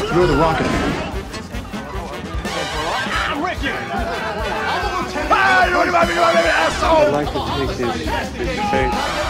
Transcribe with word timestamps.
You're 0.00 0.26
the 0.26 0.36
rocket 0.36 0.64
man. 0.64 1.12
I'm 3.28 3.42
with 3.42 3.62
you! 3.62 3.70
I'm 3.70 4.82
a 4.84 5.02
lieutenant! 5.02 5.30
Ah, 5.30 5.68
you 5.68 5.76
want 5.76 5.86
to 5.86 5.92
make 5.92 6.08
this, 7.68 8.32
this 8.32 8.70
face. 8.70 9.29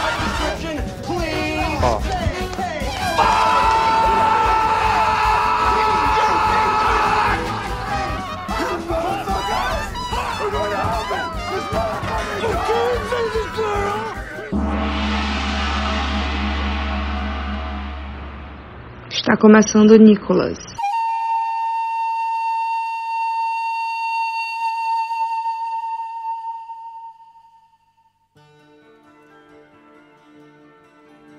Está 19.31 19.39
começando 19.39 19.97
Nicolas. 19.97 20.57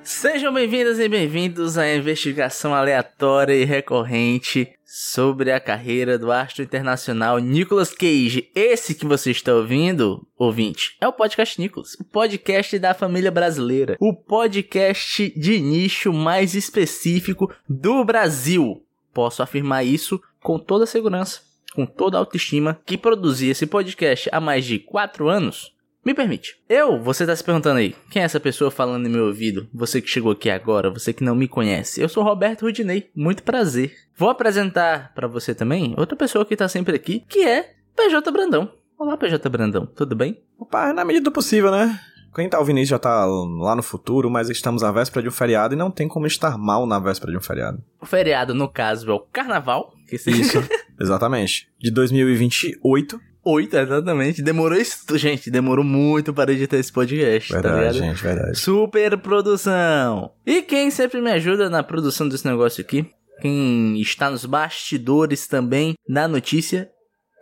Sejam 0.02 0.54
bem-vindas 0.54 0.98
e 0.98 1.06
bem-vindos 1.06 1.76
à 1.76 1.94
investigação 1.94 2.74
aleatória 2.74 3.52
e 3.52 3.66
recorrente 3.66 4.72
sobre 4.94 5.50
a 5.50 5.58
carreira 5.58 6.18
do 6.18 6.30
astro 6.30 6.62
internacional 6.62 7.38
Nicolas 7.38 7.94
Cage. 7.94 8.50
Esse 8.54 8.94
que 8.94 9.06
você 9.06 9.30
está 9.30 9.54
ouvindo, 9.54 10.28
ouvinte, 10.36 10.98
é 11.00 11.08
o 11.08 11.12
podcast 11.14 11.58
Nicolas, 11.58 11.94
o 11.94 12.04
podcast 12.04 12.78
da 12.78 12.92
família 12.92 13.30
brasileira, 13.30 13.96
o 13.98 14.14
podcast 14.14 15.32
de 15.34 15.58
nicho 15.60 16.12
mais 16.12 16.54
específico 16.54 17.50
do 17.66 18.04
Brasil. 18.04 18.84
Posso 19.14 19.42
afirmar 19.42 19.82
isso 19.82 20.20
com 20.42 20.58
toda 20.58 20.84
segurança, 20.84 21.40
com 21.74 21.86
toda 21.86 22.18
autoestima, 22.18 22.78
que 22.84 22.98
produzi 22.98 23.48
esse 23.48 23.66
podcast 23.66 24.28
há 24.30 24.42
mais 24.42 24.62
de 24.62 24.78
4 24.78 25.26
anos 25.26 25.72
me 26.04 26.14
permite. 26.14 26.56
Eu, 26.68 27.00
você 27.00 27.24
tá 27.24 27.34
se 27.34 27.44
perguntando 27.44 27.78
aí, 27.78 27.94
quem 28.10 28.22
é 28.22 28.24
essa 28.24 28.40
pessoa 28.40 28.70
falando 28.70 29.06
em 29.06 29.10
meu 29.10 29.26
ouvido? 29.26 29.68
Você 29.72 30.00
que 30.00 30.10
chegou 30.10 30.32
aqui 30.32 30.50
agora, 30.50 30.90
você 30.90 31.12
que 31.12 31.24
não 31.24 31.34
me 31.34 31.46
conhece. 31.46 32.00
Eu 32.00 32.08
sou 32.08 32.24
Roberto 32.24 32.62
Rudinei, 32.62 33.10
muito 33.14 33.42
prazer. 33.42 33.94
Vou 34.16 34.28
apresentar 34.28 35.12
para 35.14 35.28
você 35.28 35.54
também 35.54 35.94
outra 35.96 36.16
pessoa 36.16 36.44
que 36.44 36.56
tá 36.56 36.68
sempre 36.68 36.96
aqui, 36.96 37.24
que 37.28 37.44
é 37.44 37.74
PJ 37.96 38.30
Brandão. 38.30 38.72
Olá, 38.98 39.16
PJ 39.16 39.48
Brandão, 39.48 39.86
tudo 39.86 40.14
bem? 40.14 40.40
Opa, 40.58 40.92
na 40.92 41.04
medida 41.04 41.24
do 41.24 41.32
possível, 41.32 41.70
né? 41.70 41.98
Quem 42.34 42.48
tá 42.48 42.58
ouvindo 42.58 42.80
isso 42.80 42.90
já 42.90 42.98
tá 42.98 43.26
lá 43.26 43.76
no 43.76 43.82
futuro, 43.82 44.30
mas 44.30 44.48
estamos 44.48 44.82
à 44.82 44.90
véspera 44.90 45.22
de 45.22 45.28
um 45.28 45.32
feriado 45.32 45.74
e 45.74 45.76
não 45.76 45.90
tem 45.90 46.08
como 46.08 46.26
estar 46.26 46.56
mal 46.56 46.86
na 46.86 46.98
véspera 46.98 47.30
de 47.30 47.36
um 47.36 47.42
feriado. 47.42 47.82
O 48.00 48.06
feriado, 48.06 48.54
no 48.54 48.68
caso, 48.68 49.10
é 49.10 49.12
o 49.12 49.20
Carnaval. 49.20 49.92
Que 50.08 50.16
se... 50.16 50.30
Isso, 50.30 50.58
exatamente. 50.98 51.68
De 51.78 51.90
2028. 51.90 53.20
8, 53.44 53.76
exatamente. 53.76 54.42
Demorou 54.42 54.78
isso. 54.78 55.04
Gente, 55.18 55.50
demorou 55.50 55.84
muito 55.84 56.32
para 56.32 56.52
editar 56.52 56.76
esse 56.76 56.92
podcast, 56.92 57.52
Verdade, 57.52 57.74
tá 57.74 57.80
ligado? 57.80 57.94
gente, 57.98 58.22
verdade. 58.22 58.58
Super 58.58 59.18
produção. 59.18 60.32
E 60.46 60.62
quem 60.62 60.90
sempre 60.90 61.20
me 61.20 61.30
ajuda 61.32 61.68
na 61.68 61.82
produção 61.82 62.28
desse 62.28 62.46
negócio 62.46 62.80
aqui, 62.80 63.10
quem 63.40 64.00
está 64.00 64.30
nos 64.30 64.44
bastidores 64.44 65.46
também 65.48 65.94
da 66.08 66.28
notícia, 66.28 66.88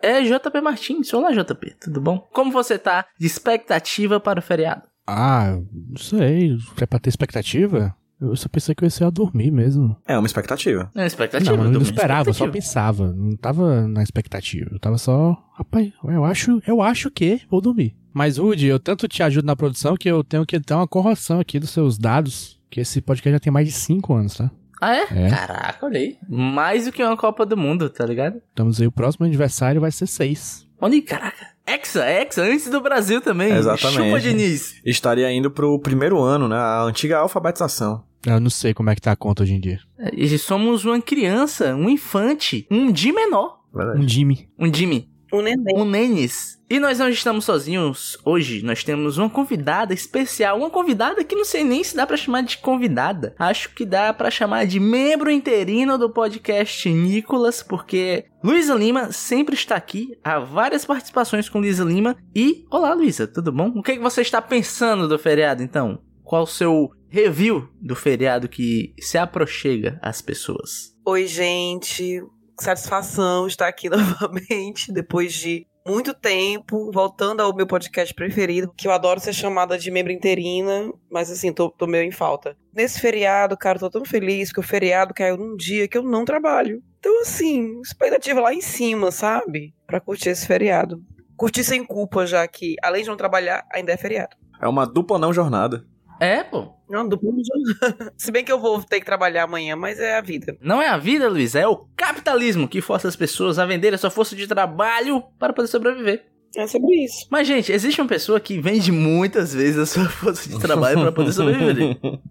é 0.01 0.21
JP 0.23 0.61
Martins. 0.61 1.13
Olá, 1.13 1.31
JP, 1.31 1.75
tudo 1.79 2.01
bom? 2.01 2.17
Como 2.33 2.51
você 2.51 2.77
tá 2.79 3.05
de 3.19 3.27
expectativa 3.27 4.19
para 4.19 4.39
o 4.39 4.43
feriado? 4.43 4.83
Ah, 5.05 5.57
não 5.89 5.97
sei. 5.97 6.57
É 6.79 6.85
pra 6.85 6.99
ter 6.99 7.09
expectativa? 7.09 7.95
Eu 8.21 8.35
só 8.35 8.47
pensei 8.47 8.75
que 8.75 8.83
eu 8.83 8.85
ia 8.85 8.91
ser 8.91 9.03
a 9.05 9.09
dormir 9.09 9.49
mesmo. 9.51 9.97
É 10.07 10.17
uma 10.17 10.27
expectativa. 10.27 10.91
É 10.95 11.07
expectativa. 11.07 11.51
não, 11.51 11.63
eu 11.63 11.63
não 11.65 11.71
Domingo, 11.73 11.91
esperava, 11.91 12.29
eu 12.29 12.33
só 12.33 12.47
pensava. 12.47 13.11
Não 13.11 13.35
tava 13.35 13.87
na 13.87 14.03
expectativa. 14.03 14.69
Eu 14.71 14.79
tava 14.79 14.97
só. 14.99 15.35
Rapaz, 15.53 15.91
eu 16.03 16.23
acho, 16.23 16.61
eu 16.67 16.81
acho 16.81 17.09
que 17.09 17.41
vou 17.49 17.59
dormir. 17.59 17.95
Mas, 18.13 18.37
Rudy, 18.37 18.67
eu 18.67 18.79
tanto 18.79 19.07
te 19.07 19.23
ajudo 19.23 19.45
na 19.45 19.55
produção 19.55 19.95
que 19.97 20.09
eu 20.09 20.23
tenho 20.23 20.45
que 20.45 20.59
dar 20.59 20.77
uma 20.77 20.87
correção 20.87 21.39
aqui 21.39 21.59
dos 21.59 21.71
seus 21.71 21.97
dados. 21.97 22.59
Que 22.69 22.81
esse 22.81 23.01
podcast 23.01 23.33
já 23.33 23.39
tem 23.39 23.51
mais 23.51 23.67
de 23.67 23.73
5 23.73 24.13
anos, 24.13 24.35
tá? 24.35 24.51
Ah, 24.79 24.95
é? 24.95 25.07
É. 25.11 25.29
Caraca, 25.29 25.85
olha 25.85 25.99
aí. 25.99 26.17
Mais 26.27 26.85
do 26.85 26.91
que 26.91 27.03
uma 27.03 27.17
Copa 27.17 27.45
do 27.45 27.55
Mundo, 27.57 27.89
tá 27.89 28.05
ligado? 28.05 28.41
Estamos 28.49 28.79
aí, 28.81 28.87
o 28.87 28.91
próximo 28.91 29.25
aniversário 29.25 29.81
vai 29.81 29.91
ser 29.91 30.07
6. 30.07 30.67
Olha 30.79 30.93
aí, 30.95 31.01
caraca. 31.01 31.51
Hexa, 31.67 32.03
Hexa, 32.03 32.41
antes 32.41 32.69
do 32.69 32.81
Brasil 32.81 33.21
também. 33.21 33.51
Exatamente. 33.53 34.09
Chupa, 34.09 34.19
Diniz. 34.19 34.81
Estaria 34.83 35.31
indo 35.31 35.51
pro 35.51 35.77
primeiro 35.79 36.19
ano, 36.19 36.47
né? 36.47 36.55
A 36.55 36.81
antiga 36.83 37.19
alfabetização. 37.19 38.03
Eu 38.25 38.39
não 38.39 38.49
sei 38.49 38.73
como 38.73 38.89
é 38.89 38.95
que 38.95 39.01
tá 39.01 39.11
a 39.11 39.15
conta 39.15 39.43
hoje 39.43 39.53
em 39.53 39.59
dia. 39.59 39.79
E 40.13 40.37
somos 40.37 40.85
uma 40.85 41.01
criança, 41.01 41.75
um 41.75 41.89
infante, 41.89 42.67
um 42.69 42.91
Di 42.91 43.11
menor. 43.11 43.61
Verdade. 43.73 43.99
Um 43.99 44.07
Jimmy. 44.07 44.49
Um 44.59 44.73
Jimmy. 44.73 45.11
Um 45.33 45.41
neném. 45.41 45.77
Um 45.77 45.85
Nenes. 45.85 46.59
E 46.69 46.77
nós 46.79 46.99
não 46.99 47.09
estamos 47.09 47.45
sozinhos 47.45 48.17
hoje. 48.25 48.63
Nós 48.63 48.83
temos 48.83 49.17
uma 49.17 49.29
convidada 49.29 49.93
especial. 49.93 50.57
Uma 50.57 50.69
convidada 50.69 51.23
que 51.23 51.35
não 51.35 51.45
sei 51.45 51.63
nem 51.63 51.83
se 51.83 51.95
dá 51.95 52.05
pra 52.05 52.17
chamar 52.17 52.41
de 52.41 52.57
convidada. 52.57 53.33
Acho 53.39 53.73
que 53.73 53.85
dá 53.85 54.13
pra 54.13 54.29
chamar 54.29 54.65
de 54.65 54.79
membro 54.79 55.31
interino 55.31 55.97
do 55.97 56.09
podcast 56.09 56.89
Nicolas, 56.89 57.63
porque 57.63 58.25
Luísa 58.43 58.75
Lima 58.75 59.11
sempre 59.11 59.55
está 59.55 59.75
aqui. 59.75 60.17
Há 60.23 60.39
várias 60.39 60.85
participações 60.85 61.47
com 61.47 61.59
Luísa 61.59 61.83
Lima. 61.83 62.17
E, 62.35 62.65
olá 62.69 62.93
Luísa, 62.93 63.25
tudo 63.25 63.51
bom? 63.53 63.71
O 63.75 63.81
que, 63.81 63.93
é 63.93 63.95
que 63.95 64.03
você 64.03 64.21
está 64.21 64.41
pensando 64.41 65.07
do 65.07 65.17
feriado 65.19 65.63
então? 65.63 65.99
Qual 66.23 66.43
o 66.43 66.47
seu 66.47 66.91
review 67.11 67.67
do 67.81 67.93
feriado 67.93 68.47
que 68.47 68.95
se 68.97 69.17
aproxega 69.17 69.99
às 70.01 70.21
pessoas? 70.21 70.95
Oi, 71.05 71.27
gente. 71.27 72.23
Satisfação 72.57 73.47
estar 73.47 73.67
aqui 73.67 73.89
novamente, 73.91 74.93
depois 74.93 75.33
de 75.33 75.67
muito 75.85 76.13
tempo, 76.13 76.89
voltando 76.93 77.41
ao 77.41 77.53
meu 77.53 77.67
podcast 77.67 78.13
preferido, 78.13 78.71
que 78.77 78.87
eu 78.87 78.91
adoro 78.91 79.19
ser 79.19 79.33
chamada 79.33 79.77
de 79.77 79.91
membro 79.91 80.13
interina, 80.13 80.89
mas 81.11 81.29
assim, 81.29 81.51
tô, 81.51 81.69
tô 81.69 81.85
meio 81.85 82.03
em 82.03 82.11
falta. 82.11 82.55
Nesse 82.73 83.01
feriado, 83.01 83.57
cara, 83.57 83.79
tô 83.79 83.89
tão 83.89 84.05
feliz 84.05 84.49
porque 84.49 84.61
o 84.61 84.63
feriado 84.63 85.13
caiu 85.13 85.35
num 85.35 85.57
dia 85.57 85.87
que 85.89 85.97
eu 85.97 86.03
não 86.03 86.23
trabalho. 86.23 86.81
Então, 86.99 87.21
assim, 87.21 87.81
expectativa 87.81 88.39
lá 88.39 88.53
em 88.53 88.61
cima, 88.61 89.11
sabe? 89.11 89.73
Pra 89.85 89.99
curtir 89.99 90.29
esse 90.29 90.47
feriado. 90.47 91.03
Curtir 91.35 91.63
sem 91.63 91.83
culpa, 91.83 92.25
já 92.25 92.47
que, 92.47 92.75
além 92.81 93.01
de 93.03 93.09
não 93.09 93.17
trabalhar, 93.17 93.65
ainda 93.73 93.91
é 93.91 93.97
feriado. 93.97 94.37
É 94.61 94.67
uma 94.67 94.85
dupla 94.85 95.17
não 95.17 95.33
jornada. 95.33 95.83
É, 96.21 96.43
pô. 96.43 96.71
Não, 96.87 97.09
duplo 97.09 97.33
já. 97.43 98.11
Se 98.15 98.31
bem 98.31 98.45
que 98.45 98.51
eu 98.51 98.59
vou 98.59 98.83
ter 98.83 98.99
que 98.99 99.05
trabalhar 99.07 99.45
amanhã, 99.45 99.75
mas 99.75 99.99
é 99.99 100.15
a 100.15 100.21
vida. 100.21 100.55
Não 100.61 100.79
é 100.79 100.87
a 100.87 100.95
vida, 100.95 101.27
Luiz, 101.27 101.55
é 101.55 101.67
o 101.67 101.87
capitalismo 101.95 102.67
que 102.67 102.79
força 102.79 103.07
as 103.07 103.15
pessoas 103.15 103.57
a 103.57 103.65
vender 103.65 103.91
a 103.91 103.97
sua 103.97 104.11
força 104.11 104.35
de 104.35 104.45
trabalho 104.45 105.23
para 105.39 105.51
poder 105.51 105.67
sobreviver. 105.67 106.23
É 106.55 106.67
sobre 106.67 106.95
isso. 107.03 107.25
Mas, 107.31 107.47
gente, 107.47 107.71
existe 107.71 107.99
uma 107.99 108.07
pessoa 108.07 108.39
que 108.39 108.59
vende 108.59 108.91
muitas 108.91 109.51
vezes 109.51 109.79
a 109.79 109.85
sua 109.87 110.07
força 110.07 110.47
de 110.47 110.59
trabalho 110.59 110.99
para 110.99 111.11
poder 111.11 111.33
sobreviver. 111.33 111.97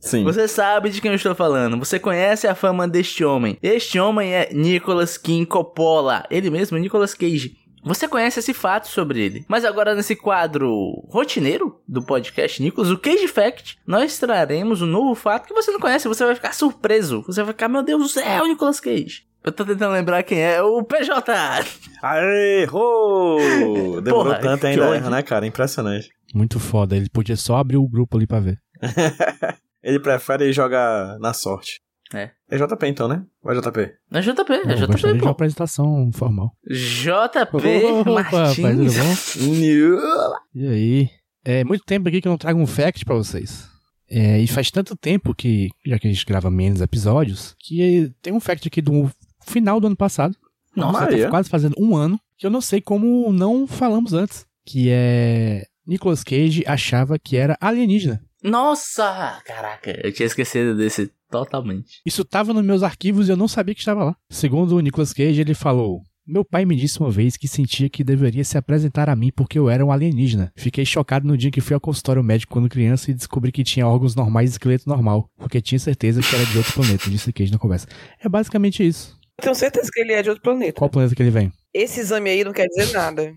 Sim. 0.00 0.24
Você 0.24 0.48
sabe 0.48 0.90
de 0.90 1.00
quem 1.00 1.12
eu 1.12 1.16
estou 1.16 1.34
falando. 1.34 1.78
Você 1.78 2.00
conhece 2.00 2.48
a 2.48 2.54
fama 2.54 2.88
deste 2.88 3.24
homem. 3.24 3.58
Este 3.62 4.00
homem 4.00 4.32
é 4.32 4.48
Nicolas 4.52 5.16
King 5.16 5.46
Coppola. 5.46 6.24
Ele 6.30 6.50
mesmo, 6.50 6.78
Nicolas 6.78 7.14
Cage. 7.14 7.56
Você 7.86 8.08
conhece 8.08 8.40
esse 8.40 8.52
fato 8.52 8.88
sobre 8.88 9.20
ele. 9.20 9.44
Mas 9.46 9.64
agora, 9.64 9.94
nesse 9.94 10.16
quadro 10.16 10.68
rotineiro 11.08 11.80
do 11.86 12.02
podcast 12.02 12.60
Nicolas, 12.60 12.90
o 12.90 12.98
Cage 12.98 13.28
Fact, 13.28 13.78
nós 13.86 14.18
traremos 14.18 14.82
um 14.82 14.86
novo 14.86 15.14
fato 15.14 15.46
que 15.46 15.54
você 15.54 15.70
não 15.70 15.78
conhece. 15.78 16.08
Você 16.08 16.24
vai 16.24 16.34
ficar 16.34 16.52
surpreso. 16.52 17.22
Você 17.22 17.44
vai 17.44 17.52
ficar, 17.52 17.68
meu 17.68 17.84
Deus 17.84 18.02
do 18.02 18.08
céu, 18.08 18.44
Nicolas 18.48 18.80
Cage. 18.80 19.24
Eu 19.44 19.52
tô 19.52 19.64
tentando 19.64 19.92
lembrar 19.92 20.24
quem 20.24 20.42
é. 20.42 20.60
O 20.60 20.82
PJ. 20.82 21.32
Aê, 22.02 22.62
errou! 22.62 23.38
Demorou 24.02 24.32
Porra, 24.32 24.40
tanto 24.40 24.62
que 24.62 24.66
ainda, 24.66 24.96
erra, 24.96 25.08
né, 25.08 25.22
cara? 25.22 25.46
Impressionante. 25.46 26.08
Muito 26.34 26.58
foda. 26.58 26.96
Ele 26.96 27.08
podia 27.08 27.36
só 27.36 27.56
abrir 27.56 27.76
o 27.76 27.88
grupo 27.88 28.16
ali 28.16 28.26
pra 28.26 28.40
ver. 28.40 28.58
Ele 29.80 30.00
prefere 30.00 30.52
jogar 30.52 31.16
na 31.20 31.32
sorte. 31.32 31.80
É. 32.14 32.30
É 32.48 32.56
JP 32.56 32.86
então, 32.86 33.08
né? 33.08 33.24
Ou 33.42 33.52
é 33.52 33.60
JP? 33.60 33.80
É 34.12 34.20
JP, 34.20 34.52
é 34.52 34.64
Não, 34.66 34.74
JP, 34.76 34.96
de 34.96 35.06
uma 35.14 35.18
pô. 35.18 35.28
apresentação 35.30 36.10
formal. 36.12 36.52
JP 36.68 37.56
Opa, 38.00 38.22
rapaz, 38.22 38.54
tudo 38.56 38.62
Martins. 38.84 39.36
bom? 39.36 40.36
E 40.54 40.66
aí? 40.68 41.10
É 41.44 41.64
muito 41.64 41.84
tempo 41.84 42.08
aqui 42.08 42.20
que 42.20 42.28
eu 42.28 42.30
não 42.30 42.38
trago 42.38 42.58
um 42.60 42.66
fact 42.66 43.04
pra 43.04 43.14
vocês. 43.14 43.68
É, 44.08 44.38
e 44.40 44.46
faz 44.46 44.70
tanto 44.70 44.96
tempo 44.96 45.34
que, 45.34 45.68
já 45.84 45.98
que 45.98 46.06
a 46.06 46.10
gente 46.12 46.24
grava 46.24 46.50
menos 46.50 46.80
episódios, 46.80 47.56
que 47.58 48.12
tem 48.22 48.32
um 48.32 48.40
fact 48.40 48.68
aqui 48.68 48.80
do 48.80 49.10
final 49.44 49.80
do 49.80 49.88
ano 49.88 49.96
passado. 49.96 50.36
Nossa, 50.76 50.98
tá 51.00 51.04
Maria. 51.06 51.28
quase 51.28 51.48
fazendo 51.48 51.74
um 51.78 51.96
ano, 51.96 52.20
que 52.38 52.46
eu 52.46 52.50
não 52.50 52.60
sei 52.60 52.80
como 52.80 53.32
não 53.32 53.66
falamos 53.66 54.12
antes. 54.12 54.46
Que 54.64 54.88
é. 54.90 55.64
Nicolas 55.86 56.22
Cage 56.24 56.64
achava 56.66 57.18
que 57.18 57.36
era 57.36 57.56
alienígena. 57.60 58.20
Nossa! 58.42 59.40
Caraca, 59.44 59.98
eu 60.04 60.12
tinha 60.12 60.26
esquecido 60.26 60.76
desse 60.76 61.10
totalmente. 61.30 62.00
Isso 62.04 62.24
tava 62.24 62.52
nos 62.52 62.64
meus 62.64 62.82
arquivos 62.82 63.28
e 63.28 63.32
eu 63.32 63.36
não 63.36 63.48
sabia 63.48 63.74
que 63.74 63.80
estava 63.80 64.04
lá. 64.04 64.16
Segundo 64.30 64.76
o 64.76 64.80
Nicolas 64.80 65.12
Cage, 65.12 65.40
ele 65.40 65.54
falou: 65.54 66.00
Meu 66.26 66.44
pai 66.44 66.64
me 66.64 66.76
disse 66.76 66.98
uma 67.00 67.10
vez 67.10 67.36
que 67.36 67.46
sentia 67.48 67.88
que 67.88 68.02
deveria 68.04 68.44
se 68.44 68.56
apresentar 68.58 69.08
a 69.08 69.16
mim 69.16 69.30
porque 69.34 69.58
eu 69.58 69.68
era 69.70 69.84
um 69.84 69.92
alienígena. 69.92 70.52
Fiquei 70.56 70.84
chocado 70.84 71.26
no 71.26 71.36
dia 71.36 71.50
que 71.50 71.60
fui 71.60 71.74
ao 71.74 71.80
consultório 71.80 72.22
médico 72.22 72.52
quando 72.52 72.68
criança 72.68 73.10
e 73.10 73.14
descobri 73.14 73.52
que 73.52 73.62
tinha 73.64 73.86
órgãos 73.86 74.14
normais 74.14 74.50
e 74.50 74.52
esqueleto 74.54 74.88
normal, 74.88 75.28
porque 75.36 75.60
tinha 75.60 75.78
certeza 75.78 76.20
que 76.20 76.34
era 76.34 76.44
de 76.46 76.58
outro 76.58 76.72
planeta, 76.72 77.10
disse 77.10 77.32
Cage 77.32 77.52
na 77.52 77.58
conversa. 77.58 77.86
É 78.22 78.28
basicamente 78.28 78.86
isso. 78.86 79.16
Eu 79.38 79.42
tenho 79.44 79.54
certeza 79.54 79.90
que 79.92 80.00
ele 80.00 80.12
é 80.12 80.22
de 80.22 80.30
outro 80.30 80.42
planeta. 80.42 80.72
Qual 80.78 80.88
planeta 80.88 81.14
que 81.14 81.22
ele 81.22 81.30
vem? 81.30 81.52
Esse 81.74 82.00
exame 82.00 82.30
aí 82.30 82.42
não 82.42 82.52
quer 82.52 82.66
dizer 82.68 82.92
nada. 82.92 83.34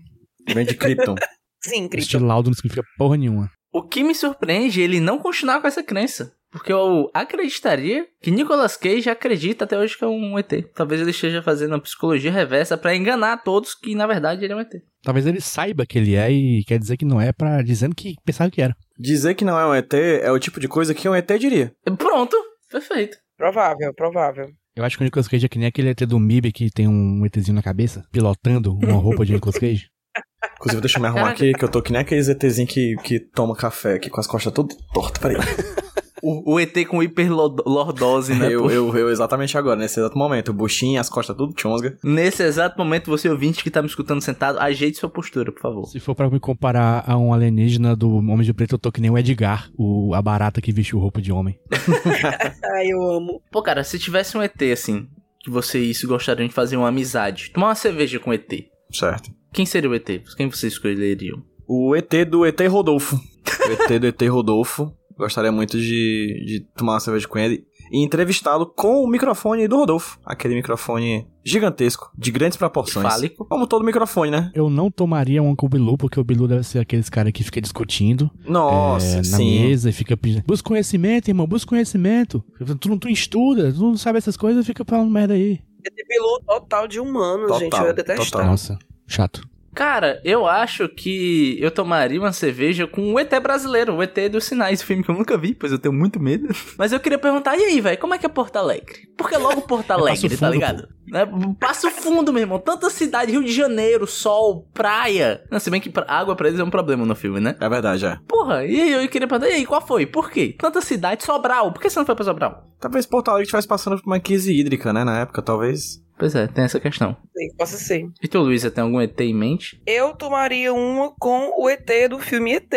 Vem 0.54 0.64
de 0.64 0.74
Krypton. 0.74 1.14
Sim, 1.62 1.84
Este 1.92 2.12
Krypton. 2.12 2.26
laudo 2.26 2.48
não 2.48 2.54
significa 2.54 2.82
porra 2.96 3.18
nenhuma. 3.18 3.50
O 3.70 3.82
que 3.82 4.02
me 4.02 4.14
surpreende 4.14 4.80
é 4.80 4.84
ele 4.84 4.98
não 4.98 5.18
continuar 5.18 5.60
com 5.60 5.68
essa 5.68 5.82
crença. 5.82 6.32
Porque 6.50 6.72
eu 6.72 7.08
acreditaria 7.14 8.06
que 8.20 8.30
Nicolas 8.30 8.76
Cage 8.76 9.08
acredita 9.08 9.64
até 9.64 9.78
hoje 9.78 9.96
que 9.96 10.04
é 10.04 10.08
um 10.08 10.38
ET. 10.38 10.52
Talvez 10.74 11.00
ele 11.00 11.10
esteja 11.10 11.42
fazendo 11.42 11.72
uma 11.72 11.80
psicologia 11.80 12.32
reversa 12.32 12.76
pra 12.76 12.94
enganar 12.94 13.42
todos 13.44 13.74
que 13.74 13.94
na 13.94 14.06
verdade 14.06 14.44
ele 14.44 14.52
é 14.52 14.56
um 14.56 14.60
ET. 14.60 14.72
Talvez 15.02 15.26
ele 15.26 15.40
saiba 15.40 15.86
que 15.86 15.98
ele 15.98 16.16
é 16.16 16.30
e 16.30 16.64
quer 16.64 16.78
dizer 16.78 16.96
que 16.96 17.04
não 17.04 17.20
é 17.20 17.32
pra 17.32 17.62
dizendo 17.62 17.94
que 17.94 18.16
pensava 18.24 18.50
que 18.50 18.60
era. 18.60 18.76
Dizer 18.98 19.34
que 19.34 19.44
não 19.44 19.58
é 19.58 19.66
um 19.66 19.74
ET 19.74 19.92
é 19.94 20.30
o 20.30 20.38
tipo 20.38 20.58
de 20.58 20.66
coisa 20.66 20.92
que 20.92 21.08
um 21.08 21.14
ET 21.14 21.30
diria. 21.38 21.72
Pronto, 21.96 22.36
perfeito. 22.70 23.16
Provável, 23.36 23.94
provável. 23.94 24.50
Eu 24.76 24.84
acho 24.84 24.96
que 24.96 25.02
o 25.02 25.04
Nicolas 25.04 25.28
Cage 25.28 25.46
é 25.46 25.48
que 25.48 25.58
nem 25.58 25.68
aquele 25.68 25.90
ET 25.90 26.00
do 26.00 26.18
MIB 26.18 26.52
que 26.52 26.70
tem 26.70 26.88
um 26.88 27.24
ETzinho 27.24 27.54
na 27.54 27.62
cabeça, 27.62 28.04
pilotando 28.12 28.74
uma 28.74 28.98
roupa 28.98 29.24
de 29.24 29.32
Nicolas 29.32 29.58
Cage. 29.58 29.88
Inclusive, 30.58 30.80
deixa 30.80 30.98
eu 30.98 31.02
me 31.02 31.08
arrumar 31.08 31.30
aqui, 31.30 31.52
que 31.52 31.64
eu 31.64 31.68
tô 31.68 31.80
que 31.80 31.92
nem 31.92 32.00
aqueles 32.02 32.28
ETzinhos 32.28 32.72
que, 32.72 32.96
que 33.02 33.20
toma 33.20 33.56
café 33.56 33.94
aqui 33.94 34.10
com 34.10 34.20
as 34.20 34.26
costas 34.26 34.52
tudo 34.52 34.74
tortas. 34.92 35.20
Peraí. 35.20 35.36
O, 36.22 36.54
o 36.54 36.60
ET 36.60 36.74
com 36.86 37.02
hiperlordose, 37.02 38.34
né? 38.34 38.46
eu, 38.46 38.70
eu, 38.70 38.96
eu 38.96 39.10
exatamente 39.10 39.56
agora, 39.56 39.76
nesse 39.78 40.00
exato 40.00 40.16
momento. 40.18 40.50
O 40.50 40.54
buchinho, 40.54 41.00
as 41.00 41.08
costas 41.08 41.36
tudo 41.36 41.54
chonga. 41.56 41.96
Nesse 42.02 42.42
exato 42.42 42.76
momento, 42.78 43.10
você 43.10 43.28
ouvinte 43.28 43.62
que 43.62 43.70
tá 43.70 43.80
me 43.82 43.88
escutando 43.88 44.20
sentado, 44.20 44.58
ajeite 44.58 44.98
sua 44.98 45.08
postura, 45.08 45.52
por 45.52 45.60
favor. 45.60 45.86
Se 45.86 46.00
for 46.00 46.14
pra 46.14 46.28
me 46.28 46.38
comparar 46.40 47.04
a 47.06 47.16
um 47.16 47.32
alienígena 47.32 47.94
do 47.96 48.16
Homem 48.16 48.42
de 48.42 48.52
Preto, 48.52 48.74
eu 48.74 48.78
tô 48.78 48.92
que 48.92 49.00
nem 49.00 49.10
o 49.10 49.18
Edgar, 49.18 49.70
o, 49.76 50.14
a 50.14 50.22
barata 50.22 50.60
que 50.60 50.72
vestiu 50.72 50.98
roupa 50.98 51.20
de 51.20 51.32
homem. 51.32 51.58
Ai, 52.76 52.88
eu 52.88 53.02
amo. 53.10 53.42
Pô, 53.50 53.62
cara, 53.62 53.82
se 53.84 53.98
tivesse 53.98 54.36
um 54.36 54.42
ET 54.42 54.60
assim, 54.72 55.06
que 55.42 55.50
vocês 55.50 56.02
gostariam 56.04 56.46
de 56.48 56.54
fazer 56.54 56.76
uma 56.76 56.88
amizade, 56.88 57.50
tomar 57.52 57.68
uma 57.68 57.74
cerveja 57.74 58.18
com 58.18 58.30
o 58.30 58.34
ET, 58.34 58.48
Certo. 58.92 59.30
quem 59.52 59.64
seria 59.64 59.88
o 59.88 59.94
ET? 59.94 60.06
Quem 60.36 60.50
vocês 60.50 60.72
escolheriam? 60.74 61.42
O 61.66 61.94
ET 61.94 62.12
do 62.28 62.44
ET 62.44 62.60
Rodolfo. 62.68 63.16
O 63.60 63.72
ET 63.72 64.00
do 64.00 64.06
ET 64.06 64.22
Rodolfo. 64.28 64.92
Gostaria 65.20 65.52
muito 65.52 65.78
de, 65.78 66.44
de 66.46 66.60
tomar 66.74 66.94
uma 66.94 67.00
cerveja 67.00 67.28
com 67.28 67.38
ele 67.38 67.66
e 67.92 68.02
entrevistá-lo 68.02 68.64
com 68.64 69.04
o 69.04 69.06
microfone 69.06 69.68
do 69.68 69.76
Rodolfo. 69.76 70.18
Aquele 70.24 70.54
microfone 70.54 71.26
gigantesco, 71.44 72.10
de 72.16 72.30
grandes 72.30 72.56
proporções. 72.56 73.06
Fálico. 73.06 73.44
Como 73.44 73.66
todo 73.66 73.84
microfone, 73.84 74.30
né? 74.30 74.50
Eu 74.54 74.70
não 74.70 74.90
tomaria 74.90 75.42
um 75.42 75.54
com 75.54 75.66
o 75.66 75.68
Bilu, 75.68 75.98
porque 75.98 76.18
o 76.18 76.24
Bilu 76.24 76.48
deve 76.48 76.62
ser 76.62 76.78
aqueles 76.78 77.10
cara 77.10 77.30
que 77.30 77.44
fica 77.44 77.60
discutindo 77.60 78.30
Nossa, 78.46 79.06
é, 79.06 79.16
na 79.16 79.24
sim. 79.24 79.60
mesa 79.60 79.90
e 79.90 79.92
fica 79.92 80.16
pedindo. 80.16 80.44
Busca 80.46 80.68
conhecimento, 80.68 81.28
irmão, 81.28 81.46
busca 81.46 81.68
conhecimento. 81.68 82.42
Tu 82.80 82.88
não 82.88 82.98
tu 82.98 83.08
estuda, 83.08 83.72
tu 83.72 83.80
não 83.80 83.96
sabe 83.96 84.18
essas 84.18 84.36
coisas, 84.38 84.64
fica 84.64 84.84
falando 84.86 85.10
merda 85.10 85.34
aí. 85.34 85.60
ET 85.84 85.94
piloto 86.08 86.44
total 86.46 86.88
de 86.88 86.98
humanos, 86.98 87.46
Total, 87.46 87.58
gente. 87.60 87.76
Eu 87.76 87.86
ia 87.86 87.92
detestar. 87.94 88.26
total. 88.26 88.46
Nossa, 88.46 88.78
chato. 89.06 89.42
Cara, 89.74 90.20
eu 90.24 90.46
acho 90.46 90.88
que 90.88 91.56
eu 91.60 91.70
tomaria 91.70 92.20
uma 92.20 92.32
cerveja 92.32 92.86
com 92.86 93.14
o 93.14 93.18
ET 93.18 93.30
brasileiro, 93.40 93.94
o 93.94 94.02
ET 94.02 94.16
dos 94.30 94.44
Sinais, 94.44 94.82
filme 94.82 95.02
que 95.02 95.10
eu 95.10 95.14
nunca 95.14 95.38
vi, 95.38 95.54
pois 95.54 95.72
eu 95.72 95.78
tenho 95.78 95.94
muito 95.94 96.20
medo. 96.20 96.48
Mas 96.76 96.92
eu 96.92 97.00
queria 97.00 97.18
perguntar, 97.18 97.56
e 97.56 97.64
aí, 97.64 97.80
velho, 97.80 97.98
como 97.98 98.14
é 98.14 98.18
que 98.18 98.26
é 98.26 98.28
Porto 98.28 98.56
Alegre? 98.56 99.08
Porque 99.16 99.36
logo 99.36 99.62
Porto 99.62 99.90
Alegre, 99.92 100.28
tá 100.30 100.36
Fundo, 100.36 100.52
ligado? 100.52 100.88
Né? 101.06 101.28
Passo 101.58 101.90
fundo, 101.90 102.32
meu 102.32 102.42
irmão. 102.42 102.58
Tanta 102.58 102.90
cidade, 102.90 103.32
Rio 103.32 103.44
de 103.44 103.52
Janeiro, 103.52 104.06
sol, 104.06 104.68
praia. 104.72 105.42
Não, 105.50 105.58
se 105.58 105.70
bem 105.70 105.80
que 105.80 105.92
água 106.06 106.36
pra 106.36 106.48
eles 106.48 106.60
é 106.60 106.64
um 106.64 106.70
problema 106.70 107.04
no 107.04 107.14
filme, 107.14 107.40
né? 107.40 107.56
É 107.60 107.68
verdade, 107.68 108.06
é. 108.06 108.18
Porra, 108.26 108.64
e 108.64 108.80
aí 108.80 108.92
eu 109.04 109.08
queria 109.08 109.28
perguntar, 109.28 109.50
e 109.50 109.54
aí, 109.54 109.66
qual 109.66 109.84
foi? 109.84 110.06
Por 110.06 110.30
quê? 110.30 110.54
Tanta 110.58 110.80
cidade, 110.80 111.24
Sobral. 111.24 111.72
Por 111.72 111.80
que 111.80 111.90
você 111.90 111.98
não 111.98 112.06
foi 112.06 112.14
pra 112.14 112.24
Sobral? 112.24 112.66
Talvez 112.78 113.06
Porto 113.06 113.28
Alegre 113.28 113.44
estivesse 113.44 113.68
passando 113.68 114.00
por 114.00 114.06
uma 114.06 114.20
crise 114.20 114.52
hídrica, 114.52 114.92
né? 114.92 115.04
Na 115.04 115.20
época, 115.20 115.42
talvez. 115.42 116.02
Pois 116.20 116.34
é, 116.34 116.46
tem 116.46 116.64
essa 116.64 116.78
questão. 116.78 117.16
Sim, 117.34 117.48
Possa 117.56 117.78
ser. 117.78 118.06
E 118.22 118.28
tu, 118.28 118.40
Luísa, 118.40 118.70
tem 118.70 118.84
algum 118.84 119.00
ET 119.00 119.18
em 119.22 119.34
mente? 119.34 119.80
Eu 119.86 120.14
tomaria 120.14 120.72
uma 120.72 121.14
com 121.18 121.58
o 121.58 121.66
ET 121.66 121.90
do 122.10 122.18
filme 122.18 122.52
ET, 122.52 122.70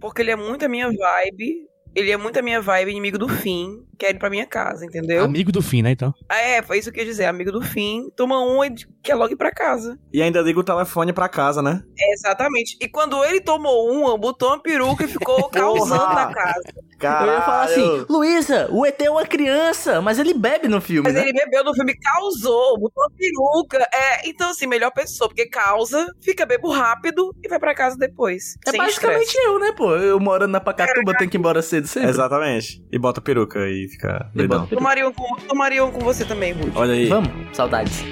porque 0.00 0.22
ele 0.22 0.30
é 0.30 0.36
muito 0.36 0.64
a 0.64 0.68
minha 0.68 0.88
vibe. 0.90 1.66
Ele 1.94 2.10
é 2.10 2.16
muito 2.16 2.38
a 2.38 2.42
minha 2.42 2.60
vibe, 2.60 2.90
inimigo 2.90 3.18
do 3.18 3.28
fim. 3.28 3.84
Quer 3.98 4.10
ir 4.10 4.18
pra 4.18 4.28
minha 4.30 4.46
casa, 4.46 4.84
entendeu? 4.84 5.24
Amigo 5.24 5.50
do 5.50 5.62
fim, 5.62 5.82
né, 5.82 5.90
então? 5.92 6.12
Ah, 6.28 6.38
É, 6.40 6.62
foi 6.62 6.78
isso 6.78 6.92
que 6.92 7.00
eu 7.00 7.04
ia 7.04 7.10
dizer, 7.10 7.24
amigo 7.26 7.50
do 7.52 7.62
fim. 7.62 8.10
Toma 8.16 8.38
uma 8.38 8.66
e 8.66 8.74
quer 9.02 9.14
logo 9.14 9.32
ir 9.32 9.36
pra 9.36 9.50
casa. 9.50 9.98
E 10.12 10.20
ainda 10.22 10.40
liga 10.42 10.60
o 10.60 10.64
telefone 10.64 11.12
pra 11.12 11.28
casa, 11.28 11.62
né? 11.62 11.82
É, 11.98 12.12
exatamente. 12.12 12.76
E 12.80 12.88
quando 12.88 13.22
ele 13.24 13.40
tomou 13.40 13.90
uma, 13.90 14.16
botou 14.18 14.48
uma 14.50 14.60
peruca 14.60 15.04
e 15.04 15.08
ficou 15.08 15.48
causando 15.50 16.14
na 16.14 16.32
casa. 16.32 16.62
Caralho. 16.98 17.30
Eu 17.30 17.34
ia 17.34 17.42
falar 17.42 17.64
assim, 17.64 18.06
Luísa, 18.08 18.68
o 18.70 18.84
ET 18.86 19.00
é 19.02 19.10
uma 19.10 19.26
criança, 19.26 20.00
mas 20.00 20.18
ele 20.18 20.32
bebe 20.32 20.66
no 20.66 20.80
filme, 20.80 21.02
Mas 21.04 21.14
né? 21.14 21.22
ele 21.28 21.32
bebeu 21.34 21.62
no 21.62 21.74
filme, 21.74 21.94
causou, 21.94 22.78
botou 22.80 23.04
uma 23.04 23.10
peruca. 23.16 23.78
É, 23.94 24.28
então 24.28 24.50
assim, 24.50 24.66
melhor 24.66 24.90
pessoa, 24.92 25.28
porque 25.28 25.46
causa, 25.46 26.06
fica 26.22 26.46
bebo 26.46 26.70
rápido 26.70 27.34
e 27.44 27.48
vai 27.48 27.58
pra 27.58 27.74
casa 27.74 27.96
depois. 27.98 28.54
É 28.66 28.70
sem 28.70 28.78
basicamente 28.80 29.26
estresse. 29.26 29.46
eu, 29.46 29.58
né, 29.58 29.72
pô? 29.76 29.94
Eu 29.96 30.18
morando 30.18 30.52
na 30.52 30.60
Pacatuba, 30.60 31.14
tenho 31.18 31.30
que 31.30 31.36
ir 31.36 31.40
embora 31.40 31.60
cedo 31.60 31.86
sempre. 31.86 32.08
Exatamente. 32.10 32.82
E 32.90 32.98
bota 32.98 33.20
peruca 33.20 33.58
e 33.68 33.85
fica 33.88 34.28
E 34.34 34.38
doidão. 34.38 34.60
bota- 34.60 34.74
Tomariam 34.76 35.12
com, 35.12 35.36
tomariam 35.46 35.90
com 35.90 36.00
você 36.00 36.24
também, 36.24 36.52
Ruth. 36.52 36.72
Olha 36.74 36.92
aí. 36.94 37.06
Vamos, 37.06 37.30
saudades. 37.52 38.04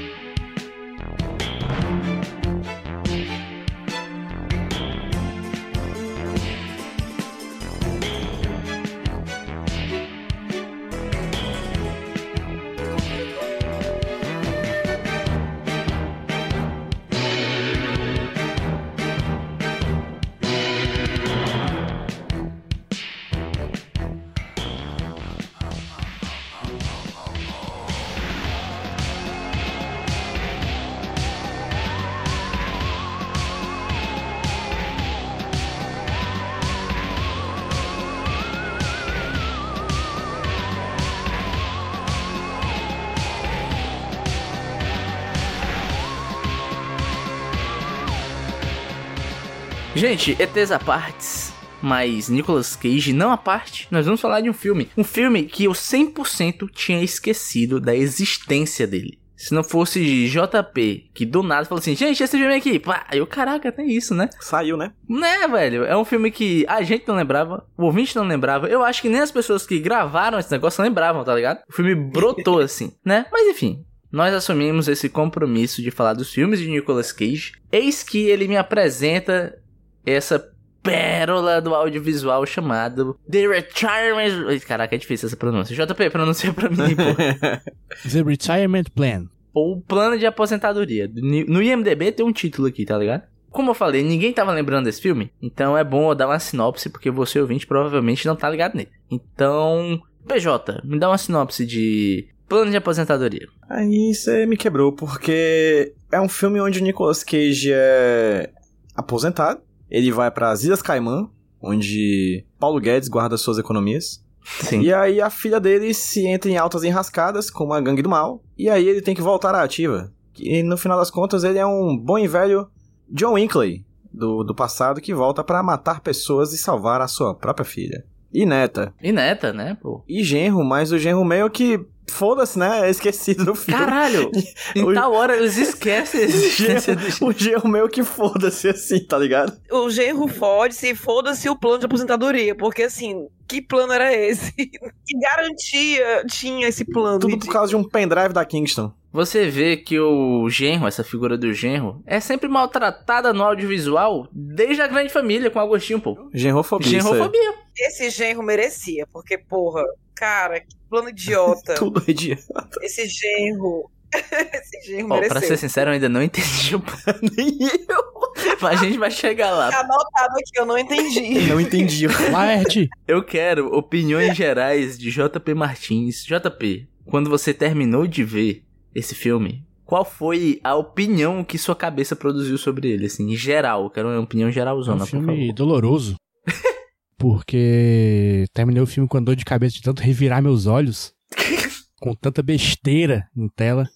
Gente, 50.07 50.37
ETs 50.39 50.71
à 50.71 50.79
partes, 50.79 51.51
mas 51.81 52.29
Nicolas 52.29 52.77
Cage 52.77 53.15
não 53.15 53.33
à 53.33 53.39
parte, 53.39 53.89
nós 53.91 54.05
vamos 54.05 54.21
falar 54.21 54.43
de 54.43 54.51
um 54.51 54.53
filme. 54.53 54.91
Um 54.99 55.03
filme 55.03 55.45
que 55.45 55.65
eu 55.65 55.73
100% 55.73 56.69
tinha 56.71 57.03
esquecido 57.03 57.81
da 57.81 57.97
existência 57.97 58.87
dele. 58.87 59.19
Se 59.35 59.55
não 59.55 59.65
fosse 59.65 60.29
JP, 60.29 61.11
que 61.15 61.25
do 61.25 61.43
nada 61.43 61.65
falou 61.65 61.79
assim, 61.79 61.97
gente, 61.97 62.23
esse 62.23 62.37
filme 62.37 62.55
aqui, 62.55 62.79
pá, 62.79 63.07
eu, 63.13 63.27
caraca, 63.27 63.73
tem 63.73 63.91
isso, 63.91 64.15
né? 64.15 64.29
Saiu, 64.41 64.77
né? 64.77 64.93
Né, 65.09 65.49
velho? 65.49 65.85
É 65.85 65.97
um 65.97 66.05
filme 66.05 66.31
que 66.31 66.67
a 66.69 66.83
gente 66.83 67.09
não 67.09 67.15
lembrava, 67.15 67.67
o 67.75 67.85
ouvinte 67.85 68.15
não 68.15 68.25
lembrava. 68.25 68.69
Eu 68.69 68.85
acho 68.85 69.01
que 69.01 69.09
nem 69.09 69.23
as 69.23 69.31
pessoas 69.31 69.67
que 69.67 69.79
gravaram 69.79 70.39
esse 70.39 70.53
negócio 70.53 70.85
lembravam, 70.85 71.25
tá 71.25 71.35
ligado? 71.35 71.63
O 71.67 71.73
filme 71.73 71.95
brotou 71.95 72.59
assim, 72.61 72.93
né? 73.03 73.25
Mas 73.33 73.49
enfim, 73.49 73.83
nós 74.13 74.35
assumimos 74.35 74.87
esse 74.87 75.09
compromisso 75.09 75.81
de 75.81 75.91
falar 75.91 76.13
dos 76.13 76.31
filmes 76.31 76.61
de 76.61 76.69
Nicolas 76.69 77.11
Cage. 77.11 77.55
Eis 77.73 78.03
que 78.03 78.29
ele 78.29 78.47
me 78.47 78.59
apresenta 78.59 79.59
essa 80.05 80.53
pérola 80.83 81.63
do 81.63 81.75
audiovisual 81.75 82.45
chamado 82.45 83.19
The 83.29 83.49
Retirement. 83.49 84.61
Caraca, 84.67 84.95
é 84.95 84.99
difícil 84.99 85.27
essa 85.27 85.37
pronúncia. 85.37 85.75
JP, 85.75 86.11
pronuncia 86.11 86.53
pra 86.53 86.69
mim, 86.69 86.95
pô. 86.95 87.15
The 88.09 88.23
Retirement 88.23 88.85
Plan. 88.95 89.27
Ou 89.55 89.81
Plano 89.81 90.19
de 90.19 90.27
Aposentadoria. 90.27 91.11
No 91.15 91.63
IMDB 91.63 92.13
tem 92.13 92.27
um 92.27 92.33
título 92.33 92.69
aqui, 92.69 92.85
tá 92.85 92.99
ligado? 92.99 93.23
Como 93.51 93.71
eu 93.71 93.75
falei, 93.75 94.03
ninguém 94.03 94.33
tava 94.33 94.53
lembrando 94.53 94.87
desse 94.87 95.01
filme, 95.01 95.31
então 95.41 95.79
é 95.79 95.85
bom 95.85 96.11
eu 96.11 96.15
dar 96.17 96.27
uma 96.27 96.41
sinopse, 96.41 96.91
porque 96.91 97.09
você 97.09 97.39
ouvinte 97.39 97.69
provavelmente 97.69 98.27
não 98.27 98.35
tá 98.35 98.51
ligado 98.51 98.75
nele. 98.75 98.91
Então, 99.09 100.03
PJ, 100.27 100.83
me 100.85 100.99
dá 100.99 101.09
uma 101.09 101.17
sinopse 101.17 101.65
de 101.65 102.27
Plano 102.49 102.73
de 102.73 102.77
Aposentadoria. 102.77 103.47
Aí 103.71 104.13
você 104.13 104.45
me 104.45 104.57
quebrou, 104.57 104.93
porque 104.93 105.95
é 106.11 106.21
um 106.21 106.29
filme 106.29 106.61
onde 106.61 106.81
o 106.81 106.83
Nicolas 106.83 107.23
Cage 107.23 107.71
é 107.73 108.51
aposentado. 108.97 109.61
Ele 109.95 110.11
vai 110.11 110.29
para 110.29 110.51
as 110.51 110.65
Ilhas 110.65 110.83
Caimã, 110.83 111.31
onde 111.63 112.45
Paulo 112.59 112.81
Guedes 112.81 113.09
guarda 113.09 113.39
suas 113.39 113.59
economias. 113.59 114.21
Sim. 114.45 114.81
E 114.81 114.93
aí 114.93 115.21
a 115.21 115.31
filha 115.31 115.61
dele 115.61 115.95
se 115.95 116.27
entra 116.27 116.51
em 116.51 116.57
altas 116.57 116.83
enrascadas 116.83 117.49
com 117.49 117.63
uma 117.63 117.81
gangue 117.81 118.03
do 118.03 118.09
mal. 118.09 118.43
E 118.59 118.69
aí 118.69 118.89
ele 118.89 119.01
tem 119.01 119.15
que 119.15 119.23
voltar 119.23 119.55
à 119.55 119.63
ativa. 119.63 120.13
E 120.37 120.65
no 120.65 120.77
final 120.77 120.99
das 120.99 121.13
contas, 121.13 121.45
ele 121.45 121.61
é 121.61 121.65
um 121.65 121.97
bom 121.97 122.19
e 122.19 122.27
velho 122.27 122.69
John 123.09 123.35
Winkley 123.35 123.87
do, 124.13 124.43
do 124.43 124.53
passado 124.53 125.01
que 125.01 125.15
volta 125.15 125.45
pra 125.45 125.63
matar 125.63 126.01
pessoas 126.01 126.53
e 126.53 126.59
salvar 126.59 127.01
a 127.01 127.07
sua 127.07 127.33
própria 127.33 127.65
filha. 127.65 128.05
E 128.35 128.45
neta. 128.45 128.93
E 129.01 129.13
neta, 129.13 129.53
né, 129.53 129.77
pô? 129.81 130.03
E 130.09 130.23
genro, 130.25 130.65
mas 130.65 130.91
o 130.93 130.99
genro 130.99 131.25
meio 131.25 131.49
que. 131.49 131.81
Foda-se, 132.11 132.59
né? 132.59 132.87
É 132.87 132.91
esquecido 132.91 133.47
no 133.47 133.55
filme. 133.55 133.81
Caralho! 133.81 134.31
em 134.77 134.85
O- 134.85 134.93
tal 134.93 135.15
hora 135.15 135.35
eles 135.37 135.57
esquecem 135.57 136.21
a 136.21 136.25
existência 136.25 136.95
do 136.95 137.27
O 137.27 137.33
genro 137.33 137.67
meio 137.67 137.89
que 137.89 138.03
foda-se 138.03 138.69
assim, 138.69 139.03
tá 139.03 139.17
ligado? 139.17 139.57
O 139.73 139.89
genro 139.89 140.29
fode-se 140.29 140.91
e 140.91 140.95
foda-se 140.95 141.49
o 141.49 141.57
plano 141.57 141.79
de 141.79 141.87
aposentadoria. 141.87 142.55
Porque, 142.55 142.83
assim, 142.83 143.27
que 143.49 143.63
plano 143.63 143.91
era 143.95 144.13
esse? 144.15 144.53
que 144.55 145.19
garantia 145.19 146.25
tinha 146.29 146.69
esse 146.69 146.85
plano? 146.85 147.21
Tudo 147.21 147.39
por 147.39 147.51
causa 147.51 147.71
de 147.71 147.77
um 147.77 147.85
pendrive 147.85 148.35
da 148.35 148.45
Kingston. 148.45 148.93
Você 149.15 149.49
vê 149.49 149.77
que 149.77 149.97
o 150.01 150.51
genro, 150.51 150.89
essa 150.89 151.05
figura 151.05 151.39
do 151.39 151.53
genro, 151.55 152.03
é 152.05 152.19
sempre 152.19 152.49
maltratada 152.49 153.33
no 153.33 153.45
audiovisual 153.45 154.27
desde 154.33 154.83
a 154.83 154.89
grande 154.89 155.13
família 155.13 155.49
com 155.53 155.61
Agostinho, 155.61 156.01
pô. 156.01 156.29
Genrofobia. 156.35 156.99
isso 156.99 157.07
aí. 157.07 157.13
Genrofobia. 157.15 157.55
Esse 157.79 158.11
genro 158.11 158.43
merecia, 158.43 159.07
porque, 159.13 159.39
porra, 159.39 159.85
cara, 160.17 160.59
que 160.59 160.67
plano 160.91 161.11
idiota. 161.11 161.75
Tudo 161.79 162.03
idiota. 162.09 162.69
Esse 162.83 163.07
genro. 163.07 163.89
Esse 164.53 164.81
genro 164.91 165.07
Ó, 165.15 165.19
pra 165.19 165.29
mereceu. 165.29 165.49
ser 165.49 165.57
sincero, 165.59 165.91
eu 165.91 165.95
ainda 165.95 166.09
não 166.09 166.21
entendi 166.21 166.75
o 166.75 166.81
plano, 166.81 167.21
Nem 167.37 167.57
eu. 167.89 168.57
mas 168.61 168.81
a 168.81 168.85
gente 168.85 168.99
vai 168.99 169.13
chegar 169.13 169.53
lá. 169.53 169.71
Tá 169.71 169.79
anotado 169.79 170.33
aqui, 170.41 170.59
eu 170.59 170.67
não 170.67 170.77
entendi. 170.77 171.47
Não 171.49 171.61
entendi. 171.61 172.09
Laerte, 172.33 172.89
Eu 173.07 173.23
quero 173.23 173.69
opiniões 173.77 174.37
gerais 174.37 174.99
de 174.99 175.13
JP 175.13 175.55
Martins. 175.55 176.25
JP, 176.25 176.89
quando 177.07 177.31
você 177.31 177.55
terminou 177.55 178.09
de 178.09 178.25
ver 178.25 178.65
esse 178.95 179.15
filme, 179.15 179.65
qual 179.85 180.05
foi 180.05 180.61
a 180.65 180.75
opinião 180.75 181.45
que 181.45 181.59
sua 181.59 181.77
cabeça 181.77 182.17
produziu 182.17 182.57
sobre 182.57 182.89
ele, 182.89 183.07
assim, 183.07 183.33
em 183.33 183.37
geral? 183.37 183.91
Quero 183.91 184.09
uma 184.09 184.21
opinião 184.21 184.49
é 184.49 184.53
geralzona, 184.53 185.05
um 185.05 185.07
por 185.07 185.07
filme 185.07 185.53
doloroso. 185.53 186.17
Porque 187.19 188.45
terminei 188.53 188.83
o 188.83 188.87
filme 188.87 189.09
com 189.09 189.23
dor 189.23 189.37
de 189.37 189.45
cabeça 189.45 189.77
de 189.77 189.83
tanto 189.83 190.03
revirar 190.03 190.43
meus 190.43 190.67
olhos. 190.67 191.13
com 192.01 192.15
tanta 192.15 192.43
besteira 192.43 193.29
em 193.37 193.49
tela. 193.49 193.89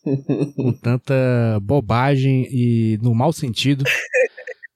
com 0.57 0.73
tanta 0.73 1.59
bobagem 1.63 2.47
e 2.51 2.99
no 3.03 3.15
mau 3.15 3.33
sentido. 3.33 3.85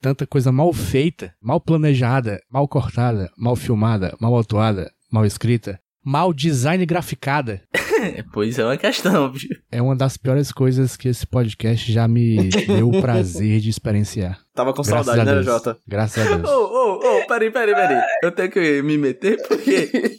Tanta 0.00 0.26
coisa 0.26 0.50
mal 0.50 0.72
feita, 0.72 1.32
mal 1.40 1.60
planejada, 1.60 2.42
mal 2.50 2.66
cortada, 2.66 3.30
mal 3.38 3.54
filmada, 3.54 4.16
mal 4.20 4.36
atuada, 4.36 4.90
mal 5.10 5.24
escrita. 5.24 5.78
Mal 6.04 6.32
design 6.32 6.84
graficada. 6.86 7.62
É, 8.02 8.24
pois 8.32 8.58
é 8.58 8.64
uma 8.64 8.76
questão, 8.76 9.28
bicho. 9.30 9.46
É 9.70 9.80
uma 9.80 9.94
das 9.94 10.16
piores 10.16 10.50
coisas 10.50 10.96
que 10.96 11.06
esse 11.08 11.24
podcast 11.24 11.92
já 11.92 12.08
me 12.08 12.48
deu 12.66 12.88
o 12.88 13.00
prazer 13.00 13.60
de 13.60 13.70
experienciar. 13.70 14.40
Tava 14.52 14.72
com 14.74 14.82
Graças 14.82 15.06
saudade, 15.06 15.30
né. 15.36 15.42
Jota? 15.44 15.78
Graças 15.86 16.26
a 16.26 16.30
Ô, 16.34 16.38
Deus. 16.38 16.50
ô, 16.50 16.94
ô, 16.98 17.26
peraí, 17.28 17.52
peraí, 17.52 17.72
peraí. 17.72 18.02
Eu 18.20 18.32
tenho 18.32 18.50
que 18.50 18.82
me 18.82 18.98
meter 18.98 19.40
porque. 19.46 20.18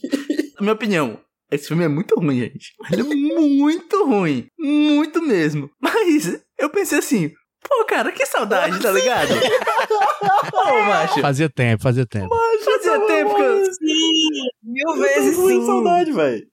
Minha 0.61 0.71
opinião. 0.71 1.19
Esse 1.51 1.67
filme 1.67 1.83
é 1.83 1.89
muito 1.89 2.15
ruim, 2.15 2.39
gente. 2.39 2.71
Ele 2.89 3.01
é 3.01 3.03
muito 3.03 4.05
ruim. 4.05 4.47
Muito 4.57 5.21
mesmo. 5.21 5.69
Mas 5.81 6.39
eu 6.57 6.69
pensei 6.69 6.99
assim. 6.99 7.31
Pô, 7.67 7.83
cara, 7.85 8.11
que 8.13 8.25
saudade, 8.25 8.79
tá 8.81 8.91
ligado? 8.91 9.29
Ô, 10.53 10.81
macho. 10.83 11.19
Fazia 11.19 11.49
tempo, 11.49 11.83
fazia 11.83 12.05
tempo. 12.05 12.33
Fazia 12.99 13.07
tempo 13.07 13.35
que 13.35 13.41
eu... 13.41 13.65
Sim, 13.65 14.49
mil 14.63 14.89
Eu 14.89 14.95
vezes 15.01 15.35
tô 15.35 15.41
com 15.43 15.47
sim. 15.49 15.65
saudade, 15.65 16.11
velho. 16.11 16.47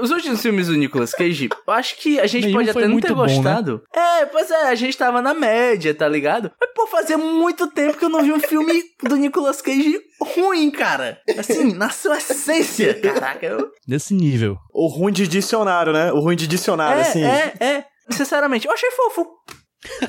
Os 0.00 0.10
últimos 0.10 0.40
filmes 0.42 0.66
do 0.68 0.74
Nicolas 0.76 1.12
Cage, 1.12 1.48
eu 1.66 1.72
acho 1.72 1.96
que 1.98 2.18
a 2.18 2.26
gente 2.26 2.46
Nenhum 2.46 2.58
pode 2.58 2.70
até 2.70 2.80
não 2.82 2.88
muito 2.90 3.06
ter 3.06 3.14
bom, 3.14 3.24
né? 3.26 3.34
gostado. 3.34 3.82
É, 3.94 4.26
pois 4.26 4.50
é, 4.50 4.68
a 4.68 4.74
gente 4.74 4.96
tava 4.96 5.20
na 5.22 5.34
média, 5.34 5.94
tá 5.94 6.08
ligado? 6.08 6.50
Mas, 6.60 6.70
pô, 6.74 6.86
fazia 6.86 7.16
muito 7.18 7.66
tempo 7.68 7.96
que 7.98 8.04
eu 8.04 8.08
não 8.08 8.22
vi 8.22 8.32
um 8.32 8.40
filme 8.40 8.82
do 9.02 9.16
Nicolas 9.16 9.60
Cage 9.62 10.00
ruim, 10.20 10.70
cara. 10.70 11.20
Assim, 11.38 11.74
na 11.74 11.90
sua 11.90 12.16
essência. 12.16 12.94
Caraca, 13.00 13.46
eu... 13.46 13.70
Nesse 13.86 14.14
nível. 14.14 14.56
O 14.72 14.86
ruim 14.88 15.12
de 15.12 15.28
dicionário, 15.28 15.92
né? 15.92 16.12
O 16.12 16.20
ruim 16.20 16.36
de 16.36 16.46
dicionário, 16.46 16.98
É, 16.98 17.02
assim. 17.02 17.24
é, 17.24 17.54
é. 17.60 17.84
Sinceramente, 18.10 18.66
eu 18.66 18.72
achei 18.72 18.90
fofo. 18.90 19.26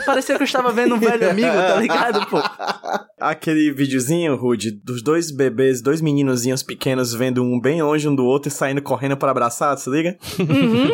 Parecia 0.05 0.35
que 0.35 0.43
eu 0.43 0.45
estava 0.45 0.71
vendo 0.71 0.95
um 0.95 0.99
velho 0.99 1.29
amigo, 1.29 1.47
tá 1.47 1.75
ligado, 1.75 2.25
pô? 2.27 2.37
Aquele 3.19 3.71
videozinho, 3.71 4.35
Rude, 4.35 4.71
dos 4.71 5.01
dois 5.01 5.31
bebês, 5.31 5.81
dois 5.81 6.01
meninozinhos 6.01 6.61
pequenos 6.61 7.13
vendo 7.13 7.41
um 7.41 7.59
bem 7.59 7.81
longe 7.81 8.07
um 8.07 8.15
do 8.15 8.25
outro 8.25 8.49
e 8.49 8.51
saindo 8.51 8.81
correndo 8.81 9.17
para 9.17 9.31
abraçar, 9.31 9.77
se 9.77 9.89
liga? 9.89 10.17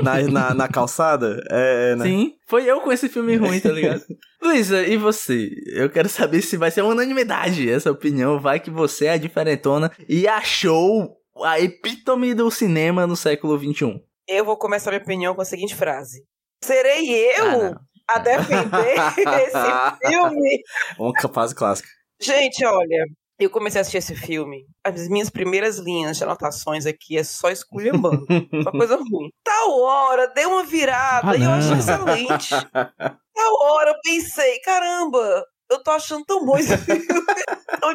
Na, 0.03 0.21
na, 0.21 0.53
na 0.53 0.67
calçada. 0.67 1.43
É, 1.49 1.95
né? 1.95 2.05
Sim, 2.05 2.33
foi 2.47 2.65
eu 2.65 2.81
com 2.81 2.91
esse 2.91 3.09
filme 3.09 3.35
ruim, 3.35 3.59
tá 3.59 3.71
ligado? 3.71 4.03
Luísa, 4.41 4.81
e 4.87 4.95
você? 4.95 5.49
Eu 5.73 5.89
quero 5.89 6.07
saber 6.07 6.41
se 6.41 6.55
vai 6.55 6.71
ser 6.71 6.81
uma 6.81 6.93
unanimidade 6.93 7.69
essa 7.69 7.91
opinião. 7.91 8.39
Vai 8.39 8.59
que 8.59 8.69
você 8.69 9.05
é 9.05 9.11
a 9.13 9.17
diferentona 9.17 9.91
e 10.07 10.27
achou 10.27 11.17
a 11.43 11.59
epítome 11.59 12.33
do 12.33 12.49
cinema 12.49 13.05
no 13.05 13.15
século 13.15 13.57
XXI. 13.57 14.01
Eu 14.27 14.45
vou 14.45 14.57
começar 14.57 14.91
minha 14.91 15.01
opinião 15.01 15.35
com 15.35 15.41
a 15.41 15.45
seguinte 15.45 15.75
frase. 15.75 16.23
Serei 16.63 17.09
eu 17.37 17.45
Ah. 17.45 17.79
A 18.15 18.19
defender 18.19 18.95
esse 19.43 20.07
filme? 20.07 20.61
Uma 20.97 21.13
fase 21.33 21.55
clássica. 21.55 21.87
Gente, 22.21 22.65
olha, 22.65 23.05
eu 23.39 23.49
comecei 23.49 23.79
a 23.79 23.81
assistir 23.81 23.97
esse 23.97 24.15
filme. 24.15 24.65
As 24.83 25.07
minhas 25.07 25.29
primeiras 25.29 25.77
linhas 25.77 26.17
de 26.17 26.23
anotações 26.23 26.85
aqui 26.85 27.17
é 27.17 27.23
só 27.23 27.49
esculhambando. 27.49 28.25
só 28.63 28.71
coisa 28.71 28.97
ruim. 28.97 29.29
Tal 29.43 29.79
hora, 29.79 30.27
deu 30.27 30.49
uma 30.49 30.63
virada 30.63 31.31
Ah, 31.31 31.37
e 31.37 31.43
eu 31.43 31.51
achei 31.51 31.71
não. 31.71 31.77
excelente. 31.79 32.49
Tal 32.73 33.53
hora 33.61 33.91
eu 33.91 33.95
pensei, 34.03 34.59
caramba, 34.59 35.45
eu 35.71 35.81
tô 35.81 35.91
achando 35.91 36.25
tão 36.25 36.45
bom 36.45 36.57
esse 36.57 36.77
filme. 36.77 37.05
tão 37.79 37.93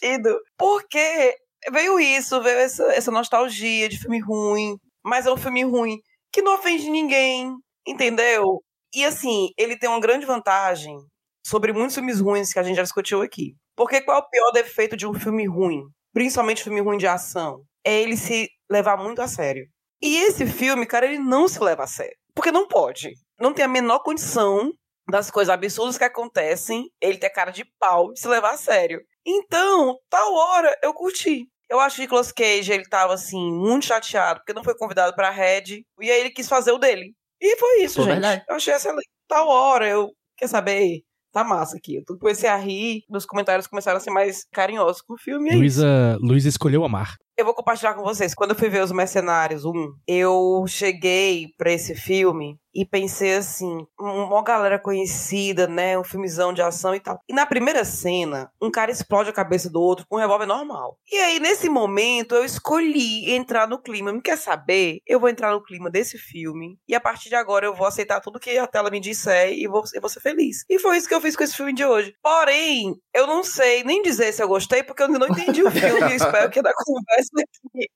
divertido. 0.00 0.36
Porque 0.58 1.36
veio 1.70 2.00
isso, 2.00 2.42
veio 2.42 2.58
essa, 2.58 2.84
essa 2.92 3.10
nostalgia 3.12 3.88
de 3.88 3.98
filme 4.00 4.20
ruim. 4.20 4.76
Mas 5.04 5.26
é 5.26 5.32
um 5.32 5.36
filme 5.36 5.62
ruim 5.62 5.98
que 6.32 6.42
não 6.42 6.54
ofende 6.54 6.90
ninguém, 6.90 7.54
entendeu? 7.86 8.60
E 8.94 9.04
assim, 9.04 9.48
ele 9.58 9.76
tem 9.76 9.88
uma 9.88 10.00
grande 10.00 10.24
vantagem 10.24 10.96
sobre 11.44 11.72
muitos 11.72 11.94
filmes 11.94 12.20
ruins 12.20 12.52
que 12.52 12.58
a 12.58 12.62
gente 12.62 12.76
já 12.76 12.82
discutiu 12.82 13.22
aqui. 13.22 13.54
Porque 13.76 14.00
qual 14.00 14.18
é 14.18 14.20
o 14.20 14.28
pior 14.28 14.50
defeito 14.52 14.96
de 14.96 15.06
um 15.06 15.14
filme 15.14 15.46
ruim? 15.46 15.82
Principalmente 16.12 16.62
filme 16.62 16.80
ruim 16.80 16.96
de 16.96 17.06
ação. 17.06 17.62
É 17.84 18.00
ele 18.00 18.16
se 18.16 18.48
levar 18.70 18.96
muito 18.96 19.20
a 19.20 19.28
sério. 19.28 19.66
E 20.00 20.16
esse 20.18 20.46
filme, 20.46 20.86
cara, 20.86 21.06
ele 21.06 21.18
não 21.18 21.48
se 21.48 21.58
leva 21.58 21.84
a 21.84 21.86
sério. 21.86 22.16
Porque 22.34 22.52
não 22.52 22.68
pode. 22.68 23.10
Não 23.38 23.52
tem 23.52 23.64
a 23.64 23.68
menor 23.68 24.00
condição 24.00 24.70
das 25.08 25.30
coisas 25.30 25.52
absurdas 25.52 25.98
que 25.98 26.04
acontecem, 26.04 26.88
ele 27.00 27.18
ter 27.18 27.30
cara 27.30 27.50
de 27.50 27.64
pau 27.78 28.12
de 28.12 28.20
se 28.20 28.28
levar 28.28 28.52
a 28.52 28.56
sério. 28.56 29.00
Então, 29.26 29.98
tal 30.08 30.34
hora, 30.34 30.74
eu 30.82 30.94
curti. 30.94 31.46
Eu 31.68 31.80
acho 31.80 31.96
que 31.96 32.02
Nicolas 32.02 32.32
Cage, 32.32 32.72
ele 32.72 32.88
tava, 32.88 33.14
assim, 33.14 33.52
muito 33.52 33.86
chateado, 33.86 34.40
porque 34.40 34.52
não 34.52 34.64
foi 34.64 34.76
convidado 34.76 35.14
pra 35.14 35.30
Red, 35.30 35.82
e 36.00 36.10
aí 36.10 36.20
ele 36.20 36.30
quis 36.30 36.48
fazer 36.48 36.72
o 36.72 36.78
dele. 36.78 37.14
E 37.44 37.58
foi 37.58 37.82
isso, 37.82 37.96
Pô, 37.96 38.04
gente. 38.04 38.12
verdade. 38.12 38.42
Eu 38.48 38.56
achei 38.56 38.72
excelente. 38.72 39.08
Tal 39.28 39.46
hora, 39.48 39.86
eu... 39.86 40.08
Quer 40.36 40.48
saber? 40.48 41.02
Tá 41.30 41.44
massa 41.44 41.76
aqui. 41.76 42.02
Eu 42.08 42.18
comecei 42.18 42.48
a 42.48 42.56
rir, 42.56 43.02
meus 43.10 43.26
comentários 43.26 43.66
começaram 43.66 43.98
a 43.98 44.00
ser 44.00 44.10
mais 44.10 44.46
carinhosos 44.50 45.02
com 45.02 45.14
o 45.14 45.18
filme. 45.18 45.50
e 45.50 45.52
é. 45.52 45.56
Luísa, 45.56 46.16
Luísa 46.20 46.48
escolheu 46.48 46.84
amar. 46.84 47.16
Eu 47.36 47.44
vou 47.44 47.54
compartilhar 47.54 47.94
com 47.94 48.02
vocês. 48.04 48.32
Quando 48.32 48.50
eu 48.50 48.56
fui 48.56 48.68
ver 48.68 48.82
Os 48.82 48.92
Mercenários 48.92 49.64
1, 49.64 49.72
eu 50.06 50.64
cheguei 50.68 51.48
pra 51.58 51.72
esse 51.72 51.92
filme 51.92 52.60
e 52.74 52.84
pensei 52.84 53.34
assim, 53.34 53.86
uma 53.98 54.42
galera 54.42 54.78
conhecida, 54.78 55.66
né, 55.66 55.96
um 55.96 56.04
filmezão 56.04 56.52
de 56.52 56.60
ação 56.60 56.94
e 56.94 57.00
tal. 57.00 57.20
E 57.28 57.32
na 57.32 57.46
primeira 57.46 57.84
cena, 57.84 58.50
um 58.60 58.70
cara 58.70 58.90
explode 58.90 59.30
a 59.30 59.32
cabeça 59.32 59.70
do 59.70 59.80
outro 59.80 60.04
com 60.08 60.16
um 60.16 60.18
revólver 60.18 60.46
normal. 60.46 60.98
E 61.10 61.16
aí, 61.16 61.38
nesse 61.38 61.68
momento, 61.68 62.34
eu 62.34 62.44
escolhi 62.44 63.32
entrar 63.32 63.68
no 63.68 63.80
clima. 63.80 64.12
Me 64.12 64.20
quer 64.20 64.36
saber? 64.36 64.98
Eu 65.06 65.20
vou 65.20 65.28
entrar 65.28 65.52
no 65.52 65.62
clima 65.62 65.90
desse 65.90 66.18
filme 66.18 66.76
e 66.88 66.94
a 66.94 67.00
partir 67.00 67.28
de 67.28 67.36
agora 67.36 67.66
eu 67.66 67.74
vou 67.74 67.86
aceitar 67.86 68.20
tudo 68.20 68.40
que 68.40 68.58
a 68.58 68.66
tela 68.66 68.90
me 68.90 68.98
disser 68.98 69.52
e 69.52 69.68
vou, 69.68 69.84
eu 69.94 70.00
vou 70.00 70.10
ser 70.10 70.20
feliz. 70.20 70.64
E 70.68 70.78
foi 70.78 70.96
isso 70.96 71.08
que 71.08 71.14
eu 71.14 71.20
fiz 71.20 71.36
com 71.36 71.44
esse 71.44 71.56
filme 71.56 71.72
de 71.72 71.84
hoje. 71.84 72.14
Porém, 72.20 72.94
eu 73.14 73.26
não 73.26 73.44
sei 73.44 73.84
nem 73.84 74.02
dizer 74.02 74.32
se 74.32 74.42
eu 74.42 74.48
gostei, 74.48 74.82
porque 74.82 75.02
eu 75.02 75.06
ainda 75.06 75.18
não 75.20 75.28
entendi 75.28 75.62
o 75.62 75.70
filme. 75.70 76.00
Eu 76.00 76.08
espero 76.08 76.50
que 76.50 76.60
da 76.60 76.72
conversa 76.74 77.23
aqui 77.36 77.86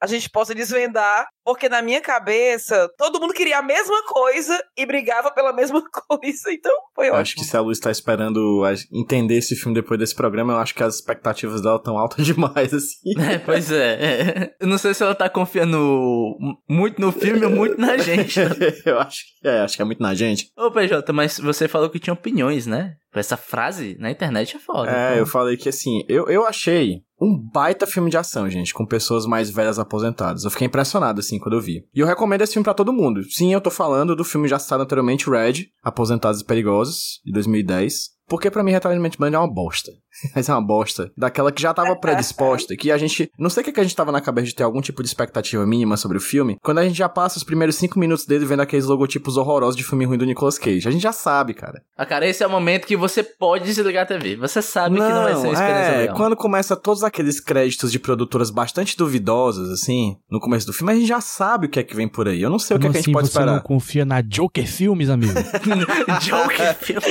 a 0.00 0.06
gente 0.06 0.30
possa 0.30 0.54
desvendar, 0.54 1.26
porque 1.44 1.68
na 1.68 1.82
minha 1.82 2.00
cabeça 2.00 2.88
todo 2.96 3.20
mundo 3.20 3.34
queria 3.34 3.58
a 3.58 3.62
mesma 3.62 4.02
coisa 4.06 4.58
e 4.76 4.86
brigava 4.86 5.30
pela 5.30 5.52
mesma 5.52 5.82
coisa. 6.08 6.52
Então 6.52 6.72
foi 6.94 7.06
Eu 7.08 7.12
ótimo. 7.14 7.22
acho 7.22 7.34
que 7.36 7.44
se 7.44 7.56
a 7.56 7.60
Luz 7.60 7.78
tá 7.78 7.90
esperando 7.90 8.62
entender 8.92 9.36
esse 9.36 9.56
filme 9.56 9.74
depois 9.74 9.98
desse 9.98 10.14
programa, 10.14 10.52
eu 10.52 10.58
acho 10.58 10.74
que 10.74 10.82
as 10.82 10.96
expectativas 10.96 11.60
dela 11.60 11.76
estão 11.76 11.98
altas 11.98 12.24
demais, 12.26 12.72
assim. 12.72 13.18
É, 13.20 13.38
pois 13.38 13.70
é. 13.70 14.54
Eu 14.60 14.66
não 14.66 14.78
sei 14.78 14.94
se 14.94 15.02
ela 15.02 15.14
tá 15.14 15.28
confiando 15.28 16.36
muito 16.68 17.00
no 17.00 17.12
filme 17.12 17.44
ou 17.44 17.50
muito 17.50 17.80
na 17.80 17.96
gente. 17.98 18.38
eu 18.86 18.98
acho 19.00 19.18
que 19.40 19.48
é, 19.48 19.60
acho 19.60 19.76
que 19.76 19.82
é 19.82 19.84
muito 19.84 20.02
na 20.02 20.14
gente. 20.14 20.50
Ô, 20.56 20.70
PJ, 20.70 21.12
mas 21.12 21.38
você 21.38 21.68
falou 21.68 21.90
que 21.90 21.98
tinha 21.98 22.14
opiniões, 22.14 22.66
né? 22.66 22.94
Essa 23.14 23.36
frase 23.36 23.96
na 23.98 24.10
internet 24.10 24.56
é 24.56 24.60
foda. 24.60 24.90
É, 24.90 25.12
pô. 25.14 25.18
eu 25.18 25.26
falei 25.26 25.56
que 25.56 25.68
assim, 25.68 26.04
eu, 26.08 26.28
eu 26.28 26.46
achei 26.46 27.02
um 27.20 27.36
baita 27.36 27.86
filme 27.86 28.10
de 28.10 28.16
ação, 28.16 28.48
gente, 28.48 28.72
com 28.72 28.86
pessoas 28.86 29.26
mais 29.26 29.50
velhas 29.50 29.78
aposentadas. 29.78 30.44
Eu 30.44 30.50
fiquei 30.50 30.66
impressionado, 30.66 31.20
assim, 31.20 31.38
quando 31.38 31.54
eu 31.54 31.60
vi. 31.60 31.84
E 31.94 32.00
eu 32.00 32.06
recomendo 32.06 32.42
esse 32.42 32.52
filme 32.52 32.64
pra 32.64 32.74
todo 32.74 32.92
mundo. 32.92 33.22
Sim, 33.30 33.52
eu 33.52 33.60
tô 33.60 33.70
falando 33.70 34.14
do 34.14 34.24
filme 34.24 34.48
já 34.48 34.58
citado 34.58 34.82
anteriormente, 34.82 35.28
Red, 35.28 35.66
Aposentados 35.82 36.40
e 36.40 36.44
Perigosos, 36.44 37.20
de 37.24 37.32
2010. 37.32 38.18
Porque 38.28 38.50
pra 38.50 38.62
mim, 38.62 38.72
Retalhamento 38.72 39.18
Band 39.18 39.32
é 39.32 39.38
uma 39.38 39.52
bosta. 39.52 39.90
Mas 40.34 40.48
é 40.48 40.52
uma 40.52 40.64
bosta. 40.64 41.10
Daquela 41.16 41.52
que 41.52 41.60
já 41.62 41.72
tava 41.74 41.94
predisposta. 42.00 42.76
Que 42.76 42.90
a 42.90 42.98
gente. 42.98 43.30
Não 43.38 43.50
sei 43.50 43.62
o 43.62 43.64
que, 43.64 43.72
que 43.72 43.80
a 43.80 43.82
gente 43.82 43.96
tava 43.96 44.12
na 44.12 44.20
cabeça 44.20 44.46
de 44.48 44.54
ter 44.54 44.62
algum 44.62 44.80
tipo 44.80 45.02
de 45.02 45.08
expectativa 45.08 45.66
mínima 45.66 45.96
sobre 45.96 46.18
o 46.18 46.20
filme. 46.20 46.56
Quando 46.62 46.78
a 46.78 46.84
gente 46.84 46.96
já 46.96 47.08
passa 47.08 47.36
os 47.38 47.44
primeiros 47.44 47.76
cinco 47.76 47.98
minutos 47.98 48.26
dele 48.26 48.44
vendo 48.44 48.60
aqueles 48.60 48.86
logotipos 48.86 49.36
horrorosos 49.36 49.76
de 49.76 49.84
filme 49.84 50.04
ruim 50.04 50.18
do 50.18 50.24
Nicolas 50.26 50.58
Cage. 50.58 50.88
A 50.88 50.90
gente 50.90 51.02
já 51.02 51.12
sabe, 51.12 51.54
cara. 51.54 51.82
Ah, 51.96 52.06
cara, 52.06 52.26
esse 52.28 52.42
é 52.42 52.46
o 52.46 52.50
momento 52.50 52.86
que 52.86 52.96
você 52.96 53.22
pode 53.22 53.64
desligar 53.64 54.04
a 54.04 54.06
TV. 54.06 54.36
Você 54.36 54.60
sabe 54.62 54.96
que 54.96 55.00
não 55.00 55.22
vai 55.22 55.34
ser 55.34 55.46
uma 55.46 55.52
experiência 55.52 55.92
é, 55.92 55.98
legal. 55.98 56.16
quando 56.16 56.36
começa 56.36 56.76
todos 56.76 57.02
aqueles 57.02 57.40
créditos 57.40 57.90
de 57.92 57.98
produtoras 57.98 58.50
bastante 58.50 58.96
duvidosas, 58.96 59.70
assim, 59.70 60.16
no 60.30 60.40
começo 60.40 60.66
do 60.66 60.72
filme, 60.72 60.92
a 60.92 60.96
gente 60.96 61.06
já 61.08 61.20
sabe 61.20 61.66
o 61.66 61.70
que 61.70 61.78
é 61.78 61.82
que 61.82 61.94
vem 61.94 62.08
por 62.08 62.28
aí. 62.28 62.40
Eu 62.42 62.50
não 62.50 62.58
sei 62.58 62.76
o 62.76 62.80
que, 62.80 62.86
é 62.86 62.88
Como 62.88 62.92
que 62.92 62.98
a 62.98 63.00
gente 63.00 63.10
assim 63.10 63.12
pode 63.12 63.28
você 63.28 63.38
não 63.38 63.56
esperar. 63.56 63.62
confia 63.62 64.04
na 64.04 64.20
Joker 64.20 64.66
Filmes, 64.66 65.10
amigo? 65.10 65.32
Joker 66.22 66.74
filme. 66.76 67.02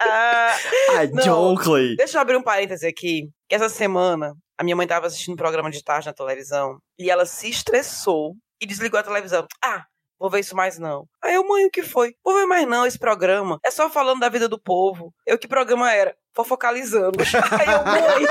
Ah, 0.00 0.54
Ah, 0.94 1.06
Deixa 1.96 2.18
eu 2.18 2.20
abrir 2.20 2.36
um 2.36 2.42
parêntese 2.42 2.86
aqui. 2.86 3.28
Que 3.48 3.54
essa 3.54 3.68
semana, 3.68 4.34
a 4.58 4.64
minha 4.64 4.76
mãe 4.76 4.86
tava 4.86 5.06
assistindo 5.06 5.34
um 5.34 5.36
programa 5.36 5.70
de 5.70 5.82
tarde 5.82 6.06
na 6.06 6.12
televisão 6.12 6.78
e 6.98 7.10
ela 7.10 7.26
se 7.26 7.48
estressou 7.48 8.34
e 8.60 8.66
desligou 8.66 8.98
a 8.98 9.02
televisão. 9.02 9.46
Ah, 9.64 9.84
vou 10.18 10.30
ver 10.30 10.40
isso 10.40 10.54
mais 10.54 10.78
não. 10.78 11.04
Aí 11.22 11.34
eu, 11.34 11.46
mãe, 11.46 11.66
o 11.66 11.70
que 11.70 11.82
foi? 11.82 12.14
Vou 12.24 12.34
ver 12.34 12.46
mais 12.46 12.66
não 12.66 12.86
esse 12.86 12.98
programa. 12.98 13.58
É 13.64 13.70
só 13.70 13.90
falando 13.90 14.20
da 14.20 14.28
vida 14.28 14.48
do 14.48 14.60
povo. 14.60 15.12
Eu, 15.26 15.36
que 15.38 15.48
programa 15.48 15.92
era? 15.92 16.14
Fofocalizando. 16.34 17.18
Aí 17.60 17.74
eu, 17.74 17.84
mãe. 17.84 18.26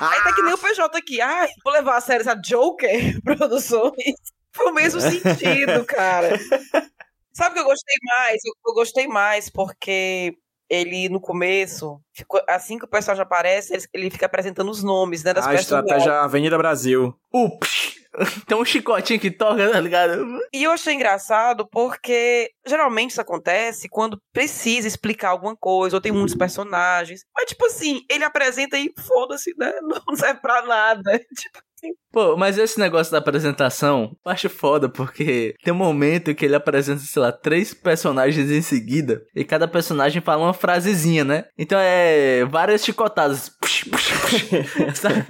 Aí 0.00 0.22
tá 0.22 0.32
que 0.34 0.42
nem 0.42 0.54
o 0.54 0.58
PJ 0.58 0.96
aqui. 0.96 1.20
Ai, 1.20 1.48
vou 1.62 1.72
levar 1.72 1.96
a 1.96 2.00
sério 2.00 2.22
essa 2.22 2.34
Joker 2.34 3.20
Produções. 3.22 4.14
Foi 4.52 4.70
o 4.70 4.74
mesmo 4.74 5.00
sentido, 5.00 5.84
cara. 5.84 6.30
Sabe 7.36 7.50
o 7.50 7.52
que 7.52 7.60
eu 7.60 7.64
gostei 7.64 7.96
mais? 8.02 8.40
Eu, 8.42 8.52
eu 8.66 8.74
gostei 8.74 9.06
mais 9.06 9.50
porque 9.50 10.34
ele, 10.68 11.08
no 11.08 11.20
começo, 11.20 12.00
ficou- 12.12 12.40
assim 12.48 12.78
que 12.78 12.84
o 12.84 12.88
personagem 12.88 13.22
aparece, 13.22 13.72
ele, 13.74 13.84
ele 13.94 14.10
fica 14.10 14.26
apresentando 14.26 14.70
os 14.70 14.82
nomes, 14.82 15.22
né, 15.22 15.32
das 15.32 15.46
A 15.46 15.54
estratégia 15.54 16.20
Avenida 16.22 16.58
Brasil. 16.58 17.14
Ups. 17.32 17.85
Tem 18.46 18.56
um 18.56 18.64
chicotinho 18.64 19.20
que 19.20 19.30
toca, 19.30 19.70
tá 19.70 19.80
ligado? 19.80 20.26
E 20.52 20.62
eu 20.62 20.70
achei 20.70 20.94
engraçado 20.94 21.68
porque 21.70 22.50
geralmente 22.66 23.10
isso 23.10 23.20
acontece 23.20 23.88
quando 23.88 24.20
precisa 24.32 24.88
explicar 24.88 25.30
alguma 25.30 25.56
coisa, 25.56 25.96
ou 25.96 26.00
tem 26.00 26.12
muitos 26.12 26.34
personagens. 26.34 27.22
Mas, 27.34 27.46
tipo 27.46 27.66
assim, 27.66 28.02
ele 28.10 28.24
apresenta 28.24 28.78
e 28.78 28.92
foda-se, 28.98 29.54
né? 29.58 29.72
Não 30.06 30.16
serve 30.16 30.40
pra 30.40 30.62
nada. 30.62 31.20
Tipo, 31.36 31.58
Pô, 32.10 32.36
mas 32.38 32.56
esse 32.56 32.80
negócio 32.80 33.12
da 33.12 33.18
apresentação, 33.18 34.16
eu 34.24 34.32
acho 34.32 34.48
foda, 34.48 34.88
porque 34.88 35.54
tem 35.62 35.74
um 35.74 35.76
momento 35.76 36.34
que 36.34 36.46
ele 36.46 36.54
apresenta, 36.54 37.00
sei 37.00 37.20
lá, 37.20 37.30
três 37.30 37.74
personagens 37.74 38.50
em 38.50 38.62
seguida, 38.62 39.22
e 39.34 39.44
cada 39.44 39.68
personagem 39.68 40.22
fala 40.22 40.44
uma 40.44 40.54
frasezinha, 40.54 41.22
né? 41.22 41.44
Então 41.58 41.78
é 41.78 42.46
várias 42.46 42.82
chicotadas. 42.82 43.50
Puxa, 43.60 43.84
puxa, 43.90 44.14
puxa, 44.20 44.94
sabe? 44.94 45.26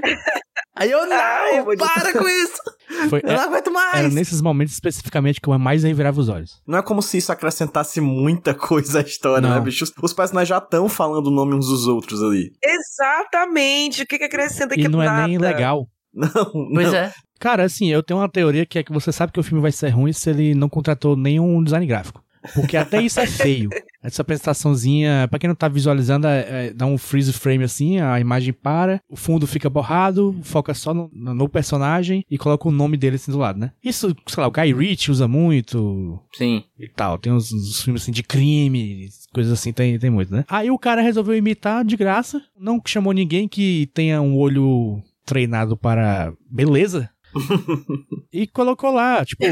Aí 0.76 0.90
eu, 0.90 1.06
não, 1.06 1.16
Ai, 1.16 1.58
eu 1.60 1.64
para 1.76 2.12
com 2.12 2.28
isso! 2.28 2.60
Foi, 3.10 3.20
Eu 3.24 3.28
não 3.28 3.34
é- 3.34 3.44
aguento 3.44 3.70
mais! 3.72 3.94
era 3.98 4.08
nesses 4.08 4.40
momentos 4.42 4.74
especificamente 4.74 5.40
que 5.40 5.48
eu 5.48 5.58
mais 5.58 5.82
revirava 5.84 6.20
os 6.20 6.28
olhos. 6.28 6.60
Não 6.66 6.78
é 6.78 6.82
como 6.82 7.00
se 7.02 7.16
isso 7.18 7.32
acrescentasse 7.32 8.00
muita 8.00 8.54
coisa 8.54 8.98
à 8.98 9.02
história, 9.02 9.46
Não. 9.48 9.54
né, 9.54 9.60
bicho? 9.60 9.84
Os- 9.84 9.92
Os 10.02 10.12
personagens 10.12 10.48
já 10.48 10.58
estão 10.58 10.88
falando 10.88 11.26
o 11.28 11.30
nome 11.30 11.54
uns 11.54 11.66
dos 11.68 11.86
outros 11.86 12.22
ali. 12.22 12.52
exatamente. 12.62 14.02
O 14.02 14.06
que, 14.06 14.18
que 14.18 14.24
acrescenta 14.24 14.74
aqui? 14.74 14.84
E 14.84 14.88
não 14.88 15.02
é 15.02 15.26
nem 15.26 15.38
legal. 15.38 15.88
Não, 16.14 16.30
Pois 16.72 16.92
não. 16.92 16.94
é. 16.98 17.12
Cara, 17.38 17.64
assim, 17.64 17.88
eu 17.92 18.02
tenho 18.02 18.20
uma 18.20 18.28
teoria 18.30 18.64
que 18.64 18.78
é 18.78 18.82
que 18.82 18.92
você 18.92 19.12
sabe 19.12 19.30
que 19.32 19.38
o 19.40 19.42
filme 19.42 19.60
vai 19.60 19.70
ser 19.72 19.90
ruim 19.90 20.12
se 20.12 20.30
ele 20.30 20.54
não 20.54 20.68
contratou 20.68 21.14
nenhum 21.16 21.62
design 21.62 21.86
gráfico. 21.86 22.22
Porque 22.54 22.76
até 22.76 23.00
isso 23.02 23.20
é 23.20 23.26
feio. 23.26 23.70
Essa 24.02 24.22
apresentaçãozinha, 24.22 25.26
pra 25.28 25.38
quem 25.38 25.48
não 25.48 25.54
tá 25.54 25.68
visualizando, 25.68 26.26
é- 26.26 26.66
é- 26.68 26.72
dá 26.72 26.86
um 26.86 26.96
freeze 26.96 27.32
frame 27.32 27.64
assim, 27.64 27.98
a 27.98 28.20
imagem 28.20 28.52
para, 28.52 29.00
o 29.08 29.16
fundo 29.16 29.46
fica 29.46 29.68
borrado, 29.68 30.38
foca 30.42 30.72
só 30.74 30.94
no, 30.94 31.10
no 31.12 31.48
personagem 31.48 32.24
e 32.30 32.38
coloca 32.38 32.68
o 32.68 32.72
nome 32.72 32.96
dele 32.96 33.16
assim 33.16 33.32
do 33.32 33.38
lado, 33.38 33.58
né? 33.58 33.72
Isso, 33.82 34.14
sei 34.26 34.40
lá, 34.40 34.46
o 34.46 34.50
Guy 34.50 34.72
Ritchie 34.72 35.10
usa 35.10 35.26
muito 35.26 36.20
Sim. 36.34 36.62
e 36.78 36.88
tal. 36.88 37.18
Tem 37.18 37.32
uns, 37.32 37.52
uns 37.52 37.82
filmes 37.82 38.02
assim 38.02 38.12
de 38.12 38.22
crime, 38.22 39.08
coisas 39.32 39.52
assim, 39.52 39.72
tem, 39.72 39.98
tem 39.98 40.10
muito, 40.10 40.32
né? 40.32 40.44
Aí 40.48 40.70
o 40.70 40.78
cara 40.78 41.02
resolveu 41.02 41.36
imitar 41.36 41.84
de 41.84 41.96
graça, 41.96 42.40
não 42.58 42.80
chamou 42.86 43.12
ninguém 43.12 43.48
que 43.48 43.90
tenha 43.92 44.20
um 44.22 44.36
olho 44.36 45.02
treinado 45.24 45.76
para 45.76 46.32
beleza 46.48 47.10
e 48.32 48.46
colocou 48.46 48.92
lá, 48.92 49.24
tipo, 49.24 49.44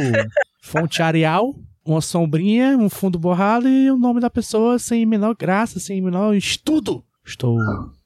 fonte 0.63 1.03
Arial, 1.03 1.55
uma 1.85 2.01
sombrinha, 2.01 2.77
um 2.79 2.89
fundo 2.89 3.19
borrado 3.19 3.69
e 3.69 3.91
o 3.91 3.97
nome 3.97 4.21
da 4.21 4.31
pessoa 4.31 4.79
sem 4.79 5.05
menor 5.07 5.35
graça, 5.37 5.79
sem 5.81 6.01
menor 6.01 6.35
estudo. 6.35 7.05
Estou 7.25 7.59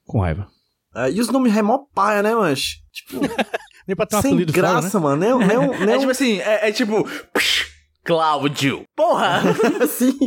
com 0.05 0.19
raiva. 0.21 0.47
É, 0.95 1.11
e 1.11 1.19
os 1.19 1.29
nomes 1.29 1.55
é 1.55 1.61
mó 1.61 1.79
paia, 1.93 2.23
né, 2.23 2.33
mas 2.35 2.77
Tipo, 2.91 3.19
Nem 3.87 3.95
pra 3.95 4.05
ter 4.05 4.17
um 4.17 4.21
sem 4.21 4.31
apelido 4.31 4.53
foda, 4.53 4.67
né? 4.67 4.73
graça, 4.81 4.99
mano. 4.99 5.15
Nem, 5.17 5.47
nem, 5.47 5.57
um- 5.57 5.85
nem 5.85 5.89
É 5.93 5.97
um- 5.97 5.99
tipo 5.99 6.11
assim, 6.11 6.39
é, 6.39 6.69
é 6.69 6.71
tipo. 6.71 7.03
psh, 7.33 7.67
Cláudio. 8.03 8.83
Porra! 8.95 9.41
assim. 9.83 10.17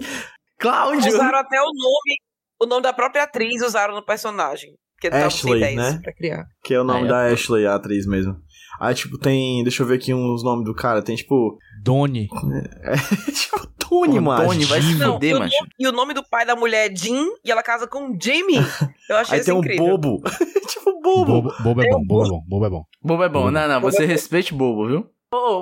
Cláudio! 0.59 1.09
Usaram 1.13 1.39
até 1.39 1.61
o 1.61 1.65
nome, 1.67 2.17
o 2.61 2.67
nome 2.67 2.83
da 2.83 2.93
própria 2.93 3.25
atriz 3.25 3.63
usaram 3.63 3.95
no 3.95 4.05
personagem. 4.05 4.71
Sem 5.01 5.11
Ashley, 5.11 5.75
né? 5.75 5.99
pra 6.01 6.13
criar. 6.15 6.45
Que 6.63 6.75
é 6.75 6.81
o 6.81 6.85
nome 6.85 7.07
é, 7.07 7.09
da 7.09 7.27
pô. 7.27 7.35
Ashley, 7.35 7.67
a 7.67 7.75
atriz 7.75 8.07
mesmo. 8.07 8.37
Aí, 8.81 8.95
tipo, 8.95 9.19
tem. 9.19 9.63
Deixa 9.63 9.83
eu 9.83 9.87
ver 9.87 9.95
aqui 9.97 10.13
uns 10.15 10.43
nomes 10.43 10.65
do 10.65 10.75
cara. 10.75 11.03
Tem, 11.03 11.15
tipo. 11.17 11.57
Doni. 11.83 12.29
tipo, 13.35 13.67
Tony, 13.79 14.21
mano. 14.21 14.45
Tony, 14.47 14.65
vai 14.65 14.81
se 14.81 14.95
fuder, 14.97 15.31
e, 15.31 15.35
o 15.35 15.39
macho. 15.41 15.55
nome, 15.59 15.71
e 15.79 15.89
o 15.89 15.93
nome 15.93 16.15
do 16.15 16.23
pai 16.29 16.47
da 16.47 16.57
mulher 16.57 16.91
é 16.91 16.97
Jim 16.97 17.27
e 17.45 17.51
ela 17.51 17.63
casa 17.63 17.87
com 17.87 18.17
Jimmy. 18.21 18.57
Eu 19.09 19.17
achei 19.17 19.35
Aí 19.35 19.41
isso 19.41 19.47
tem 19.47 19.55
um 19.55 19.59
incrível. 19.59 19.99
bobo. 19.99 20.23
tipo, 20.69 21.01
bobo. 21.03 21.25
Bobo, 21.43 21.55
bobo 21.63 21.83
é 21.83 21.89
bom, 21.91 22.05
bobo 22.07 22.25
é 22.25 22.29
bom, 22.29 22.43
bobo 22.49 22.65
é 22.67 22.71
bom. 22.71 22.85
Bobo 23.03 23.23
é 23.25 23.29
bom. 23.29 23.51
Não, 23.51 23.69
não, 23.69 23.81
Bobo 23.81 23.93
você 23.93 24.05
é 24.05 24.07
respeite 24.07 24.55
bobo, 24.55 24.87
viu? 24.89 25.07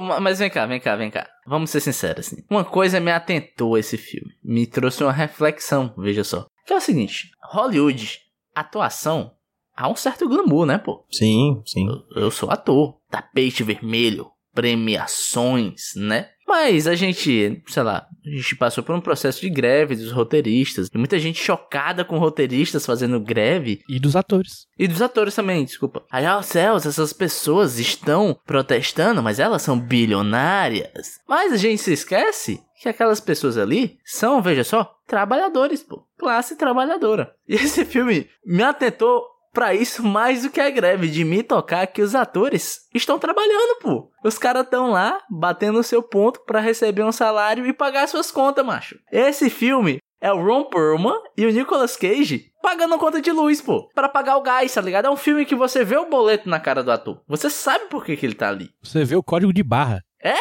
Ma- 0.01 0.21
mas 0.21 0.39
vem 0.39 0.51
cá, 0.51 0.67
vem 0.67 0.81
cá, 0.81 0.97
vem 0.97 1.11
cá. 1.11 1.29
Vamos 1.47 1.71
ser 1.71 1.81
sinceros, 1.81 2.27
assim. 2.27 2.43
Uma 2.51 2.65
coisa 2.65 3.01
me 3.01 3.11
atentou 3.11 3.75
a 3.75 3.81
esse 3.81 3.97
filme. 3.97 4.31
Me 4.45 4.67
trouxe 4.67 5.03
uma 5.03 5.13
reflexão, 5.13 5.95
veja 5.97 6.23
só. 6.25 6.47
Que 6.67 6.73
é 6.73 6.77
o 6.77 6.81
seguinte: 6.81 7.31
Hollywood, 7.53 8.19
atuação, 8.55 9.33
há 9.81 9.89
um 9.89 9.97
certo 9.97 10.29
glamour, 10.29 10.67
né, 10.67 10.79
pô? 10.79 11.05
Sim, 11.11 11.63
sim. 11.65 11.89
Eu, 11.89 12.23
eu 12.25 12.31
sou 12.31 12.51
ator. 12.51 12.99
Tapete 13.11 13.65
vermelho, 13.65 14.27
premiações, 14.55 15.95
né? 15.97 16.29
Mas 16.51 16.89
a 16.89 16.97
gente, 16.97 17.63
sei 17.69 17.83
lá, 17.85 18.09
a 18.27 18.29
gente 18.29 18.57
passou 18.57 18.83
por 18.83 18.93
um 18.93 19.01
processo 19.01 19.41
de 19.41 19.49
greve 19.49 19.95
dos 19.95 20.11
roteiristas. 20.11 20.89
E 20.93 20.99
muita 20.99 21.17
gente 21.17 21.41
chocada 21.41 22.05
com 22.05 22.19
roteiristas 22.19 22.85
fazendo 22.85 23.21
greve. 23.21 23.81
E 23.89 24.01
dos 24.01 24.17
atores. 24.17 24.67
E 24.77 24.89
dos 24.89 25.01
atores 25.01 25.37
também, 25.37 25.65
desculpa. 25.65 26.05
Aí, 26.11 26.27
ó 26.27 26.43
céus, 26.43 26.87
essas 26.87 27.13
pessoas 27.13 27.79
estão 27.79 28.37
protestando, 28.45 29.23
mas 29.23 29.39
elas 29.39 29.63
são 29.63 29.79
bilionárias. 29.79 31.21
Mas 31.29 31.53
a 31.53 31.57
gente 31.57 31.83
se 31.83 31.93
esquece 31.93 32.61
que 32.83 32.89
aquelas 32.89 33.21
pessoas 33.21 33.57
ali 33.57 33.99
são, 34.05 34.43
veja 34.43 34.65
só, 34.65 34.93
trabalhadores, 35.07 35.85
pô. 35.85 36.05
Classe 36.19 36.57
trabalhadora. 36.57 37.33
E 37.49 37.55
esse 37.55 37.85
filme 37.85 38.29
me 38.45 38.65
atentou 38.65 39.23
pra 39.53 39.75
isso 39.75 40.03
mais 40.03 40.43
do 40.43 40.51
que 40.51 40.61
a 40.61 40.71
greve, 40.71 41.09
de 41.09 41.25
me 41.25 41.43
tocar 41.43 41.87
que 41.87 42.03
os 42.03 42.15
atores 42.15 42.81
estão 42.95 43.19
trabalhando, 43.19 43.79
pô. 43.81 44.11
Os 44.25 44.39
caras 44.39 44.65
estão 44.65 44.91
lá, 44.91 45.21
batendo 45.31 45.79
o 45.79 45.85
seu 45.85 46.03
ponto 46.03 46.41
pra 46.45 46.61
receber 46.61 47.05
um 47.05 47.13
salário 47.13 47.67
e 47.67 47.73
pagar 47.73 48.09
suas 48.09 48.31
contas, 48.31 48.65
macho. 48.65 48.99
Esse 49.11 49.51
filme 49.51 49.99
é 50.21 50.33
o 50.33 50.43
Ron 50.43 50.65
Perlman 50.65 51.19
e 51.37 51.47
o 51.47 51.51
Nicolas 51.51 51.97
Cage 51.97 52.51
pagando 52.63 52.99
conta 52.99 53.21
de 53.21 53.33
luz, 53.33 53.61
pô. 53.61 53.89
Pra 53.95 54.09
pagar 54.09 54.37
o 54.37 54.43
gás, 54.43 54.73
tá 54.73 54.81
ligado? 54.81 55.07
É 55.07 55.11
um 55.11 55.17
filme 55.17 55.47
que 55.47 55.55
você 55.55 55.85
vê 55.85 55.97
o 55.97 56.11
boleto 56.11 56.49
na 56.49 56.61
cara 56.61 56.83
do 56.83 56.93
ator. 56.93 57.23
Você 57.27 57.49
sabe 57.49 57.87
por 57.87 58.05
que, 58.05 58.17
que 58.17 58.27
ele 58.27 58.35
tá 58.35 58.49
ali. 58.49 58.71
Você 58.83 59.05
vê 59.05 59.17
o 59.17 59.23
código 59.23 59.53
de 59.53 59.63
barra. 59.63 60.01
É. 60.23 60.37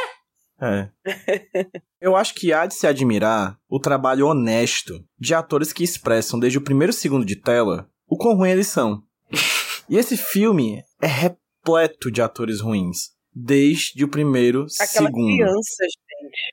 Eu 2.02 2.16
acho 2.16 2.34
que 2.36 2.52
há 2.52 2.66
de 2.66 2.74
se 2.74 2.86
admirar 2.86 3.58
o 3.70 3.80
trabalho 3.80 4.28
honesto 4.28 4.94
de 5.18 5.34
atores 5.34 5.72
que 5.72 5.84
expressam 5.84 6.40
desde 6.40 6.58
o 6.58 6.64
primeiro 6.64 6.92
segundo 6.92 7.26
de 7.26 7.38
tela 7.38 7.90
o 8.10 8.18
quão 8.18 8.36
ruim 8.36 8.50
eles 8.52 8.68
são. 8.68 9.02
E 9.90 9.98
esse 9.98 10.18
filme 10.18 10.82
é 11.02 11.08
repleto 11.08 12.12
de 12.12 12.22
atores 12.22 12.60
ruins. 12.62 13.10
Desde 13.34 14.04
o 14.04 14.08
primeiro 14.08 14.66
Aquela 14.80 15.08
segundo. 15.08 15.36
criança, 15.38 15.84
gente. 15.84 16.10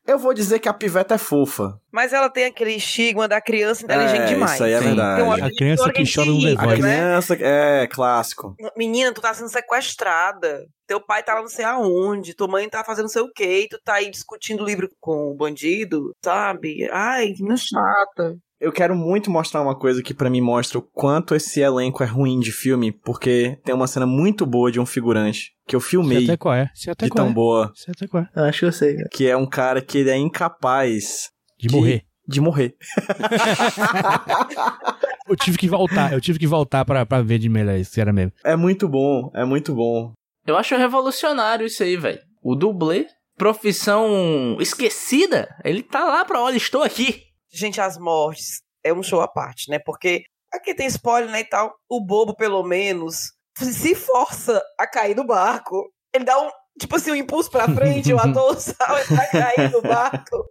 Eu 0.07 0.19
vou 0.19 0.33
dizer 0.33 0.59
que 0.61 0.69
a 0.69 0.73
piveta 0.75 1.15
é 1.15 1.19
fofa. 1.19 1.79
Mas 1.93 2.13
ela 2.13 2.29
tem 2.31 2.45
aquele 2.45 2.73
estigma 2.75 3.27
da 3.27 3.41
criança 3.41 3.85
inteligente 3.85 4.21
É, 4.23 4.27
demais. 4.27 4.53
isso 4.55 4.65
aí 4.65 4.73
é 4.73 4.79
Sim. 4.79 4.85
verdade. 4.85 5.23
Uma 5.23 5.35
A 5.37 5.51
criança 5.51 5.93
que 5.93 6.05
chora 6.15 6.27
no 6.31 6.35
ridícula, 6.39 6.63
A 6.63 6.67
Voice. 6.67 6.83
né? 6.83 6.97
criança 6.97 7.37
é 7.41 7.87
clássico. 7.89 8.55
Menina, 8.77 9.13
tu 9.13 9.21
tá 9.21 9.35
sendo 9.35 9.49
sequestrada. 9.49 10.67
Teu 10.87 11.01
pai 11.01 11.23
tá 11.23 11.35
lá 11.35 11.41
não 11.41 11.49
sei 11.49 11.65
aonde. 11.65 12.35
Tua 12.35 12.47
mãe 12.47 12.69
tá 12.69 12.85
fazendo 12.85 13.05
não 13.05 13.11
sei 13.11 13.23
o 13.23 13.33
quê. 13.35 13.63
E 13.65 13.69
tu 13.69 13.81
tá 13.83 13.95
aí 13.95 14.11
discutindo 14.11 14.65
livro 14.65 14.89
com 15.01 15.31
o 15.33 15.35
bandido, 15.35 16.13
sabe? 16.25 16.89
Ai, 16.93 17.33
que 17.33 17.43
menina 17.43 17.57
chata. 17.57 18.37
Eu 18.59 18.73
quero 18.73 18.97
muito 18.97 19.31
mostrar 19.31 19.61
uma 19.63 19.79
coisa 19.79 20.03
que 20.03 20.15
pra 20.15 20.31
mim 20.31 20.41
mostra 20.41 20.79
o 20.79 20.83
quanto 20.83 21.35
esse 21.35 21.61
elenco 21.61 22.03
é 22.03 22.07
ruim 22.07 22.41
de 22.41 22.51
filme, 22.51 22.91
porque 22.91 23.59
tem 23.65 23.75
uma 23.75 23.87
cena 23.87 24.07
muito 24.07 24.47
boa 24.47 24.73
de 24.73 24.81
um 24.81 24.87
figurante 24.87 25.53
que 25.69 25.77
eu 25.77 25.81
Sei 25.81 25.91
filmei 25.91 26.25
até 26.25 26.37
qual 26.39 26.55
é. 26.55 26.71
Sei 26.75 26.91
até 26.93 27.05
de 27.07 27.11
qual 27.11 27.25
tão 27.25 27.31
é. 27.31 27.35
boa, 27.35 27.73
Sei 27.75 27.93
até 27.95 28.07
qual 28.07 28.23
é. 28.23 28.29
Eu 28.35 28.45
acho 28.45 28.61
que 28.61 28.65
eu 28.65 28.73
sei. 28.73 28.97
cara. 28.97 29.09
que 29.13 29.29
é 29.29 29.37
um 29.37 29.47
cara 29.47 29.83
que 29.83 29.99
ele 29.99 30.09
é 30.11 30.17
incapaz 30.17 31.29
De 31.59 31.69
Que- 31.69 31.75
morrer. 31.77 32.03
de 32.27 32.41
morrer. 32.41 32.75
Eu 35.29 35.35
tive 35.37 35.59
que 35.59 35.69
voltar, 35.69 36.13
eu 36.13 36.21
tive 36.21 36.39
que 36.39 36.47
voltar 36.47 36.85
pra, 36.85 37.05
pra 37.05 37.21
ver 37.21 37.39
de 37.41 37.49
melhor 37.49 37.77
isso, 37.77 38.01
era 38.01 38.13
mesmo. 38.13 38.31
É 38.45 38.55
muito 38.55 38.89
bom, 38.89 39.29
é 39.35 39.45
muito 39.45 39.75
bom. 39.75 40.13
Eu 40.47 40.57
acho 40.57 40.77
revolucionário 40.77 41.67
isso 41.67 41.83
aí, 41.83 41.97
velho. 41.97 42.21
O 42.43 42.55
dublê, 42.55 43.07
profissão 43.37 44.57
esquecida, 44.61 45.49
ele 45.65 45.83
tá 45.83 46.05
lá 46.05 46.25
pra, 46.25 46.41
olha, 46.41 46.57
estou 46.57 46.83
aqui. 46.85 47.23
Gente, 47.57 47.81
as 47.81 47.99
mortes 47.99 48.63
é 48.85 48.93
um 48.93 49.03
show 49.03 49.21
à 49.21 49.29
parte, 49.29 49.71
né? 49.71 49.79
Porque 49.79 50.25
aqui 50.53 50.75
tem 50.75 50.87
spoiler, 50.87 51.31
né, 51.31 51.41
e 51.41 51.45
tal. 51.45 51.75
O 51.89 52.05
bobo, 52.05 52.35
pelo 52.35 52.63
menos, 52.63 53.33
se 53.57 53.95
força 53.95 54.63
a 54.79 54.87
cair 54.87 55.15
do 55.15 55.25
barco. 55.25 55.91
Ele 56.15 56.25
dá 56.25 56.41
um, 56.41 56.51
tipo 56.79 56.97
assim, 56.97 57.11
um 57.11 57.17
impulso 57.17 57.51
pra 57.51 57.69
frente, 57.69 58.13
o 58.13 58.19
ator 58.19 58.57
sabe, 58.61 59.05
vai 59.15 59.31
cair 59.31 59.71
do 59.71 59.83
barco. 59.83 60.45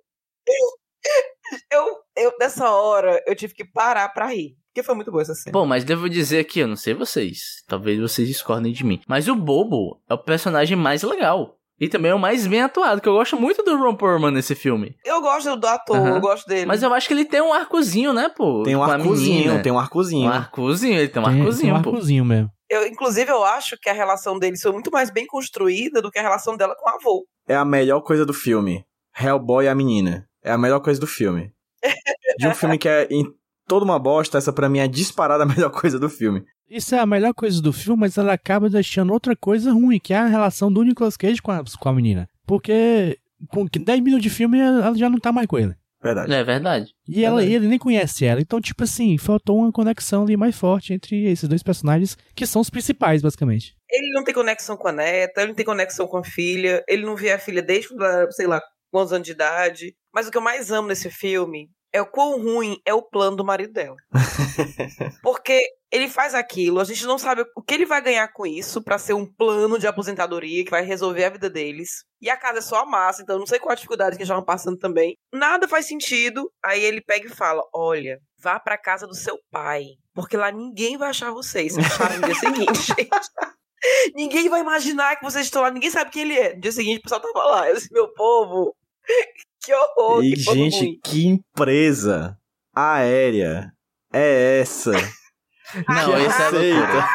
Eu, 1.72 1.86
eu, 2.18 2.34
nessa 2.40 2.70
hora, 2.72 3.22
eu 3.28 3.36
tive 3.36 3.54
que 3.54 3.64
parar 3.64 4.10
pra 4.10 4.28
rir. 4.28 4.58
Porque 4.68 4.84
foi 4.84 4.96
muito 4.96 5.12
boa 5.12 5.22
essa 5.22 5.34
cena. 5.34 5.54
Bom, 5.54 5.66
mas 5.66 5.86
devo 5.86 6.10
dizer 6.10 6.40
aqui, 6.40 6.60
eu 6.60 6.68
não 6.68 6.76
sei 6.76 6.94
vocês, 6.94 7.64
talvez 7.66 7.98
vocês 8.00 8.28
discordem 8.28 8.74
de 8.74 8.84
mim, 8.84 9.02
mas 9.08 9.28
o 9.30 9.36
Bobo 9.36 10.02
é 10.10 10.14
o 10.14 10.18
personagem 10.18 10.76
mais 10.76 11.02
legal. 11.02 11.58
E 11.80 11.90
também 11.90 12.12
é 12.12 12.16
o 12.16 12.20
mais 12.20 12.48
bem 12.48 12.62
atuado, 12.62 13.02
que 13.02 13.10
eu 13.10 13.14
gosto 13.14 13.38
muito 13.40 13.62
do 13.62 13.78
Ron 13.78 13.96
Perlman 13.96 14.32
nesse 14.32 14.56
filme. 14.56 14.96
Eu 15.04 15.20
gosto 15.22 15.56
do 15.58 15.68
ator, 15.68 15.98
Aham. 15.98 16.16
eu 16.16 16.22
gosto 16.22 16.48
dele. 16.48 16.66
Mas 16.66 16.82
eu 16.82 16.94
acho 16.94 17.08
que 17.08 17.14
ele 17.14 17.26
tem 17.26 17.42
um 17.42 17.54
arcozinho, 17.54 18.14
né, 18.14 18.30
pô? 18.30 18.64
Tem 18.64 18.76
um 18.76 18.84
arcozinho, 18.84 19.40
menina. 19.46 19.62
tem 19.62 19.72
um 19.74 19.80
arcozinho. 19.80 20.30
Um 20.30 20.32
arcozinho, 20.34 20.98
ele 21.00 21.10
tem 21.10 21.22
um 21.22 21.26
Tem- 21.26 21.40
arcozinho, 21.42 21.72
tem 21.74 21.80
um 21.80 21.84
pô. 21.84 21.90
arcozinho 21.90 22.24
mesmo. 22.26 22.50
Eu, 22.70 22.88
inclusive, 22.88 23.30
eu 23.30 23.44
acho 23.44 23.78
que 23.80 23.90
a 23.90 23.94
relação 23.94 24.40
deles 24.40 24.62
foi 24.62 24.72
muito 24.72 24.90
mais 24.90 25.10
bem 25.12 25.28
construída 25.28 26.02
do 26.02 26.10
que 26.10 26.18
a 26.18 26.22
relação 26.22 26.56
dela 26.56 26.76
com 26.80 26.90
o 26.90 26.94
avô. 26.94 27.26
É 27.48 27.56
a 27.56 27.66
melhor 27.66 28.00
coisa 28.02 28.26
do 28.26 28.34
filme. 28.34 28.86
Hellboy 29.20 29.66
e 29.66 29.68
a 29.68 29.76
menina. 29.76 30.26
É 30.44 30.52
a 30.52 30.58
melhor 30.58 30.80
coisa 30.80 31.00
do 31.00 31.06
filme. 31.08 31.52
De 32.40 32.48
um 32.48 32.56
filme 32.56 32.78
que 32.78 32.88
é 32.90 33.08
em 33.12 33.24
toda 33.68 33.84
uma 33.86 34.00
bosta, 34.00 34.38
essa 34.38 34.52
pra 34.54 34.70
mim 34.70 34.80
é 34.80 34.88
disparada 34.88 35.44
a 35.44 35.46
melhor 35.48 35.70
coisa 35.72 36.00
do 36.00 36.10
filme. 36.10 36.44
Isso 36.70 36.96
é 36.96 37.00
a 37.00 37.06
melhor 37.06 37.34
coisa 37.34 37.62
do 37.62 37.72
filme, 37.72 38.02
mas 38.02 38.18
ela 38.18 38.34
acaba 38.34 38.70
deixando 38.70 39.14
outra 39.14 39.36
coisa 39.36 39.72
ruim, 39.72 40.00
que 40.00 40.14
é 40.14 40.18
a 40.18 40.28
relação 40.28 40.72
do 40.72 40.84
Nicolas 40.84 41.16
Cage 41.16 41.42
com 41.42 41.52
a, 41.52 41.64
com 41.80 41.90
a 41.90 41.94
menina. 41.94 42.28
Porque 42.46 43.20
com 43.50 43.66
10 43.66 44.00
minutos 44.02 44.24
de 44.24 44.30
filme 44.30 44.60
ela 44.60 44.96
já 44.96 45.10
não 45.10 45.20
tá 45.20 45.32
mais 45.32 45.48
com 45.48 45.60
ele. 45.60 45.76
Verdade. 46.02 46.34
É 46.34 46.44
verdade. 46.44 46.94
E 47.08 47.26
ela, 47.26 47.38
Verdade. 47.38 47.56
ele 47.56 47.68
nem 47.68 47.80
conhece 47.80 48.26
ela. 48.26 48.40
Então, 48.40 48.62
tipo 48.62 48.84
assim, 48.84 49.18
faltou 49.18 49.58
uma 49.58 49.72
conexão 49.72 50.24
ali 50.24 50.38
mais 50.38 50.56
forte 50.56 50.94
entre 50.94 51.26
esses 51.26 51.50
dois 51.50 51.64
personagens, 51.64 52.16
que 52.36 52.46
são 52.46 52.62
os 52.62 52.70
principais, 52.70 53.24
basicamente. 53.24 53.76
Ele 53.90 54.12
não 54.12 54.24
tem 54.24 54.34
conexão 54.34 54.78
com 54.78 54.88
a 54.88 54.92
neta, 54.92 55.42
ele 55.42 55.48
não 55.48 55.56
tem 55.56 55.66
conexão 55.66 56.06
com 56.06 56.18
a 56.18 56.24
filha, 56.24 56.84
ele 56.88 57.04
não 57.04 57.16
vê 57.16 57.32
a 57.32 57.40
filha 57.40 57.62
desde, 57.62 57.90
sei 58.32 58.46
lá, 58.46 58.62
quantos 58.92 59.14
anos 59.14 59.26
de 59.26 59.32
idade. 59.32 59.96
Mas 60.14 60.28
o 60.28 60.32
que 60.32 60.38
eu 60.38 60.42
mais 60.42 60.70
amo 60.70 60.90
nesse 60.90 61.10
filme 61.10 61.70
é 61.96 62.02
o 62.02 62.06
quão 62.06 62.42
ruim 62.42 62.78
é 62.86 62.94
o 62.94 63.02
plano 63.02 63.38
do 63.38 63.46
marido 63.46 63.72
dela. 63.72 63.96
Porque 65.24 65.66
ele 65.90 66.10
faz 66.10 66.36
aquilo, 66.36 66.82
a 66.82 66.84
gente 66.84 67.06
não 67.06 67.18
sabe 67.18 67.46
o 67.56 67.62
que 67.62 67.74
ele 67.74 67.86
vai 67.86 68.02
ganhar 68.02 68.28
com 68.34 68.46
isso 68.46 68.84
pra 68.84 68.98
ser 68.98 69.14
um 69.14 69.26
plano 69.26 69.80
de 69.80 69.88
aposentadoria 69.88 70.66
que 70.66 70.72
vai 70.72 70.84
resolver 70.84 71.24
a 71.24 71.30
vida 71.30 71.50
deles. 71.50 72.04
E 72.22 72.30
a 72.30 72.36
casa 72.36 72.60
é 72.60 72.62
só 72.62 72.82
a 72.82 72.86
massa, 72.86 73.22
então 73.22 73.40
não 73.40 73.48
sei 73.48 73.60
qual 73.60 73.72
a 73.72 73.76
dificuldade 73.76 74.18
que 74.18 74.24
eles 74.24 74.28
estavam 74.28 74.44
passando 74.44 74.78
também. 74.78 75.16
Nada 75.34 75.70
faz 75.70 75.88
sentido. 75.88 76.52
Aí 76.62 76.84
ele 76.84 77.00
pega 77.00 77.28
e 77.28 77.34
fala: 77.34 77.64
Olha, 77.74 78.20
vá 78.38 78.60
pra 78.60 78.78
casa 78.78 79.08
do 79.08 79.16
seu 79.16 79.40
pai, 79.50 79.86
porque 80.14 80.36
lá 80.36 80.52
ninguém 80.52 80.98
vai 80.98 81.12
achar 81.12 81.32
vocês. 81.32 81.76
Se 81.76 81.80
acharem 81.80 82.20
no 82.20 82.26
dia 82.26 82.36
seguinte, 82.36 82.74
gente. 82.92 83.10
Ninguém 84.14 84.50
vai 84.50 84.60
imaginar 84.60 85.16
que 85.16 85.24
vocês 85.24 85.46
estão 85.46 85.62
lá, 85.62 85.72
ninguém 85.72 85.92
sabe 85.92 86.12
quem 86.12 86.24
ele 86.24 86.38
é. 86.38 86.56
No 86.56 86.60
dia 86.60 86.72
seguinte 86.74 87.00
o 87.00 87.04
pessoal 87.04 87.22
tava 87.22 87.44
lá. 87.46 87.70
Eu 87.70 87.76
disse, 87.76 87.94
meu 87.94 88.12
povo, 88.12 88.76
que 89.66 89.74
horror, 89.74 90.24
e, 90.24 90.34
que 90.34 90.40
gente, 90.42 90.80
ruim. 90.80 91.00
que 91.04 91.28
empresa 91.28 92.38
aérea 92.76 93.72
é 94.14 94.60
essa? 94.62 94.92
Não, 95.74 95.84
que 95.84 96.12
é 96.12 96.18
loucura. 96.18 96.30
aceita 96.30 97.08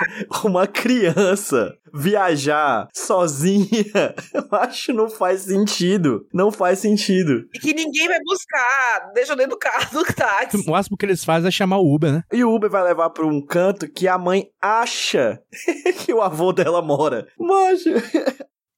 uma 0.44 0.66
criança 0.66 1.72
viajar 1.94 2.88
sozinha? 2.92 3.68
Eu 4.34 4.58
acho 4.58 4.86
que 4.86 4.92
não 4.92 5.08
faz 5.08 5.42
sentido. 5.42 6.26
Não 6.34 6.50
faz 6.50 6.80
sentido. 6.80 7.44
E 7.54 7.60
que 7.60 7.72
ninguém 7.72 8.08
vai 8.08 8.18
buscar, 8.22 9.12
deixa 9.14 9.36
dentro 9.36 9.52
do 9.52 9.58
carro 9.58 9.92
do 9.92 10.04
táxi. 10.04 10.56
O 10.66 10.70
máximo 10.70 10.96
que 10.96 11.06
eles 11.06 11.24
fazem 11.24 11.48
é 11.48 11.50
chamar 11.50 11.78
o 11.78 11.94
Uber, 11.94 12.12
né? 12.12 12.24
E 12.32 12.44
o 12.44 12.52
Uber 12.52 12.68
vai 12.68 12.82
levar 12.82 13.10
pra 13.10 13.24
um 13.24 13.40
canto 13.40 13.90
que 13.90 14.08
a 14.08 14.18
mãe 14.18 14.48
acha 14.60 15.40
que 16.04 16.12
o 16.12 16.20
avô 16.20 16.52
dela 16.52 16.82
mora. 16.82 17.28
Macho. 17.38 17.90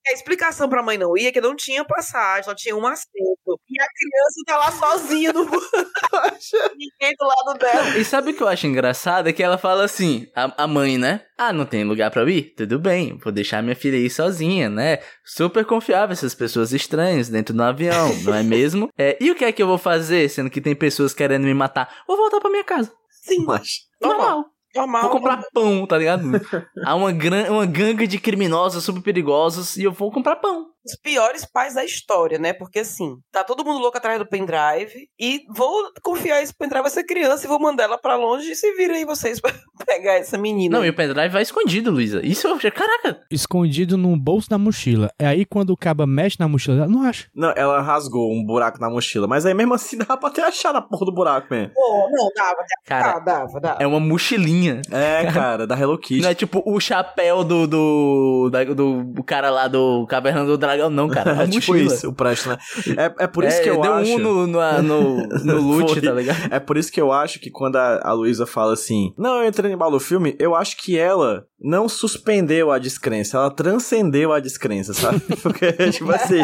A 0.08 0.12
explicação 0.12 0.68
pra 0.68 0.82
mãe 0.82 0.98
não 0.98 1.16
ir 1.16 1.26
é 1.26 1.32
que 1.32 1.40
não 1.40 1.54
tinha 1.54 1.84
passagem, 1.84 2.42
só 2.44 2.54
tinha 2.54 2.74
um 2.76 2.84
assento. 2.86 3.60
E 3.70 3.80
a 3.80 3.86
criança 3.86 4.42
tá 4.46 4.56
lá 4.56 4.72
sozinha 4.72 5.32
no. 5.32 5.44
Ninguém 6.76 7.14
do 7.18 7.24
lado 7.26 7.58
dela. 7.58 7.98
E 7.98 8.04
sabe 8.04 8.30
o 8.30 8.34
que 8.34 8.42
eu 8.42 8.48
acho 8.48 8.66
engraçado? 8.66 9.28
É 9.28 9.32
que 9.32 9.42
ela 9.42 9.56
fala 9.56 9.84
assim, 9.84 10.26
a, 10.34 10.64
a 10.64 10.66
mãe, 10.66 10.98
né? 10.98 11.24
Ah, 11.38 11.52
não 11.52 11.64
tem 11.64 11.84
lugar 11.84 12.10
pra 12.10 12.22
eu 12.22 12.28
ir? 12.28 12.54
Tudo 12.56 12.78
bem, 12.78 13.16
vou 13.22 13.32
deixar 13.32 13.62
minha 13.62 13.76
filha 13.76 13.96
ir 13.96 14.10
sozinha, 14.10 14.68
né? 14.68 14.98
Super 15.24 15.64
confiável 15.64 16.12
essas 16.12 16.34
pessoas 16.34 16.72
estranhas 16.72 17.28
dentro 17.28 17.54
do 17.54 17.62
avião, 17.62 18.12
não 18.22 18.34
é 18.34 18.42
mesmo? 18.42 18.88
É, 18.98 19.16
e 19.20 19.30
o 19.30 19.34
que 19.34 19.44
é 19.44 19.50
que 19.50 19.62
eu 19.62 19.66
vou 19.66 19.78
fazer, 19.78 20.28
sendo 20.28 20.50
que 20.50 20.60
tem 20.60 20.76
pessoas 20.76 21.14
querendo 21.14 21.44
me 21.44 21.54
matar? 21.54 22.02
Vou 22.06 22.16
voltar 22.16 22.40
pra 22.40 22.50
minha 22.50 22.62
casa. 22.62 22.92
Sim, 23.10 23.44
Macho. 23.44 23.80
normal. 24.00 24.20
Normal. 24.26 24.44
Normal. 24.74 25.02
Vou 25.02 25.10
comprar 25.10 25.42
pão, 25.52 25.86
tá 25.86 25.98
ligado? 25.98 26.24
Há 26.84 26.94
uma, 26.94 27.12
gran, 27.12 27.50
uma 27.50 27.66
gangue 27.66 28.06
de 28.06 28.18
criminosos 28.18 28.84
super 28.84 29.02
perigosos 29.02 29.76
e 29.76 29.84
eu 29.84 29.92
vou 29.92 30.10
comprar 30.10 30.36
pão. 30.36 30.71
Os 30.84 30.96
piores 30.96 31.44
pais 31.44 31.74
da 31.74 31.84
história, 31.84 32.38
né? 32.38 32.52
Porque 32.52 32.80
assim, 32.80 33.16
tá 33.30 33.42
todo 33.44 33.64
mundo 33.64 33.78
louco 33.78 33.96
atrás 33.98 34.18
do 34.18 34.26
pendrive 34.26 35.08
e 35.18 35.40
vou 35.54 35.72
confiar 36.02 36.42
esse 36.42 36.52
pendrive 36.54 36.84
a 36.84 36.86
essa 36.88 37.04
criança 37.04 37.44
e 37.44 37.48
vou 37.48 37.60
mandar 37.60 37.84
ela 37.84 37.98
pra 37.98 38.16
longe 38.16 38.50
e 38.50 38.56
se 38.56 38.72
virem 38.74 38.98
aí 38.98 39.04
vocês 39.04 39.40
pra 39.40 39.52
pegar 39.86 40.14
essa 40.14 40.36
menina. 40.38 40.78
Não, 40.78 40.84
e 40.84 40.88
o 40.90 40.94
pendrive 40.94 41.28
vai 41.28 41.42
escondido, 41.42 41.90
Luísa. 41.90 42.24
Isso 42.24 42.46
eu 42.46 42.54
achei, 42.54 42.70
caraca. 42.70 43.20
Escondido 43.30 43.96
no 43.96 44.16
bolso 44.16 44.48
da 44.50 44.58
mochila. 44.58 45.10
É 45.18 45.26
aí 45.26 45.44
quando 45.44 45.70
o 45.70 45.76
caba 45.76 46.06
mexe 46.06 46.36
na 46.40 46.48
mochila, 46.48 46.78
ela 46.78 46.88
não 46.88 47.02
acha. 47.02 47.28
Não, 47.34 47.52
ela 47.56 47.80
rasgou 47.80 48.32
um 48.32 48.44
buraco 48.44 48.78
na 48.80 48.90
mochila, 48.90 49.26
mas 49.26 49.46
aí 49.46 49.54
mesmo 49.54 49.74
assim 49.74 49.96
dava 49.98 50.16
pra 50.16 50.30
ter 50.30 50.42
achado 50.42 50.76
a 50.76 50.82
porra 50.82 51.06
do 51.06 51.12
buraco 51.14 51.46
mesmo. 51.50 51.72
Pô, 51.74 52.08
não, 52.12 52.28
dava, 52.34 52.56
Cara, 52.86 53.18
dava, 53.18 53.24
dava, 53.24 53.60
dava. 53.60 53.82
é 53.82 53.86
uma 53.86 54.00
mochilinha. 54.00 54.80
É, 54.90 55.30
cara, 55.32 55.66
da 55.66 55.78
Hello 55.78 55.96
Kitty. 55.98 56.22
Não 56.22 56.28
é 56.30 56.34
tipo 56.34 56.62
o 56.66 56.78
chapéu 56.80 57.44
do 57.44 57.66
do, 57.66 58.50
da- 58.50 58.64
do, 58.64 59.04
do 59.04 59.22
cara 59.24 59.50
lá 59.50 59.68
do 59.68 60.06
Caverna 60.06 60.44
do 60.44 60.56
Dragão, 60.58 60.71
não, 60.90 61.08
cara. 61.08 61.32
É 61.42 61.46
tipo 61.46 61.72
mochila. 61.72 61.94
isso, 61.94 62.08
o 62.08 62.12
Presto, 62.12 62.48
né? 62.50 62.58
É, 62.96 63.24
é 63.24 63.26
por 63.26 63.44
isso 63.44 63.58
É, 63.58 63.62
que 63.62 63.70
eu 63.70 63.80
deu 63.80 63.92
acho. 63.94 64.12
um 64.14 64.18
no, 64.18 64.46
no, 64.46 64.60
no, 64.82 65.16
no 65.44 65.60
loot, 65.60 65.92
Foi. 65.92 66.00
tá 66.02 66.12
ligado? 66.12 66.52
É 66.52 66.58
por 66.60 66.76
isso 66.76 66.90
que 66.92 67.00
eu 67.00 67.10
acho 67.12 67.38
que 67.40 67.50
quando 67.50 67.76
a, 67.76 68.00
a 68.02 68.12
Luísa 68.12 68.46
fala 68.46 68.72
assim, 68.74 69.12
não, 69.18 69.42
eu 69.42 69.48
entrei 69.48 69.68
no 69.70 69.74
embalo 69.76 69.92
do 69.92 70.00
filme, 70.00 70.36
eu 70.38 70.54
acho 70.54 70.76
que 70.76 70.96
ela 70.98 71.44
não 71.64 71.88
suspendeu 71.88 72.72
a 72.72 72.78
descrença, 72.78 73.36
ela 73.36 73.50
transcendeu 73.50 74.32
a 74.32 74.40
descrença, 74.40 74.92
sabe? 74.92 75.20
Porque, 75.42 75.72
tipo 75.92 76.10
assim, 76.10 76.40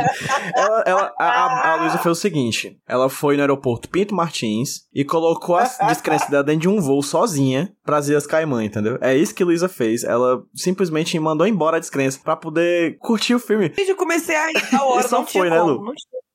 ela, 0.56 0.82
ela- 0.86 1.12
a, 1.18 1.24
a, 1.26 1.72
a 1.72 1.76
Luísa 1.82 1.98
fez 1.98 2.16
o 2.16 2.20
seguinte, 2.20 2.78
ela 2.86 3.08
foi 3.08 3.34
no 3.36 3.42
aeroporto 3.42 3.88
Pinto 3.88 4.14
Martins 4.14 4.82
e 4.94 5.04
colocou 5.04 5.56
a 5.56 5.64
descrença 5.88 6.30
dela 6.30 6.44
dentro 6.44 6.60
de 6.62 6.68
um 6.68 6.80
voo 6.80 7.02
sozinha 7.02 7.72
pras 7.84 8.08
Ilhas 8.08 8.26
Caimã, 8.26 8.62
entendeu? 8.64 8.96
É 9.00 9.16
isso 9.16 9.34
que 9.34 9.42
Luísa 9.42 9.68
fez, 9.68 10.04
ela 10.04 10.40
simplesmente 10.54 11.18
mandou 11.18 11.46
embora 11.46 11.78
a 11.78 11.80
descrença 11.80 12.20
pra 12.22 12.36
poder 12.36 12.96
curtir 12.98 13.34
o 13.34 13.38
filme. 13.40 13.70
Desde 13.70 13.94
que 13.94 13.98
comecei 14.26 14.36
a 14.78 14.84
hora, 14.84 15.00
Isso 15.04 15.14
não 15.14 15.26
foi, 15.26 15.50
né, 15.50 15.60
Lu? 15.60 15.92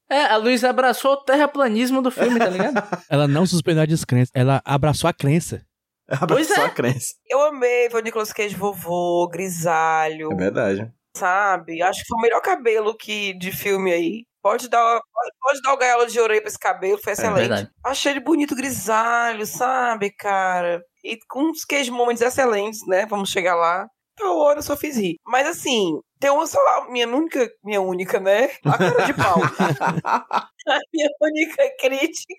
É, 0.09 0.25
a 0.25 0.37
Luísa 0.37 0.69
abraçou 0.69 1.13
o 1.13 1.17
terraplanismo 1.23 2.01
do 2.01 2.11
filme, 2.11 2.37
tá 2.37 2.49
ligado? 2.49 2.75
Ela 3.09 3.27
não 3.27 3.45
suspendeu 3.45 3.83
a 3.83 3.85
descrença, 3.85 4.31
ela 4.35 4.61
abraçou 4.65 5.09
a 5.09 5.13
crença. 5.13 5.65
Pois 6.07 6.21
Abraçou 6.51 6.63
é. 6.63 6.67
a 6.67 6.69
crença. 6.69 7.13
Eu 7.29 7.41
amei 7.41 7.89
ver 7.89 7.95
o 7.95 7.99
Nicolas 8.01 8.31
Cage 8.33 8.55
vovô, 8.55 9.27
grisalho, 9.31 10.31
É 10.31 10.35
verdade. 10.35 10.91
sabe? 11.15 11.81
Acho 11.81 12.01
que 12.01 12.07
foi 12.07 12.17
o 12.19 12.21
melhor 12.21 12.41
cabelo 12.41 12.95
que, 12.95 13.33
de 13.39 13.51
filme 13.51 13.91
aí. 13.91 14.25
Pode 14.41 14.67
dar, 14.69 14.99
pode, 14.99 15.31
pode 15.39 15.61
dar 15.61 15.73
o 15.73 15.77
gaiolo 15.77 16.05
de 16.05 16.19
ouro 16.19 16.33
aí 16.33 16.41
pra 16.41 16.49
esse 16.49 16.59
cabelo, 16.59 16.99
foi 17.01 17.13
excelente. 17.13 17.39
verdade. 17.47 17.69
Achei 17.83 18.11
ele 18.11 18.19
bonito, 18.19 18.53
grisalho, 18.55 19.45
sabe, 19.47 20.11
cara? 20.11 20.83
E 21.03 21.17
com 21.29 21.49
uns 21.49 21.63
cage 21.63 21.89
moments 21.89 22.21
excelentes, 22.21 22.85
né? 22.85 23.05
Vamos 23.05 23.29
chegar 23.29 23.55
lá. 23.55 23.87
Tal 24.15 24.37
hora 24.37 24.59
eu 24.59 24.63
só 24.63 24.77
fiz 24.77 24.97
rir. 24.97 25.17
Mas 25.25 25.47
assim, 25.47 25.99
tem 26.19 26.29
uma 26.29 26.45
só, 26.45 26.59
minha 26.89 27.07
única, 27.07 27.49
minha 27.63 27.81
única, 27.81 28.19
né? 28.19 28.49
A 28.65 28.77
cara 28.77 29.05
de 29.05 29.13
pau. 29.13 29.37
a 30.67 30.79
minha 30.93 31.09
única 31.21 31.75
crítica, 31.79 32.33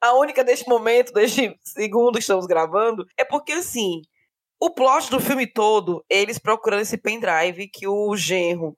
a 0.00 0.14
única 0.14 0.44
deste 0.44 0.68
momento, 0.68 1.12
deste 1.12 1.56
segundo 1.62 2.14
que 2.14 2.20
estamos 2.20 2.46
gravando, 2.46 3.04
é 3.18 3.24
porque 3.24 3.52
assim, 3.52 4.02
o 4.60 4.70
plot 4.70 5.10
do 5.10 5.20
filme 5.20 5.46
todo, 5.46 6.04
eles 6.08 6.38
procurando 6.38 6.82
esse 6.82 6.96
pendrive 6.96 7.68
que 7.68 7.88
o 7.88 8.14
genro 8.16 8.76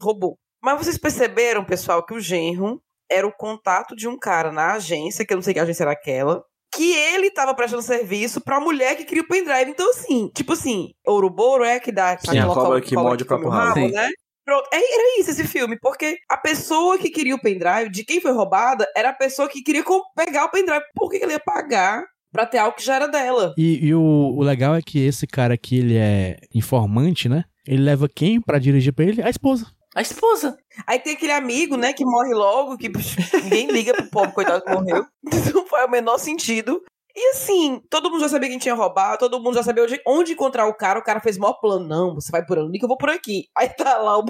roubou. 0.00 0.38
Mas 0.62 0.78
vocês 0.78 0.98
perceberam, 0.98 1.64
pessoal, 1.64 2.04
que 2.04 2.14
o 2.14 2.20
genro 2.20 2.82
era 3.10 3.26
o 3.26 3.36
contato 3.36 3.94
de 3.94 4.08
um 4.08 4.18
cara 4.18 4.50
na 4.50 4.74
agência, 4.74 5.24
que 5.24 5.32
eu 5.32 5.36
não 5.36 5.42
sei 5.42 5.54
que 5.54 5.60
agência 5.60 5.84
era 5.84 5.92
aquela, 5.92 6.42
que 6.74 6.92
ele 6.92 7.30
tava 7.30 7.54
prestando 7.54 7.82
serviço 7.82 8.40
pra 8.40 8.60
mulher 8.60 8.96
que 8.96 9.04
queria 9.04 9.22
o 9.22 9.28
pendrive. 9.28 9.70
Então, 9.70 9.88
assim, 9.90 10.30
tipo 10.34 10.52
assim, 10.52 10.90
Ouroboro 11.06 11.64
é 11.64 11.80
que 11.80 11.90
dá 11.92 12.16
Sim, 12.18 12.38
a 12.38 12.46
cobra 12.46 12.80
que 12.80 12.94
morde 12.94 13.24
o 13.24 13.26
porrada. 13.26 13.80
rabo, 13.80 13.88
né? 13.92 14.08
Pronto, 14.44 14.68
é- 14.72 14.76
era 14.76 15.20
isso 15.20 15.30
esse 15.30 15.44
filme, 15.46 15.76
porque 15.80 16.16
a 16.28 16.36
pessoa 16.36 16.98
que 16.98 17.10
queria 17.10 17.34
o 17.34 17.40
pendrive, 17.40 17.90
de 17.90 18.04
quem 18.04 18.20
foi 18.20 18.30
roubada, 18.32 18.86
era 18.96 19.08
a 19.10 19.12
pessoa 19.14 19.48
que 19.48 19.62
queria 19.62 19.82
pegar 20.14 20.44
o 20.44 20.50
pendrive. 20.50 20.84
Por 20.94 21.10
que 21.10 21.16
ele 21.16 21.32
ia 21.32 21.40
pagar 21.40 22.04
pra 22.30 22.46
ter 22.46 22.58
algo 22.58 22.76
que 22.76 22.84
já 22.84 22.94
era 22.96 23.08
dela? 23.08 23.54
E, 23.58 23.86
e 23.86 23.94
o, 23.94 24.00
o 24.00 24.42
legal 24.42 24.74
é 24.76 24.82
que 24.82 24.98
esse 25.04 25.26
cara 25.26 25.54
aqui, 25.54 25.78
ele 25.78 25.96
é 25.96 26.36
informante, 26.54 27.28
né? 27.28 27.44
Ele 27.66 27.82
leva 27.82 28.08
quem 28.08 28.40
pra 28.40 28.58
dirigir 28.60 28.92
pra 28.92 29.04
ele? 29.04 29.20
A 29.22 29.30
esposa. 29.30 29.66
A 29.96 30.02
esposa. 30.02 30.58
Aí 30.86 30.98
tem 30.98 31.14
aquele 31.14 31.32
amigo, 31.32 31.74
né, 31.74 31.94
que 31.94 32.04
morre 32.04 32.34
logo, 32.34 32.76
que 32.76 32.90
ninguém 33.42 33.68
liga 33.68 33.94
pro 33.94 34.10
pobre, 34.10 34.34
coitado 34.34 34.62
que 34.62 34.70
morreu. 34.70 35.06
Não 35.54 35.66
faz 35.66 35.86
o 35.86 35.90
menor 35.90 36.18
sentido. 36.18 36.84
E 37.14 37.30
assim, 37.30 37.80
todo 37.88 38.10
mundo 38.10 38.20
já 38.20 38.28
sabia 38.28 38.50
quem 38.50 38.58
tinha 38.58 38.74
roubado, 38.74 39.20
todo 39.20 39.40
mundo 39.40 39.54
já 39.54 39.62
sabia 39.62 39.84
onde, 39.84 39.98
onde 40.06 40.32
encontrar 40.32 40.66
o 40.66 40.74
cara. 40.74 40.98
O 40.98 41.02
cara 41.02 41.18
fez 41.18 41.38
o 41.38 41.40
maior 41.40 41.54
plano. 41.54 41.88
Não, 41.88 42.14
você 42.14 42.30
vai 42.30 42.44
por 42.44 42.58
ali 42.58 42.78
que 42.78 42.84
eu 42.84 42.88
vou 42.88 42.98
por 42.98 43.08
aqui. 43.08 43.46
Aí 43.56 43.70
tá 43.70 43.96
lá 43.96 44.18
o, 44.18 44.24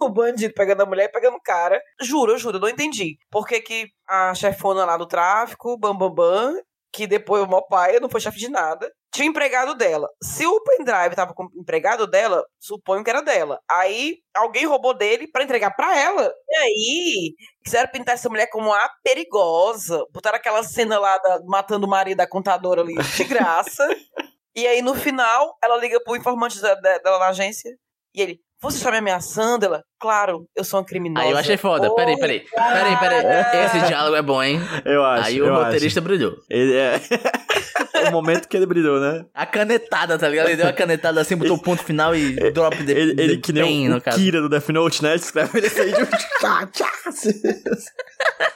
o 0.00 0.08
bandido 0.10 0.54
pegando 0.54 0.82
a 0.82 0.86
mulher 0.86 1.06
e 1.06 1.12
pegando 1.12 1.36
o 1.36 1.42
cara. 1.42 1.82
Juro, 2.00 2.30
eu 2.30 2.38
juro, 2.38 2.58
eu 2.58 2.60
não 2.60 2.68
entendi. 2.68 3.18
Por 3.28 3.48
que, 3.48 3.60
que 3.60 3.88
a 4.08 4.32
chefona 4.32 4.84
lá 4.84 4.96
do 4.96 5.06
tráfico, 5.06 5.76
Bam 5.76 5.96
Bam 5.96 6.14
Bam, 6.14 6.56
que 6.92 7.04
depois 7.04 7.42
o 7.42 7.48
maior 7.48 7.62
pai 7.62 7.98
não 7.98 8.08
foi 8.08 8.20
chefe 8.20 8.38
de 8.38 8.48
nada, 8.48 8.90
tinha 9.16 9.28
empregado 9.28 9.74
dela. 9.74 10.08
Se 10.22 10.46
o 10.46 10.60
pendrive 10.62 11.14
tava 11.16 11.32
com 11.34 11.44
o 11.44 11.60
empregado 11.60 12.06
dela, 12.06 12.44
suponho 12.60 13.02
que 13.02 13.10
era 13.10 13.22
dela. 13.22 13.60
Aí 13.70 14.18
alguém 14.34 14.66
roubou 14.66 14.92
dele 14.96 15.26
pra 15.26 15.42
entregar 15.42 15.70
pra 15.74 15.98
ela. 15.98 16.32
E 16.48 16.56
aí 16.56 17.34
quiseram 17.64 17.90
pintar 17.90 18.14
essa 18.14 18.28
mulher 18.28 18.46
como 18.48 18.72
a 18.72 18.90
perigosa. 19.02 20.04
Botaram 20.12 20.36
aquela 20.36 20.62
cena 20.62 20.98
lá 20.98 21.16
da- 21.18 21.40
matando 21.46 21.86
o 21.86 21.90
marido 21.90 22.18
da 22.18 22.26
contadora 22.28 22.82
ali 22.82 22.94
de 22.94 23.24
graça. 23.24 23.84
e 24.54 24.66
aí 24.66 24.82
no 24.82 24.94
final 24.94 25.56
ela 25.64 25.76
liga 25.78 25.98
pro 26.04 26.16
informante 26.16 26.60
da- 26.60 26.74
da- 26.74 26.98
dela 26.98 27.18
na 27.18 27.28
agência 27.28 27.70
e 28.14 28.20
ele. 28.20 28.45
Você 28.62 28.78
está 28.78 28.90
me 28.90 28.98
ameaçando? 28.98 29.66
Ela, 29.66 29.82
claro, 30.00 30.46
eu 30.56 30.64
sou 30.64 30.80
uma 30.80 30.86
criminosa. 30.86 31.26
Aí 31.26 31.32
eu 31.32 31.38
achei 31.38 31.56
foda. 31.56 31.94
Peraí, 31.94 32.18
peraí. 32.18 32.40
Peraí, 32.40 32.96
peraí. 32.98 33.64
Esse 33.66 33.86
diálogo 33.86 34.16
é 34.16 34.22
bom, 34.22 34.42
hein? 34.42 34.58
Eu 34.84 35.04
acho. 35.04 35.26
Aí 35.26 35.42
o 35.42 35.54
roteirista 35.54 36.00
brilhou. 36.00 36.36
Ele 36.48 36.74
é. 36.74 37.00
o 38.08 38.12
momento 38.12 38.48
que 38.48 38.56
ele 38.56 38.66
brilhou, 38.66 38.98
né? 38.98 39.26
A 39.34 39.44
canetada, 39.44 40.18
tá 40.18 40.28
ligado? 40.28 40.48
Ele 40.48 40.56
deu 40.56 40.66
uma 40.66 40.72
canetada 40.72 41.20
assim, 41.20 41.36
botou 41.36 41.56
o 41.56 41.62
ponto 41.62 41.82
final 41.82 42.14
e 42.14 42.50
drop 42.50 42.76
de, 42.82 42.92
Ele, 42.92 43.10
ele 43.20 43.36
de 43.36 43.42
que 43.42 43.52
nem 43.52 43.92
o, 43.92 43.96
o. 43.96 44.00
Kira 44.00 44.40
do 44.40 44.48
Death 44.48 44.68
Note, 44.70 45.02
né? 45.02 45.10
Ele 45.10 45.16
escreve 45.16 45.58
ele 45.58 45.66
assim 45.66 45.92
de 45.92 46.72
tchá. 46.72 46.90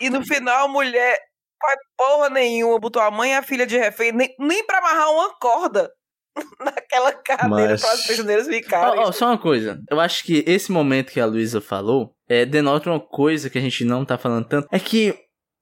E 0.01 0.09
no 0.09 0.25
final 0.25 0.65
a 0.65 0.69
mulher 0.69 1.19
faz 1.61 1.77
porra 1.97 2.31
nenhuma, 2.31 2.79
botou 2.79 3.03
a 3.03 3.11
mãe 3.11 3.33
e 3.33 3.35
a 3.35 3.43
filha 3.43 3.67
de 3.67 3.77
refém, 3.77 4.13
nem, 4.13 4.35
nem 4.39 4.65
pra 4.65 4.79
amarrar 4.79 5.11
uma 5.11 5.35
corda 5.39 5.91
naquela 6.61 7.13
cadeira 7.13 7.73
Mas- 7.73 7.81
para 7.81 7.95
os 7.95 8.07
prisioneiros 8.07 8.47
ficarem. 8.47 9.01
Ó, 9.01 9.09
ó, 9.09 9.13
só 9.13 9.27
uma 9.27 9.39
coisa. 9.39 9.81
Eu 9.91 10.01
acho 10.01 10.25
que 10.25 10.45
esse 10.47 10.71
momento 10.71 11.13
que 11.13 11.21
a 11.21 11.27
Luísa 11.27 11.61
falou 11.61 12.15
é, 12.29 12.45
denota 12.45 12.91
uma 12.91 13.01
coisa 13.01 13.51
que 13.51 13.59
a 13.59 13.61
gente 13.61 13.85
não 13.85 14.05
tá 14.05 14.17
falando 14.17 14.47
tanto. 14.47 14.69
É 14.71 14.79
que 14.79 15.15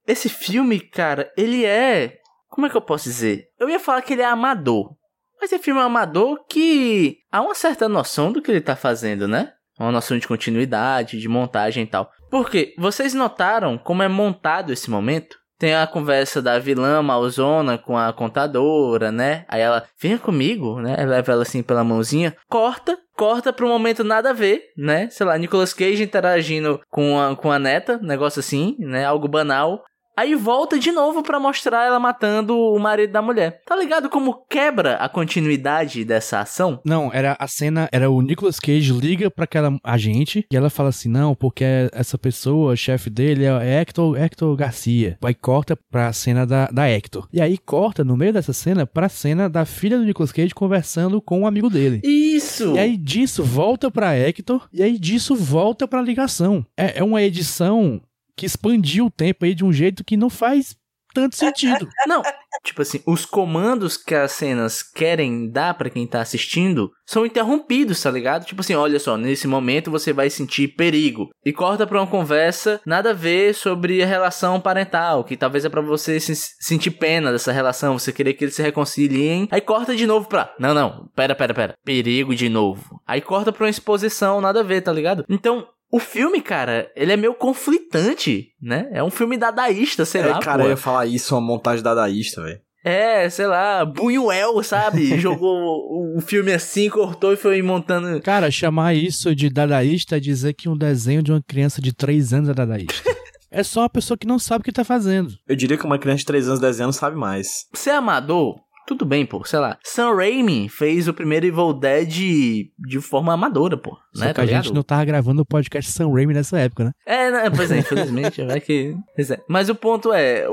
esse 0.07 0.28
filme, 0.28 0.81
cara, 0.81 1.33
ele 1.37 1.64
é. 1.64 2.18
Como 2.48 2.66
é 2.66 2.70
que 2.70 2.76
eu 2.76 2.83
posso 2.83 3.04
dizer? 3.04 3.48
Eu 3.59 3.68
ia 3.68 3.78
falar 3.78 4.02
que 4.02 4.14
ele 4.14 4.22
é 4.22 4.26
amador. 4.26 4.96
Mas 5.40 5.52
esse 5.52 5.62
filme 5.62 5.81
é 5.81 5.85
amador 5.85 6.44
que 6.48 7.18
há 7.31 7.40
uma 7.40 7.54
certa 7.54 7.88
noção 7.88 8.33
do 8.33 8.42
que 8.42 8.50
ele 8.50 8.61
tá 8.61 8.74
fazendo, 8.74 9.28
né? 9.28 9.52
Uma 9.78 9.92
noção 9.92 10.18
de 10.18 10.26
continuidade, 10.26 11.20
de 11.20 11.28
montagem 11.28 11.85
e 11.85 11.87
tal. 11.87 12.11
Porque 12.31 12.74
vocês 12.76 13.14
notaram 13.14 13.78
como 13.78 14.02
é 14.02 14.09
montado 14.09 14.72
esse 14.72 14.90
momento? 14.90 15.38
Tem 15.58 15.74
a 15.74 15.86
conversa 15.86 16.40
da 16.40 16.58
vilã 16.58 17.02
malzona 17.02 17.76
com 17.76 17.96
a 17.98 18.12
contadora, 18.12 19.10
né? 19.10 19.44
Aí 19.48 19.60
ela, 19.60 19.84
venha 20.00 20.18
comigo, 20.18 20.80
né? 20.80 20.96
Leva 21.04 21.32
ela 21.32 21.42
assim 21.42 21.62
pela 21.62 21.82
mãozinha, 21.82 22.36
corta, 22.48 22.96
corta 23.16 23.52
um 23.64 23.68
momento 23.68 24.04
nada 24.04 24.30
a 24.30 24.32
ver, 24.32 24.62
né? 24.76 25.10
Sei 25.10 25.26
lá, 25.26 25.36
Nicolas 25.36 25.74
Cage 25.74 26.02
interagindo 26.02 26.80
com 26.88 27.18
a, 27.18 27.34
com 27.34 27.50
a 27.50 27.58
neta, 27.58 27.98
negócio 27.98 28.38
assim, 28.38 28.76
né? 28.78 29.04
Algo 29.04 29.26
banal. 29.26 29.82
Aí 30.18 30.35
volta 30.35 30.81
de 30.81 30.90
novo 30.90 31.22
pra 31.22 31.38
mostrar 31.38 31.87
ela 31.87 32.00
matando 32.00 32.59
o 32.59 32.76
marido 32.76 33.12
da 33.12 33.22
mulher. 33.22 33.62
Tá 33.64 33.76
ligado 33.76 34.11
como 34.11 34.44
quebra 34.50 34.96
a 34.96 35.09
continuidade 35.09 36.04
dessa 36.04 36.40
ação? 36.40 36.81
Não, 36.85 37.09
era 37.14 37.37
a 37.38 37.46
cena, 37.46 37.88
era 37.92 38.11
o 38.11 38.20
Nicolas 38.20 38.59
Cage 38.59 38.92
liga 38.92 39.31
pra 39.31 39.44
aquela 39.44 39.78
agente 39.85 40.44
e 40.50 40.57
ela 40.57 40.70
fala 40.70 40.88
assim, 40.88 41.09
não, 41.09 41.37
porque 41.37 41.64
essa 41.92 42.18
pessoa, 42.18 42.74
chefe 42.74 43.09
dele 43.09 43.44
é 43.44 43.81
Hector, 43.81 44.20
Hector 44.20 44.57
Garcia. 44.57 45.16
Aí 45.22 45.35
corta 45.35 45.78
pra 45.88 46.12
cena 46.12 46.44
da, 46.44 46.66
da 46.66 46.90
Hector. 46.90 47.28
E 47.33 47.40
aí 47.40 47.57
corta, 47.57 48.02
no 48.02 48.16
meio 48.16 48.33
dessa 48.33 48.52
cena, 48.52 48.85
pra 48.85 49.09
cena 49.09 49.48
da 49.48 49.64
filha 49.64 49.98
do 49.98 50.04
Nicolas 50.04 50.33
Cage 50.33 50.52
conversando 50.52 51.22
com 51.22 51.42
um 51.42 51.46
amigo 51.46 51.70
dele. 51.70 52.00
Isso! 52.02 52.74
E 52.74 52.78
aí 52.81 52.96
disso 52.96 53.44
volta 53.44 53.88
pra 53.88 54.16
Hector, 54.16 54.66
e 54.72 54.83
aí 54.83 54.98
disso 54.98 55.37
volta 55.37 55.87
pra 55.87 56.02
ligação. 56.02 56.66
É, 56.76 56.98
é 56.98 57.04
uma 57.04 57.22
edição 57.22 58.00
que 58.38 58.46
expandiu 58.46 59.07
o 59.07 59.11
tempo 59.11 59.44
aí 59.44 59.53
de 59.53 59.64
um 59.64 59.72
jeito 59.72 60.05
que 60.05 60.16
não 60.16 60.31
faz 60.31 60.77
tanto 61.12 61.35
sentido. 61.35 61.88
Não, 62.07 62.22
tipo 62.62 62.83
assim, 62.83 63.01
os 63.07 63.24
comandos 63.24 63.96
que 63.96 64.14
as 64.14 64.31
cenas 64.33 64.83
querem 64.83 65.51
dar 65.51 65.74
pra 65.74 65.90
quem 65.90 66.07
tá 66.07 66.20
assistindo 66.20 66.90
são 67.05 67.27
interrompidos, 67.27 68.01
tá 68.01 68.11
ligado? 68.11 68.44
Tipo 68.44 68.61
assim, 68.61 68.74
olha 68.74 69.01
só, 69.01 69.16
nesse 69.16 69.48
momento 69.48 69.90
você 69.90 70.12
vai 70.12 70.31
sentir 70.31 70.68
perigo. 70.68 71.31
E 71.44 71.53
corta 71.53 71.87
pra 71.87 71.98
uma 71.98 72.07
conversa 72.07 72.81
nada 72.87 73.11
a 73.11 73.14
ver 73.14 73.55
sobre 73.55 74.03
a 74.03 74.07
relação 74.07 74.61
parental, 74.61 75.24
que 75.24 75.37
talvez 75.37 75.64
é 75.64 75.68
pra 75.68 75.81
você 75.81 76.20
se 76.20 76.35
sentir 76.61 76.92
pena 76.92 77.33
dessa 77.33 77.51
relação, 77.51 77.98
você 77.98 78.12
querer 78.12 78.35
que 78.35 78.44
eles 78.44 78.55
se 78.55 78.62
reconciliem. 78.62 79.48
Aí 79.51 79.61
corta 79.61 79.96
de 79.96 80.07
novo 80.07 80.29
pra, 80.29 80.55
não, 80.59 80.74
não, 80.74 81.09
pera, 81.16 81.35
pera, 81.35 81.55
pera, 81.55 81.74
perigo 81.85 82.35
de 82.35 82.48
novo. 82.48 83.01
Aí 83.07 83.20
corta 83.20 83.51
pra 83.51 83.64
uma 83.64 83.70
exposição 83.70 84.40
nada 84.40 84.61
a 84.61 84.64
ver, 84.64 84.83
tá 84.83 84.92
ligado? 84.92 85.24
Então, 85.29 85.66
o 85.90 85.98
filme, 85.98 86.40
cara, 86.40 86.90
ele 86.94 87.12
é 87.12 87.16
meio 87.16 87.35
conflitante, 87.35 88.48
né? 88.61 88.88
É 88.92 89.03
um 89.03 89.11
filme 89.11 89.37
dadaísta, 89.37 90.05
sei 90.05 90.20
É, 90.22 90.27
lá, 90.27 90.38
cara, 90.40 90.59
pô. 90.62 90.64
eu 90.66 90.70
ia 90.70 90.77
falar 90.77 91.07
isso, 91.07 91.35
uma 91.35 91.40
montagem 91.40 91.83
dadaísta, 91.83 92.42
velho. 92.42 92.61
É, 92.85 93.29
sei 93.29 93.46
lá, 93.46 93.85
Buñuel, 93.85 94.62
sabe? 94.62 95.18
Jogou 95.20 96.16
o 96.16 96.20
filme 96.20 96.53
assim, 96.53 96.88
cortou 96.88 97.33
e 97.33 97.37
foi 97.37 97.61
montando. 97.61 98.20
Cara, 98.22 98.51
chamar 98.51 98.94
isso 98.94 99.35
de 99.35 99.51
dadaísta 99.51 100.16
é 100.16 100.20
dizer 100.20 100.55
que 100.55 100.68
um 100.68 100.77
desenho 100.77 101.22
de 101.22 101.33
uma 101.33 101.42
criança 101.42 101.83
de 101.83 101.92
3 101.92 102.33
anos 102.33 102.48
é 102.48 102.55
dadaísta. 102.55 103.03
é 103.51 103.62
só 103.62 103.81
uma 103.81 103.90
pessoa 103.90 104.16
que 104.16 104.27
não 104.27 104.38
sabe 104.38 104.62
o 104.62 104.64
que 104.64 104.72
tá 104.72 104.85
fazendo. 104.85 105.35
Eu 105.46 105.57
diria 105.57 105.77
que 105.77 105.85
uma 105.85 105.98
criança 105.98 106.20
de 106.20 106.27
3 106.27 106.48
anos, 106.48 106.61
10 106.61 106.81
anos 106.81 106.96
sabe 106.96 107.16
mais. 107.16 107.66
Ser 107.74 107.90
amador, 107.90 108.59
tudo 108.88 109.05
bem, 109.05 109.27
pô, 109.27 109.44
sei 109.44 109.59
lá. 109.59 109.77
Sam 109.85 110.14
Raimi 110.16 110.66
fez 110.66 111.09
o 111.09 111.12
primeiro 111.12 111.44
Evil 111.44 111.74
Dead 111.74 112.09
de 112.09 113.01
forma 113.03 113.35
amadora, 113.35 113.77
pô. 113.77 113.98
Só 114.14 114.24
né? 114.24 114.29
que 114.29 114.35
tá 114.35 114.42
a 114.42 114.46
gente 114.46 114.72
não 114.72 114.83
tava 114.83 115.05
gravando 115.05 115.42
o 115.42 115.46
podcast 115.46 115.92
Sam 115.92 116.11
Raimi 116.11 116.33
nessa 116.33 116.59
época, 116.59 116.85
né? 116.85 116.92
É, 117.07 117.31
né, 117.31 117.51
pois 117.55 117.70
é, 117.70 117.77
infelizmente, 117.79 118.42
vai 118.42 118.61
que. 118.61 118.96
É. 119.18 119.40
Mas 119.46 119.68
o 119.68 119.74
ponto 119.74 120.11
é. 120.12 120.46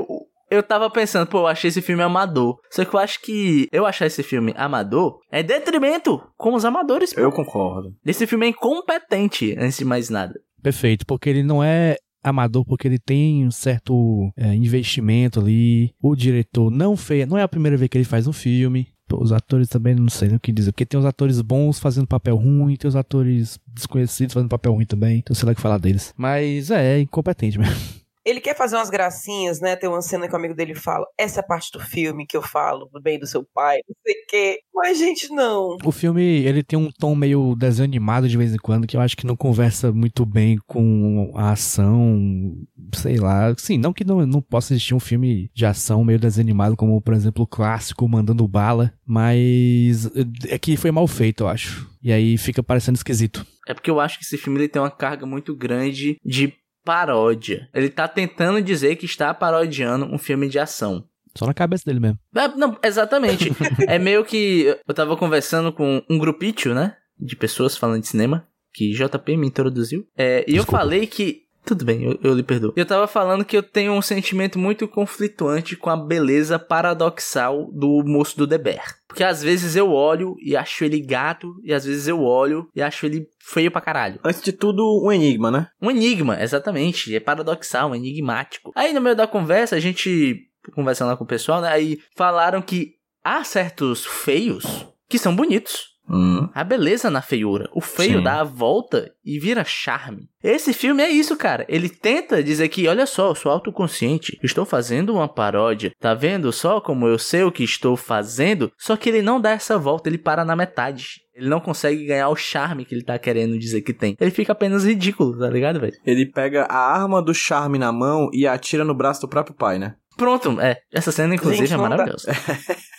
Eu 0.48 0.62
tava 0.62 0.88
pensando, 0.88 1.26
pô, 1.26 1.38
eu 1.38 1.46
achei 1.46 1.68
esse 1.68 1.82
filme 1.82 2.02
amador. 2.02 2.58
Só 2.70 2.84
que 2.84 2.94
eu 2.94 3.00
acho 3.00 3.20
que 3.20 3.68
eu 3.72 3.84
achar 3.84 4.06
esse 4.06 4.22
filme 4.22 4.54
amador 4.56 5.18
é 5.32 5.42
detrimento 5.42 6.22
com 6.36 6.54
os 6.54 6.64
amadores, 6.64 7.12
pô. 7.12 7.20
Eu 7.20 7.32
concordo. 7.32 7.92
Esse 8.04 8.26
filme 8.26 8.46
é 8.46 8.50
incompetente, 8.50 9.56
antes 9.58 9.78
de 9.78 9.84
mais 9.84 10.08
nada. 10.08 10.38
Perfeito, 10.62 11.04
porque 11.06 11.30
ele 11.30 11.42
não 11.42 11.64
é 11.64 11.96
amador, 12.30 12.64
porque 12.64 12.86
ele 12.88 12.98
tem 12.98 13.46
um 13.46 13.50
certo 13.50 14.30
é, 14.36 14.54
investimento 14.54 15.40
ali. 15.40 15.92
O 16.00 16.14
diretor 16.14 16.70
não 16.70 16.96
fez, 16.96 17.26
não 17.28 17.38
é 17.38 17.42
a 17.42 17.48
primeira 17.48 17.76
vez 17.76 17.88
que 17.88 17.98
ele 17.98 18.04
faz 18.04 18.26
um 18.26 18.32
filme. 18.32 18.88
Os 19.12 19.30
atores 19.30 19.68
também 19.68 19.94
não 19.94 20.08
sei 20.08 20.30
o 20.30 20.40
que 20.40 20.50
dizer, 20.50 20.72
porque 20.72 20.84
tem 20.84 20.98
os 20.98 21.06
atores 21.06 21.40
bons 21.40 21.78
fazendo 21.78 22.08
papel 22.08 22.34
ruim, 22.36 22.74
tem 22.74 22.88
os 22.88 22.96
atores 22.96 23.56
desconhecidos 23.68 24.34
fazendo 24.34 24.48
papel 24.48 24.72
ruim 24.72 24.84
também, 24.84 25.18
então 25.18 25.32
sei 25.32 25.46
lá 25.46 25.52
o 25.52 25.54
que 25.54 25.60
falar 25.60 25.78
deles. 25.78 26.12
Mas 26.16 26.72
é, 26.72 26.96
é 26.96 27.00
incompetente 27.00 27.56
mesmo. 27.56 27.74
Ele 28.26 28.40
quer 28.40 28.56
fazer 28.56 28.74
umas 28.74 28.90
gracinhas, 28.90 29.60
né? 29.60 29.76
Tem 29.76 29.88
uma 29.88 30.02
cena 30.02 30.26
que 30.26 30.34
o 30.34 30.36
amigo 30.36 30.52
dele 30.52 30.74
fala: 30.74 31.06
essa 31.16 31.38
é 31.38 31.42
a 31.42 31.46
parte 31.46 31.70
do 31.70 31.78
filme 31.78 32.26
que 32.26 32.36
eu 32.36 32.42
falo 32.42 32.90
do 32.92 33.00
bem 33.00 33.20
do 33.20 33.26
seu 33.26 33.46
pai, 33.54 33.78
não 33.88 33.94
sei 34.04 34.14
o 34.14 34.26
quê. 34.28 34.58
Mas, 34.74 34.98
gente, 34.98 35.28
não. 35.30 35.76
O 35.84 35.92
filme, 35.92 36.22
ele 36.44 36.64
tem 36.64 36.76
um 36.76 36.90
tom 36.90 37.14
meio 37.14 37.54
desenho 37.54 37.88
animado 37.88 38.28
de 38.28 38.36
vez 38.36 38.52
em 38.52 38.58
quando, 38.58 38.84
que 38.84 38.96
eu 38.96 39.00
acho 39.00 39.16
que 39.16 39.26
não 39.26 39.36
conversa 39.36 39.92
muito 39.92 40.26
bem 40.26 40.58
com 40.66 41.32
a 41.36 41.52
ação, 41.52 42.52
sei 42.94 43.16
lá. 43.16 43.54
Sim, 43.56 43.78
não 43.78 43.92
que 43.92 44.04
não, 44.04 44.26
não 44.26 44.42
possa 44.42 44.72
existir 44.74 44.94
um 44.94 45.00
filme 45.00 45.48
de 45.54 45.64
ação 45.64 46.04
meio 46.04 46.18
desenho 46.18 46.46
animado, 46.46 46.76
como, 46.76 47.00
por 47.00 47.14
exemplo, 47.14 47.44
o 47.44 47.46
clássico 47.46 48.08
Mandando 48.08 48.48
Bala, 48.48 48.92
mas 49.06 50.10
é 50.48 50.58
que 50.58 50.76
foi 50.76 50.90
mal 50.90 51.06
feito, 51.06 51.44
eu 51.44 51.48
acho. 51.48 51.88
E 52.02 52.12
aí 52.12 52.36
fica 52.36 52.62
parecendo 52.62 52.96
esquisito. 52.96 53.46
É 53.68 53.74
porque 53.74 53.90
eu 53.90 54.00
acho 54.00 54.18
que 54.18 54.24
esse 54.24 54.36
filme 54.36 54.58
ele 54.58 54.68
tem 54.68 54.82
uma 54.82 54.90
carga 54.90 55.26
muito 55.26 55.54
grande 55.54 56.16
de 56.24 56.52
paródia. 56.86 57.68
Ele 57.74 57.90
tá 57.90 58.06
tentando 58.06 58.62
dizer 58.62 58.94
que 58.94 59.04
está 59.04 59.34
parodiando 59.34 60.06
um 60.06 60.16
filme 60.16 60.48
de 60.48 60.58
ação. 60.58 61.04
Só 61.36 61.44
na 61.44 61.52
cabeça 61.52 61.84
dele 61.84 62.00
mesmo. 62.00 62.18
É, 62.34 62.48
não, 62.48 62.78
exatamente. 62.82 63.50
é 63.86 63.98
meio 63.98 64.24
que. 64.24 64.78
Eu 64.86 64.94
tava 64.94 65.16
conversando 65.16 65.72
com 65.72 66.02
um 66.08 66.16
grupitio, 66.16 66.72
né? 66.72 66.96
De 67.18 67.34
pessoas 67.34 67.76
falando 67.76 68.00
de 68.00 68.06
cinema. 68.06 68.46
Que 68.72 68.92
JP 68.92 69.36
me 69.36 69.46
introduziu. 69.46 70.06
É, 70.16 70.44
e 70.46 70.56
eu 70.56 70.64
falei 70.64 71.06
que 71.06 71.45
Tudo 71.66 71.84
bem, 71.84 72.04
eu, 72.04 72.18
eu 72.22 72.32
lhe 72.32 72.44
perdoo. 72.44 72.72
Eu 72.76 72.86
tava 72.86 73.08
falando 73.08 73.44
que 73.44 73.56
eu 73.56 73.62
tenho 73.62 73.92
um 73.92 74.00
sentimento 74.00 74.56
muito 74.56 74.86
conflituante 74.86 75.74
com 75.74 75.90
a 75.90 75.96
beleza 75.96 76.60
paradoxal 76.60 77.68
do 77.72 78.04
moço 78.04 78.38
do 78.38 78.46
The 78.46 78.56
Bear. 78.56 78.94
Porque 79.08 79.24
às 79.24 79.42
vezes 79.42 79.74
eu 79.74 79.90
olho 79.90 80.36
e 80.40 80.56
acho 80.56 80.84
ele 80.84 81.00
gato, 81.00 81.56
e 81.64 81.74
às 81.74 81.84
vezes 81.84 82.06
eu 82.06 82.22
olho 82.22 82.68
e 82.72 82.80
acho 82.80 83.04
ele 83.04 83.26
feio 83.40 83.68
pra 83.72 83.80
caralho. 83.80 84.20
Antes 84.22 84.40
de 84.42 84.52
tudo, 84.52 85.02
um 85.04 85.10
enigma, 85.10 85.50
né? 85.50 85.68
Um 85.82 85.90
enigma, 85.90 86.40
exatamente. 86.40 87.12
É 87.12 87.18
paradoxal, 87.18 87.92
é 87.92 87.96
enigmático. 87.96 88.70
Aí 88.76 88.92
no 88.92 89.00
meio 89.00 89.16
da 89.16 89.26
conversa, 89.26 89.74
a 89.74 89.80
gente 89.80 90.46
conversando 90.72 91.08
lá 91.08 91.16
com 91.16 91.24
o 91.24 91.28
pessoal, 91.28 91.60
né? 91.60 91.68
Aí 91.68 91.98
falaram 92.16 92.62
que 92.62 92.94
há 93.24 93.42
certos 93.42 94.06
feios 94.06 94.86
que 95.08 95.18
são 95.18 95.34
bonitos. 95.34 95.95
Hum. 96.08 96.48
A 96.54 96.62
beleza 96.62 97.10
na 97.10 97.20
feiura. 97.20 97.68
O 97.74 97.80
feio 97.80 98.18
Sim. 98.18 98.22
dá 98.24 98.40
a 98.40 98.44
volta 98.44 99.12
e 99.24 99.38
vira 99.38 99.64
charme. 99.64 100.28
Esse 100.42 100.72
filme 100.72 101.02
é 101.02 101.08
isso, 101.10 101.36
cara. 101.36 101.64
Ele 101.68 101.88
tenta 101.88 102.42
dizer 102.42 102.68
que, 102.68 102.86
olha 102.86 103.06
só, 103.06 103.30
eu 103.30 103.34
sou 103.34 103.50
autoconsciente. 103.50 104.38
Estou 104.42 104.64
fazendo 104.64 105.14
uma 105.14 105.26
paródia. 105.28 105.92
Tá 105.98 106.14
vendo 106.14 106.52
só 106.52 106.80
como 106.80 107.06
eu 107.08 107.18
sei 107.18 107.42
o 107.42 107.50
que 107.50 107.64
estou 107.64 107.96
fazendo? 107.96 108.70
Só 108.78 108.96
que 108.96 109.08
ele 109.08 109.22
não 109.22 109.40
dá 109.40 109.50
essa 109.50 109.76
volta, 109.78 110.08
ele 110.08 110.18
para 110.18 110.44
na 110.44 110.54
metade. 110.54 111.20
Ele 111.34 111.48
não 111.48 111.60
consegue 111.60 112.06
ganhar 112.06 112.28
o 112.28 112.36
charme 112.36 112.84
que 112.84 112.94
ele 112.94 113.04
tá 113.04 113.18
querendo 113.18 113.58
dizer 113.58 113.82
que 113.82 113.92
tem. 113.92 114.16
Ele 114.18 114.30
fica 114.30 114.52
apenas 114.52 114.84
ridículo, 114.84 115.38
tá 115.38 115.50
ligado, 115.50 115.80
velho? 115.80 115.92
Ele 116.06 116.24
pega 116.24 116.62
a 116.64 116.78
arma 116.78 117.20
do 117.20 117.34
charme 117.34 117.78
na 117.78 117.92
mão 117.92 118.30
e 118.32 118.46
atira 118.46 118.84
no 118.84 118.94
braço 118.94 119.20
do 119.20 119.28
próprio 119.28 119.54
pai, 119.54 119.78
né? 119.78 119.96
Pronto, 120.16 120.58
é. 120.60 120.78
Essa 120.90 121.12
cena, 121.12 121.34
inclusive, 121.34 121.66
Gente, 121.66 121.74
é 121.74 121.76
não 121.76 121.84
dá. 121.84 121.90
maravilhosa. 121.90 122.32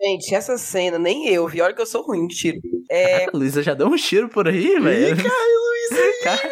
Gente, 0.00 0.34
essa 0.34 0.56
cena, 0.56 0.98
nem 0.98 1.28
eu 1.28 1.46
vi. 1.48 1.60
Olha 1.60 1.74
que 1.74 1.82
eu 1.82 1.86
sou 1.86 2.02
ruim 2.02 2.28
de 2.28 2.36
tiro. 2.36 2.60
É, 2.88 3.24
A 3.24 3.30
Luísa 3.34 3.62
já 3.62 3.74
deu 3.74 3.88
um 3.88 3.96
tiro 3.96 4.28
por 4.28 4.46
aí, 4.46 4.78
velho. 4.78 5.16
Cara, 6.22 6.50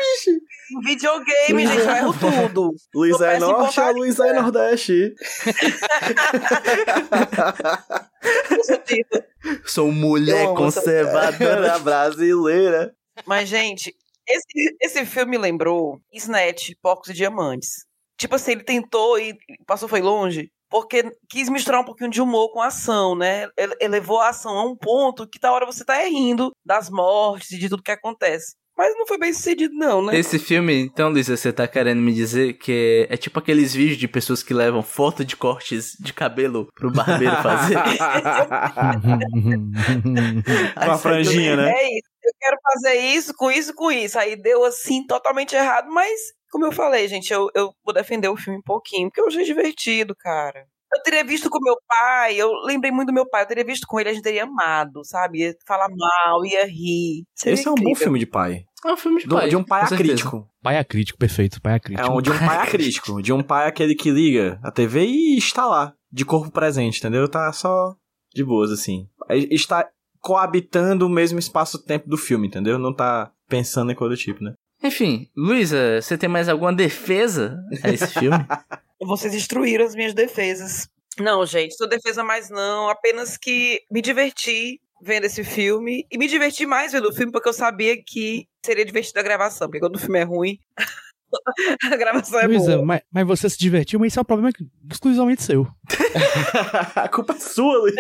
em 0.73 0.81
videogame, 0.81 1.67
gente, 1.67 1.79
eu 1.79 1.91
erro 1.91 2.15
tudo. 2.19 2.75
Luiz 2.95 3.21
é 3.21 3.39
Norte, 3.39 3.55
a 3.55 3.67
vontade, 3.85 3.99
Luiz 3.99 4.19
é 4.19 4.29
é. 4.29 4.33
Nordeste. 4.33 5.15
Sou 9.65 9.93
mulher 9.93 10.53
conservadora. 10.55 11.79
brasileira. 11.79 12.93
Mas, 13.25 13.49
gente, 13.49 13.95
esse, 14.29 14.77
esse 14.81 15.07
filme 15.07 15.33
me 15.33 15.39
lembrou 15.39 16.01
Snatch, 16.13 16.71
Porcos 16.83 17.11
e 17.11 17.13
Diamantes. 17.13 17.85
Tipo 18.19 18.37
assim, 18.37 18.53
ele 18.53 18.65
tentou 18.65 19.19
e 19.19 19.37
passou, 19.67 19.89
foi 19.89 20.01
longe, 20.01 20.51
porque 20.81 21.11
quis 21.29 21.49
misturar 21.49 21.81
um 21.81 21.85
pouquinho 21.85 22.11
de 22.11 22.21
humor 22.21 22.53
com 22.53 22.61
ação, 22.61 23.17
né? 23.17 23.49
Ele, 23.57 23.75
ele 23.81 23.93
levou 23.93 24.21
a 24.21 24.29
ação 24.29 24.59
a 24.59 24.65
um 24.65 24.77
ponto 24.77 25.27
que 25.27 25.39
da 25.39 25.51
hora 25.51 25.65
você 25.65 25.85
tá 25.85 25.97
rindo 26.05 26.53
das 26.65 26.91
mortes 26.91 27.53
e 27.53 27.59
de 27.59 27.69
tudo 27.69 27.83
que 27.83 27.91
acontece. 27.91 28.55
Mas 28.77 28.95
não 28.95 29.07
foi 29.07 29.17
bem 29.17 29.33
sucedido, 29.33 29.75
não, 29.75 30.05
né? 30.05 30.19
Esse 30.19 30.39
filme, 30.39 30.79
então, 30.79 31.09
Luísa, 31.09 31.35
você 31.35 31.51
tá 31.51 31.67
querendo 31.67 32.03
me 32.03 32.13
dizer 32.13 32.59
que 32.59 33.07
é, 33.09 33.15
é 33.15 33.17
tipo 33.17 33.39
aqueles 33.39 33.73
vídeos 33.73 33.97
de 33.97 34.07
pessoas 34.07 34.43
que 34.43 34.53
levam 34.53 34.83
foto 34.83 35.25
de 35.25 35.35
cortes 35.35 35.97
de 35.99 36.13
cabelo 36.13 36.69
pro 36.75 36.93
barbeiro 36.93 37.37
fazer? 37.37 37.77
Com 40.85 40.91
a 40.91 40.99
franjinha, 40.99 41.57
né? 41.57 41.73
É 41.73 41.97
isso. 41.97 42.17
Eu 42.27 42.33
quero 42.41 42.57
fazer 42.61 42.99
isso, 42.99 43.35
com 43.35 43.51
isso, 43.51 43.75
com 43.75 43.91
isso. 43.91 44.19
Aí 44.19 44.35
deu 44.35 44.65
assim, 44.65 45.07
totalmente 45.07 45.55
errado, 45.55 45.89
mas, 45.91 46.33
como 46.51 46.65
eu 46.67 46.73
falei, 46.73 47.07
gente, 47.09 47.33
eu, 47.33 47.49
eu 47.55 47.73
vou 47.85 47.95
defender 47.95 48.29
o 48.29 48.37
filme 48.37 48.59
um 48.59 48.63
pouquinho, 48.63 49.09
porque 49.09 49.21
eu 49.21 49.27
achei 49.27 49.45
divertido, 49.45 50.15
cara. 50.19 50.67
Eu 50.95 51.03
teria 51.03 51.25
visto 51.25 51.51
com 51.51 51.59
meu 51.61 51.77
pai, 51.87 52.37
eu 52.37 52.51
lembrei 52.65 52.91
muito 52.93 53.09
do 53.09 53.13
meu 53.13 53.29
pai, 53.29 53.43
eu 53.43 53.47
teria 53.47 53.65
visto 53.65 53.87
com 53.89 53.99
ele, 53.99 54.09
a 54.09 54.15
gente 54.15 54.23
teria 54.23 54.45
amado, 54.45 55.05
sabe? 55.05 55.41
Ia 55.41 55.55
falar 55.67 55.89
mal, 55.89 56.47
ia 56.47 56.65
rir. 56.65 57.25
Seria 57.35 57.55
Esse 57.55 57.67
é 57.69 57.71
um 57.71 57.75
bom 57.75 57.81
incrível. 57.83 58.03
filme 58.05 58.19
de 58.21 58.27
pai. 58.27 58.65
É 58.85 58.93
um 58.93 58.97
filme 58.97 59.21
de 59.21 59.27
Do- 59.27 59.35
pai. 59.35 59.49
de 59.49 59.57
um 59.57 59.65
pai 59.65 59.83
acrítico. 59.83 60.49
pai 60.63 60.79
acrítico, 60.79 61.19
perfeito, 61.19 61.61
pai 61.61 61.73
É 61.73 61.77
acrítico. 61.77 62.09
um, 62.13 62.23
de 62.23 62.31
um 62.31 62.39
pai 62.39 62.57
acrítico. 62.59 63.23
De 63.23 63.33
um 63.33 63.43
pai 63.43 63.67
aquele 63.69 63.95
que 63.97 64.11
liga 64.11 64.61
a 64.63 64.71
TV 64.71 65.05
e 65.05 65.37
está 65.37 65.67
lá. 65.67 65.93
De 66.11 66.25
corpo 66.25 66.51
presente, 66.53 66.99
entendeu? 67.01 67.29
Tá 67.29 67.53
só 67.53 67.95
de 68.33 68.45
boas, 68.45 68.71
assim. 68.71 69.07
Está 69.51 69.87
coabitando 70.21 71.07
o 71.07 71.11
mesmo 71.11 71.39
espaço-tempo 71.39 72.09
do 72.09 72.17
filme, 72.17 72.47
entendeu? 72.47 72.79
Não 72.79 72.95
tá 72.95 73.31
pensando 73.49 73.91
em 73.91 73.95
coisa 73.95 74.15
do 74.15 74.19
tipo, 74.21 74.43
né? 74.43 74.55
Enfim, 74.83 75.31
Luísa, 75.37 76.01
você 76.01 76.19
tem 76.19 76.29
mais 76.29 76.49
alguma 76.49 76.73
defesa 76.73 77.59
a 77.83 77.91
esse 77.91 78.09
filme? 78.09 78.39
Vocês 79.01 79.33
destruíram 79.33 79.85
as 79.85 79.95
minhas 79.95 80.15
defesas. 80.15 80.89
Não, 81.19 81.45
gente, 81.45 81.77
sua 81.77 81.87
defesa 81.87 82.23
mais 82.23 82.49
não. 82.51 82.89
Apenas 82.89 83.37
que 83.37 83.83
me 83.91 84.01
diverti 84.01 84.81
vendo 85.03 85.25
esse 85.25 85.45
filme. 85.45 86.07
E 86.11 86.19
me 86.19 86.27
diverti 86.27 86.67
mais 86.67 86.93
vendo 86.93 87.09
o 87.09 87.13
filme 87.13 87.33
porque 87.33 87.49
eu 87.49 87.53
sabia 87.53 88.03
que 88.03 88.49
seria 88.65 88.85
divertido 88.85 89.21
a 89.21 89.23
gravação. 89.23 89.69
Porque 89.69 89.81
quando 89.81 89.97
o 89.97 89.99
filme 89.99 90.19
é 90.19 90.25
ruim, 90.25 90.59
a 91.93 91.97
gravação 91.97 92.41
é 92.41 92.47
Luísa, 92.47 92.75
boa. 92.75 92.87
mas, 92.87 93.01
mas 93.13 93.27
você 93.27 93.49
se 93.51 93.59
divertiu, 93.59 93.99
mas 93.99 94.13
isso 94.13 94.19
é 94.19 94.23
um 94.23 94.25
problema 94.25 94.51
exclusivamente 94.91 95.43
seu. 95.43 95.67
a 96.95 97.09
culpa 97.09 97.35
é 97.35 97.39
sua, 97.41 97.79
Luiz. 97.79 97.95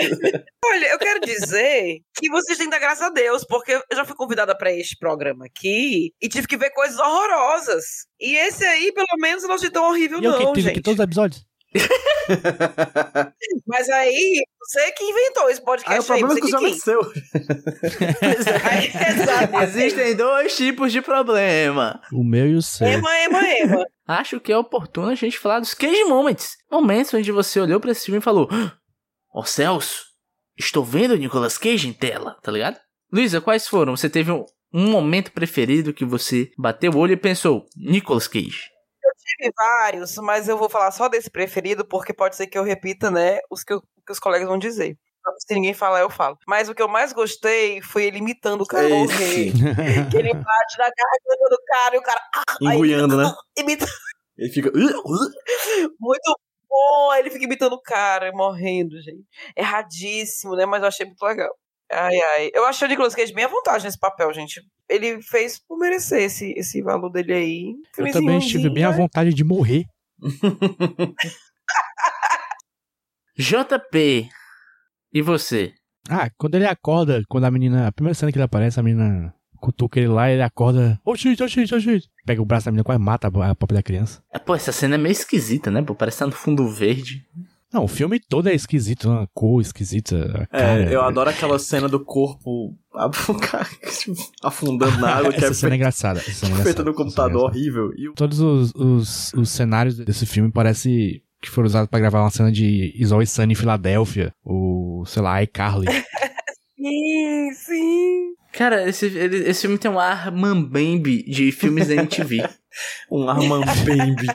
Olha, 0.64 0.86
eu 0.92 0.98
quero 0.98 1.20
dizer 1.20 2.00
que 2.16 2.30
vocês 2.30 2.56
têm 2.58 2.66
que 2.66 2.72
dar 2.72 2.78
graças 2.78 3.02
a 3.02 3.10
Deus, 3.10 3.44
porque 3.44 3.72
eu 3.72 3.96
já 3.96 4.04
fui 4.04 4.14
convidada 4.16 4.56
pra 4.56 4.72
este 4.72 4.96
programa 4.98 5.46
aqui 5.46 6.12
e 6.20 6.28
tive 6.28 6.46
que 6.46 6.56
ver 6.56 6.70
coisas 6.70 6.98
horrorosas. 6.98 7.84
E 8.20 8.36
esse 8.36 8.64
aí, 8.64 8.92
pelo 8.92 9.06
menos, 9.20 9.42
não 9.44 9.54
achei 9.54 9.70
tão 9.70 9.88
horrível, 9.90 10.18
E 10.18 10.22
que 10.22 10.28
não, 10.28 10.52
tive 10.52 10.68
aqui 10.68 10.76
gente. 10.76 10.82
todos 10.84 10.98
os 10.98 11.04
episódios. 11.04 11.44
Mas 13.66 13.88
aí, 13.88 14.42
você 14.60 14.92
que 14.92 15.04
inventou 15.04 15.48
esse 15.50 15.62
podcast 15.62 15.92
Aí 15.92 16.00
o 16.00 16.04
problema 16.04 16.32
é 16.32 16.34
aí, 16.34 16.40
você 16.40 16.40
que 16.40 16.46
exclusivamente 16.46 16.74
quis. 16.74 16.82
seu. 16.82 17.00
Aí, 18.64 18.86
exato. 19.12 19.56
Existem 19.62 20.16
dois 20.16 20.56
tipos 20.56 20.92
de 20.92 21.00
problema. 21.00 22.00
O 22.12 22.24
meu 22.24 22.48
e 22.48 22.54
o 22.54 22.62
seu. 22.62 22.86
Ema, 22.86 23.16
ema, 23.20 23.48
ema. 23.48 23.84
Acho 24.06 24.40
que 24.40 24.52
é 24.52 24.58
oportuno 24.58 25.08
a 25.08 25.14
gente 25.14 25.38
falar 25.38 25.60
dos 25.60 25.74
Cage 25.74 26.04
Moments. 26.04 26.56
Momentos 26.70 27.14
onde 27.14 27.30
você 27.32 27.60
olhou 27.60 27.80
pra 27.80 27.90
esse 27.92 28.06
filme 28.06 28.18
e 28.18 28.22
falou: 28.22 28.48
Ó 29.34 29.44
céus, 29.44 30.04
estou 30.58 30.84
vendo 30.84 31.12
o 31.12 31.16
Nicolas 31.16 31.58
Cage 31.58 31.88
em 31.88 31.92
tela, 31.92 32.36
tá 32.42 32.50
ligado? 32.50 32.78
Luísa, 33.12 33.40
quais 33.40 33.68
foram? 33.68 33.96
Você 33.96 34.08
teve 34.10 34.32
um, 34.32 34.44
um 34.72 34.88
momento 34.90 35.30
preferido 35.32 35.92
que 35.92 36.04
você 36.04 36.50
bateu 36.58 36.92
o 36.92 36.98
olho 36.98 37.12
e 37.12 37.16
pensou: 37.16 37.66
Nicolas 37.76 38.26
Cage. 38.26 38.75
Tive 39.26 39.52
vários, 39.56 40.16
mas 40.16 40.48
eu 40.48 40.56
vou 40.56 40.68
falar 40.68 40.90
só 40.92 41.08
desse 41.08 41.28
preferido, 41.30 41.84
porque 41.84 42.12
pode 42.14 42.36
ser 42.36 42.46
que 42.46 42.56
eu 42.56 42.62
repita, 42.62 43.10
né, 43.10 43.40
os 43.50 43.64
que, 43.64 43.72
eu- 43.72 43.82
que 44.06 44.12
os 44.12 44.18
colegas 44.20 44.48
vão 44.48 44.58
dizer. 44.58 44.96
Se 45.40 45.54
ninguém 45.54 45.74
falar, 45.74 46.00
eu 46.00 46.08
falo. 46.08 46.38
Mas 46.46 46.68
o 46.68 46.74
que 46.74 46.80
eu 46.80 46.86
mais 46.86 47.12
gostei 47.12 47.82
foi 47.82 48.04
ele 48.04 48.18
imitando 48.18 48.60
o 48.62 48.66
cara 48.66 48.88
morrer. 48.88 49.50
Que 50.14 50.16
ele 50.18 50.32
bate 50.32 50.78
na 50.78 50.84
garganta 50.84 51.48
do 51.50 51.58
cara 51.66 51.96
e 51.96 51.98
o 51.98 52.02
cara 52.02 52.20
aí 52.68 52.76
Enguiando, 52.78 53.16
né? 53.16 53.24
Ele 54.38 54.52
fica. 54.52 54.70
muito 55.98 56.38
bom. 56.68 57.14
Ele 57.14 57.30
fica 57.30 57.44
imitando 57.44 57.72
o 57.72 57.82
cara, 57.82 58.30
morrendo, 58.32 59.00
gente. 59.00 59.24
Erradíssimo, 59.56 60.54
né? 60.54 60.64
Mas 60.66 60.82
eu 60.82 60.88
achei 60.88 61.06
muito 61.06 61.22
legal. 61.24 61.52
Ai, 61.90 62.14
ai. 62.16 62.50
Eu 62.52 62.66
achei 62.66 62.86
o 62.86 62.90
Nicolas 62.90 63.14
Cage 63.14 63.32
bem 63.32 63.44
à 63.44 63.48
vontade 63.48 63.84
nesse 63.84 63.98
papel, 63.98 64.32
gente. 64.34 64.60
Ele 64.88 65.22
fez 65.22 65.58
por 65.58 65.78
merecer 65.78 66.22
esse, 66.22 66.52
esse 66.56 66.82
valor 66.82 67.10
dele 67.10 67.32
aí. 67.32 67.74
Eu 67.96 68.10
também 68.12 68.38
estive 68.38 68.70
bem 68.70 68.84
à 68.84 68.90
né? 68.90 68.96
vontade 68.96 69.32
de 69.32 69.44
morrer. 69.44 69.84
JP. 73.38 74.28
E 75.12 75.22
você? 75.22 75.74
Ah, 76.08 76.30
quando 76.36 76.54
ele 76.54 76.66
acorda, 76.66 77.22
quando 77.28 77.44
a 77.44 77.50
menina. 77.50 77.88
A 77.88 77.92
primeira 77.92 78.14
cena 78.14 78.32
que 78.32 78.38
ele 78.38 78.44
aparece, 78.44 78.80
a 78.80 78.82
menina 78.82 79.34
cutuca 79.60 79.98
ele 79.98 80.08
lá, 80.08 80.30
ele 80.30 80.42
acorda. 80.42 81.00
Ô, 81.04 81.14
shit, 81.16 81.42
ô, 81.42 81.48
shit, 81.48 81.74
ô, 81.74 81.80
shit. 81.80 82.08
Pega 82.24 82.40
o 82.40 82.46
braço 82.46 82.66
da 82.66 82.72
menina, 82.72 82.84
quase 82.84 83.00
mata 83.00 83.28
a, 83.28 83.50
a 83.50 83.54
própria 83.54 83.82
criança. 83.82 84.22
É, 84.32 84.38
Pô, 84.38 84.54
essa 84.54 84.72
cena 84.72 84.94
é 84.94 84.98
meio 84.98 85.12
esquisita, 85.12 85.70
né? 85.70 85.82
Pô, 85.82 85.94
parece 85.94 86.16
que 86.16 86.20
tá 86.20 86.26
no 86.26 86.32
fundo 86.32 86.68
verde. 86.68 87.26
Não, 87.72 87.84
o 87.84 87.88
filme 87.88 88.20
todo 88.20 88.48
é 88.48 88.54
esquisito, 88.54 89.08
uma 89.08 89.28
cor 89.34 89.60
esquisita. 89.60 90.48
Cara, 90.50 90.82
É, 90.90 90.94
eu 90.94 91.02
adoro 91.02 91.28
aquela 91.30 91.58
cena 91.58 91.88
do 91.88 91.98
corpo 92.04 92.76
afundando 94.42 94.98
na 94.98 95.16
água, 95.16 95.30
que 95.32 95.38
Essa 95.38 95.46
é 95.46 95.52
cena 95.52 95.54
é 95.54 95.54
feita, 95.54 95.74
engraçada. 95.76 96.20
Essa 96.20 96.32
cena 96.32 96.60
é 96.60 96.62
feita 96.62 96.80
engraçada, 96.80 96.84
no 96.84 96.90
é 96.90 96.94
computador, 96.94 97.44
horrível. 97.50 97.90
E 97.96 98.12
Todos 98.14 98.40
os, 98.40 98.72
os, 98.74 99.32
os 99.34 99.50
cenários 99.50 99.96
desse 99.96 100.24
filme 100.26 100.50
parece 100.50 101.22
que 101.42 101.50
foram 101.50 101.66
usados 101.66 101.88
pra 101.90 101.98
gravar 102.00 102.22
uma 102.22 102.30
cena 102.30 102.50
de 102.50 102.92
Is 102.96 103.12
Always 103.12 103.30
Sunny 103.30 103.52
em 103.52 103.56
Filadélfia, 103.56 104.32
ou, 104.44 105.04
sei 105.06 105.22
lá, 105.22 105.42
iCarly. 105.42 105.86
Sim, 106.78 107.50
sim. 107.52 108.32
Cara, 108.52 108.88
esse, 108.88 109.06
ele- 109.06 109.48
esse 109.48 109.62
filme 109.62 109.76
tem 109.76 109.90
um 109.90 109.98
ar 109.98 110.30
mambembe 110.30 111.24
de 111.24 111.50
filmes 111.50 111.88
da 111.88 111.94
MTV. 111.96 112.48
um 113.10 113.28
Arman 113.28 113.60
Baby. 113.84 114.28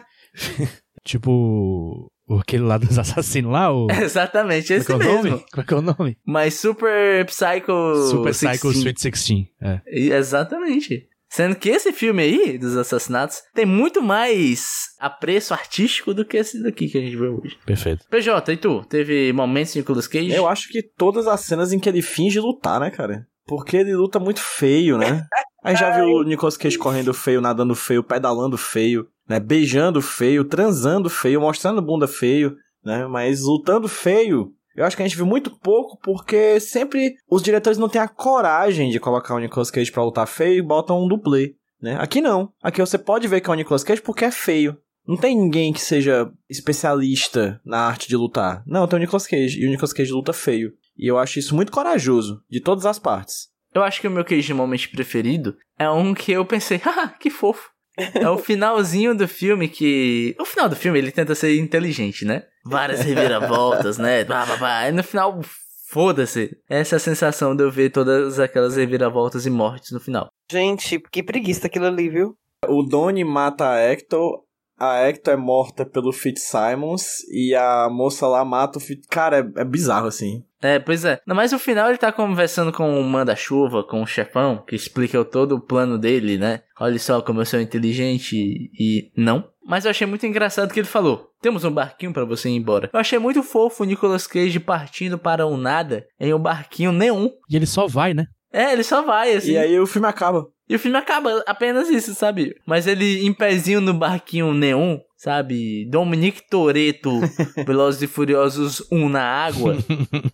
tipo, 1.06 2.12
o- 2.36 2.40
aquele 2.40 2.64
lá 2.64 2.78
dos 2.78 2.98
assassinos 3.00 3.52
lá, 3.52 3.72
o... 3.74 3.88
Exatamente, 3.92 4.74
esse 4.74 4.86
Como 4.86 5.02
é 5.02 5.06
que 5.06 5.10
é 5.10 5.14
o 5.14 5.16
nome? 5.18 5.30
mesmo. 5.32 5.46
Como 5.52 5.62
é 5.62 5.66
que 5.66 5.74
é 5.74 5.78
o 5.78 5.82
nome? 5.82 6.18
Mas 6.26 6.54
Super 6.56 7.26
Psycho. 7.26 7.96
Super 8.10 8.32
Psycho 8.34 8.68
16. 8.72 8.76
Sweet 8.78 8.94
16. 9.12 9.46
É. 9.62 9.82
Exatamente. 9.86 11.08
Sendo 11.30 11.56
que 11.56 11.70
esse 11.70 11.94
filme 11.94 12.22
aí, 12.24 12.58
dos 12.58 12.76
assassinatos, 12.76 13.42
tem 13.54 13.66
muito 13.66 14.02
mais 14.02 14.90
apreço 15.00 15.54
artístico 15.54 16.14
do 16.14 16.26
que 16.26 16.36
esse 16.36 16.62
daqui 16.62 16.90
que 16.90 16.98
a 16.98 17.02
gente 17.02 17.16
vê 17.16 17.28
hoje. 17.28 17.58
Perfeito. 17.66 18.06
PJ, 18.10 18.52
e 18.52 18.58
tu? 18.58 18.84
Teve 18.90 19.32
momentos 19.32 19.72
de 19.72 19.80
Nicolas 19.80 20.08
Cage? 20.08 20.30
Eu 20.30 20.46
acho 20.46 20.68
que 20.68 20.84
todas 20.84 21.28
as 21.28 21.40
cenas 21.40 21.72
em 21.72 21.80
que 21.80 21.88
ele 21.88 22.02
finge 22.02 22.38
lutar, 22.40 22.82
né, 22.82 22.90
cara? 22.92 23.26
Porque 23.48 23.78
ele 23.78 23.96
luta 23.96 24.20
muito 24.20 24.42
feio, 24.42 24.98
né? 24.98 25.26
Aí 25.64 25.76
já 25.76 25.92
viu 25.92 26.06
o 26.06 26.24
Nicolas 26.24 26.58
Cage 26.58 26.78
correndo 26.78 27.14
feio, 27.14 27.40
nadando 27.40 27.76
feio, 27.76 28.04
pedalando 28.04 28.58
feio. 28.58 29.08
Né? 29.28 29.40
Beijando 29.40 30.02
feio, 30.02 30.44
transando 30.44 31.10
feio, 31.10 31.42
mostrando 31.42 31.82
bunda 31.82 32.08
feio, 32.08 32.56
né? 32.84 33.06
Mas 33.08 33.42
lutando 33.42 33.88
feio. 33.88 34.54
Eu 34.76 34.86
acho 34.86 34.96
que 34.96 35.04
a 35.04 35.08
gente 35.08 35.18
viu 35.18 35.26
muito 35.26 35.52
pouco 35.60 35.98
porque 36.02 36.60
sempre 36.60 37.16
os 37.30 37.44
diretores 37.44 37.78
não 37.78 37.90
têm 37.90 38.02
a 38.02 38.08
coragem 38.08 38.90
de 38.90 39.00
colocar 39.00 39.36
o 39.36 39.40
Nicolas 39.40 39.70
Cage 39.70 39.92
pra 39.92 40.04
lutar 40.04 40.28
feio 40.28 40.60
e 40.60 40.62
botam 40.62 41.04
um 41.04 41.08
dublê, 41.08 41.56
né? 41.82 41.98
Aqui 42.00 42.22
não. 42.22 42.52
Aqui 42.64 42.80
você 42.80 42.98
pode 42.98 43.28
ver 43.28 43.42
que 43.42 43.50
é 43.50 43.54
o 43.54 43.56
Nicolas 43.56 43.84
Cage 43.84 44.02
porque 44.02 44.26
é 44.26 44.32
feio. 44.32 44.78
Não 45.06 45.18
tem 45.18 45.36
ninguém 45.36 45.74
que 45.74 45.82
seja 45.82 46.32
especialista 46.50 47.60
na 47.66 47.80
arte 47.80 48.08
de 48.08 48.16
lutar. 48.16 48.64
Não, 48.66 48.88
tem 48.88 48.98
o 48.98 49.00
Nicolas 49.00 49.28
Cage. 49.28 49.60
E 49.60 49.66
o 49.66 49.70
Nicolas 49.70 49.94
Cage 49.94 50.12
luta 50.12 50.32
feio. 50.32 50.74
E 50.98 51.08
eu 51.08 51.18
acho 51.18 51.40
isso 51.40 51.56
muito 51.56 51.72
corajoso, 51.72 52.44
de 52.50 52.62
todas 52.62 52.86
as 52.86 53.00
partes. 53.00 53.50
Eu 53.74 53.84
acho 53.84 54.00
que 54.00 54.08
o 54.08 54.12
meu 54.12 54.24
Cage 54.24 54.54
Moment 54.54 54.88
preferido 54.92 55.58
é 55.80 55.90
um 55.90 56.14
que 56.14 56.32
eu 56.32 56.46
pensei, 56.46 56.78
haha, 56.78 57.10
que 57.10 57.30
fofo. 57.30 57.72
É 58.14 58.30
o 58.30 58.38
finalzinho 58.38 59.16
do 59.16 59.28
filme 59.28 59.68
que. 59.68 60.36
O 60.40 60.46
final 60.46 60.70
do 60.70 60.76
filme 60.76 60.98
ele 61.00 61.12
tenta 61.12 61.36
ser 61.36 61.58
inteligente, 61.58 62.26
né? 62.26 62.44
Várias 62.66 63.02
reviravoltas, 63.02 63.98
né? 63.98 64.24
Blá, 64.24 64.46
blá, 64.46 64.58
blá. 64.58 64.90
E 64.90 64.92
no 64.92 65.04
final, 65.04 65.40
foda-se. 65.88 66.58
Essa 66.70 66.96
é 66.96 66.98
a 66.98 67.00
sensação 67.00 67.56
de 67.56 67.64
eu 67.64 67.72
ver 67.72 67.90
todas 67.90 68.40
aquelas 68.40 68.78
reviravoltas 68.78 69.46
e 69.46 69.50
mortes 69.50 69.92
no 69.92 70.00
final. 70.00 70.30
Gente, 70.52 71.00
que 71.12 71.24
preguiça 71.24 71.68
aquilo 71.68 71.86
ali, 71.86 72.10
viu? 72.10 72.36
O 72.68 72.84
Donnie 72.84 73.24
mata 73.24 73.70
a 73.70 73.80
Hector, 73.80 74.44
a 74.78 75.08
Hector 75.08 75.34
é 75.34 75.38
morta 75.38 75.86
pelo 75.86 76.12
Fitzsimons 76.12 77.20
e 77.32 77.54
a 77.56 77.88
moça 77.90 78.28
lá 78.28 78.46
mata 78.46 78.78
o 78.78 78.82
Fitz... 78.82 79.08
Cara, 79.08 79.40
é, 79.40 79.62
é 79.62 79.66
bizarro 79.66 80.08
assim. 80.08 80.44
É, 80.62 80.80
pois 80.80 81.04
é. 81.04 81.20
Mas 81.26 81.52
no 81.52 81.60
final 81.60 81.90
ele 81.90 81.98
tá 81.98 82.12
conversando 82.12 82.72
com 82.72 83.00
o 83.00 83.04
manda-chuva, 83.04 83.84
com 83.84 84.02
o 84.02 84.08
chefão, 84.08 84.64
que 84.68 84.76
explica 84.76 85.24
todo 85.26 85.56
o 85.56 85.62
plano 85.62 85.98
dele, 85.98 86.38
né? 86.38 86.62
Olha 86.80 87.00
só 87.00 87.22
como 87.22 87.42
eu 87.42 87.46
sou 87.46 87.60
inteligente 87.60 88.36
e 88.36 89.12
não. 89.18 89.50
Mas 89.66 89.86
eu 89.86 89.92
achei 89.92 90.06
muito 90.08 90.26
engraçado 90.26 90.74
que 90.74 90.80
ele 90.80 90.88
falou: 90.88 91.30
temos 91.42 91.64
um 91.64 91.72
barquinho 91.72 92.14
para 92.14 92.26
você 92.26 92.50
ir 92.50 92.56
embora. 92.56 92.90
Eu 92.94 93.00
achei 93.00 93.20
muito 93.20 93.44
fofo 93.44 93.84
o 93.84 93.86
Nicolas 93.86 94.28
Cage 94.28 94.60
partindo 94.60 95.18
para 95.18 95.46
o 95.46 95.58
nada 95.58 96.06
em 96.20 96.34
um 96.34 96.40
barquinho 96.40 96.92
nenhum. 96.92 97.32
E 97.50 97.56
ele 97.56 97.66
só 97.66 97.88
vai, 97.88 98.14
né? 98.14 98.28
É, 98.54 98.74
ele 98.74 98.84
só 98.84 99.02
vai, 99.02 99.34
assim. 99.34 99.54
E 99.54 99.58
aí 99.58 99.80
o 99.80 99.88
filme 99.88 100.08
acaba. 100.08 100.46
E 100.72 100.76
o 100.76 100.80
filme 100.80 100.98
acaba 100.98 101.44
apenas 101.46 101.90
isso, 101.90 102.16
sabe? 102.16 102.56
Mas 102.66 102.88
ele 102.88 103.26
em 103.26 103.34
pezinho 103.34 103.82
no 103.82 103.94
barquinho 103.94 104.54
neon, 104.54 105.00
sabe? 105.18 105.86
Dominique 105.90 106.48
Toretto, 106.50 107.20
Velozes 107.68 108.04
e 108.04 108.08
Furiosos 108.08 108.82
1 108.90 109.10
na 109.10 109.22
água. 109.22 109.76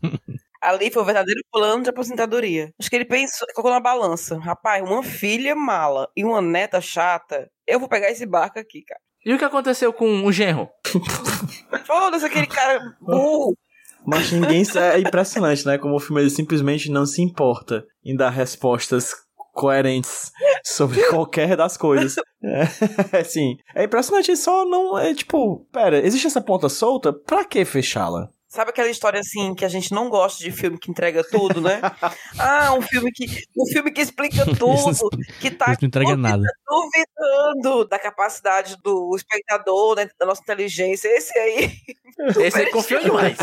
Ali 0.62 0.92
foi 0.92 1.02
o 1.02 1.06
verdadeiro 1.06 1.42
plano 1.52 1.82
de 1.82 1.90
aposentadoria. 1.90 2.72
Acho 2.80 2.88
que 2.88 2.96
ele 2.96 3.06
pensou, 3.06 3.48
colocou 3.56 3.72
na 3.72 3.80
balança. 3.80 4.38
Rapaz, 4.38 4.88
uma 4.88 5.02
filha 5.02 5.56
mala 5.56 6.08
e 6.16 6.24
uma 6.24 6.40
neta 6.40 6.80
chata. 6.80 7.50
Eu 7.66 7.80
vou 7.80 7.90
pegar 7.90 8.12
esse 8.12 8.28
barco 8.28 8.60
aqui, 8.60 8.84
cara. 8.84 9.02
E 9.26 9.34
o 9.34 9.40
que 9.40 9.46
aconteceu 9.46 9.92
com 9.92 10.24
o 10.24 10.32
genro? 10.32 10.70
Foda-se 11.84 12.28
aquele 12.28 12.46
cara 12.46 12.80
burro. 13.02 13.58
Mas 14.06 14.32
ninguém. 14.32 14.62
É 14.76 15.00
impressionante, 15.00 15.66
né? 15.66 15.80
Como 15.80 15.96
o 15.96 16.00
filme 16.00 16.22
ele 16.22 16.30
simplesmente 16.30 16.92
não 16.92 17.08
se 17.08 17.24
importa 17.24 17.84
em 18.06 18.16
dar 18.16 18.30
respostas 18.30 19.26
coerentes 19.58 20.32
sobre 20.64 21.02
qualquer 21.10 21.58
das 21.58 21.76
coisas. 21.76 22.16
É, 22.44 23.18
assim, 23.20 23.58
é 23.76 23.84
impressionante, 23.84 24.30
ele 24.30 24.38
só 24.38 24.64
não. 24.64 24.98
É 24.98 25.14
tipo, 25.14 25.66
pera, 25.72 26.06
existe 26.06 26.28
essa 26.28 26.40
ponta 26.40 26.70
solta? 26.70 27.12
Pra 27.12 27.44
que 27.44 27.66
fechá-la? 27.66 28.30
Sabe 28.50 28.70
aquela 28.70 28.90
história 28.90 29.20
assim 29.20 29.54
que 29.54 29.66
a 29.66 29.68
gente 29.68 29.92
não 29.92 30.10
gosta 30.10 30.42
de 30.42 30.52
filme 30.54 30.78
que 30.78 30.90
entrega 30.90 31.22
tudo, 31.22 31.60
né? 31.60 31.82
ah, 32.40 32.74
um 32.74 32.82
filme 32.82 33.12
que 33.12 33.26
um 33.58 33.66
filme 33.74 33.92
que 33.92 34.00
explica 34.00 34.46
tudo, 34.46 35.10
que 35.42 35.52
tá 35.52 35.68
não 35.68 35.88
entrega 35.88 36.16
nada. 36.16 36.44
duvidando 36.66 37.86
da 37.90 38.00
capacidade 38.00 38.78
do 38.82 39.14
espectador, 39.18 39.98
né, 39.98 40.08
da 40.18 40.26
nossa 40.26 40.42
inteligência. 40.42 41.10
Esse 41.10 41.38
aí. 41.38 41.72
Esse 42.40 42.60
aí 42.60 42.72
confiou 42.72 43.02
demais. 43.02 43.38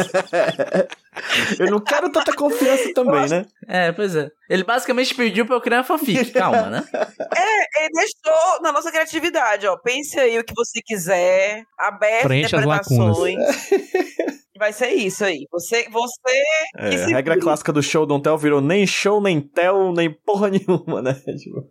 Eu 1.59 1.71
não 1.71 1.81
quero 1.81 2.11
tanta 2.11 2.33
confiança 2.35 2.93
também, 2.95 3.29
né? 3.29 3.47
É, 3.69 3.93
pois 3.93 4.17
é. 4.17 4.31
Ele 4.49 4.65
basicamente 4.65 5.15
pediu 5.15 5.47
pra 5.47 5.57
eu 5.57 5.61
criar 5.61 5.79
uma 5.79 5.85
fanfic. 5.85 6.31
Calma, 6.35 6.69
né? 6.69 6.85
É, 6.93 7.85
ele 7.85 7.91
deixou 7.95 8.63
na 8.63 8.73
nossa 8.73 8.91
criatividade, 8.91 9.67
ó. 9.67 9.77
Pense 9.77 10.19
aí 10.19 10.39
o 10.39 10.45
que 10.45 10.55
você 10.55 10.81
quiser, 10.85 11.63
aberto 11.79 12.25
Preenche 12.27 12.57
as 12.57 12.63
interpretações. 12.63 13.37
Vai 14.57 14.73
ser 14.73 14.91
isso 14.91 15.25
aí. 15.25 15.47
Você, 15.51 15.89
você 15.91 16.31
É, 16.77 17.05
a 17.05 17.07
regra 17.09 17.35
vire. 17.35 17.45
clássica 17.45 17.73
do 17.73 17.83
show 17.83 18.07
Don't 18.07 18.23
Tell 18.23 18.39
virou 18.39 18.61
nem 18.61 18.87
show, 18.87 19.21
nem 19.21 19.41
tell, 19.41 19.93
nem 19.93 20.13
porra 20.13 20.49
nenhuma, 20.51 21.03
né? 21.03 21.15
Tipo, 21.15 21.69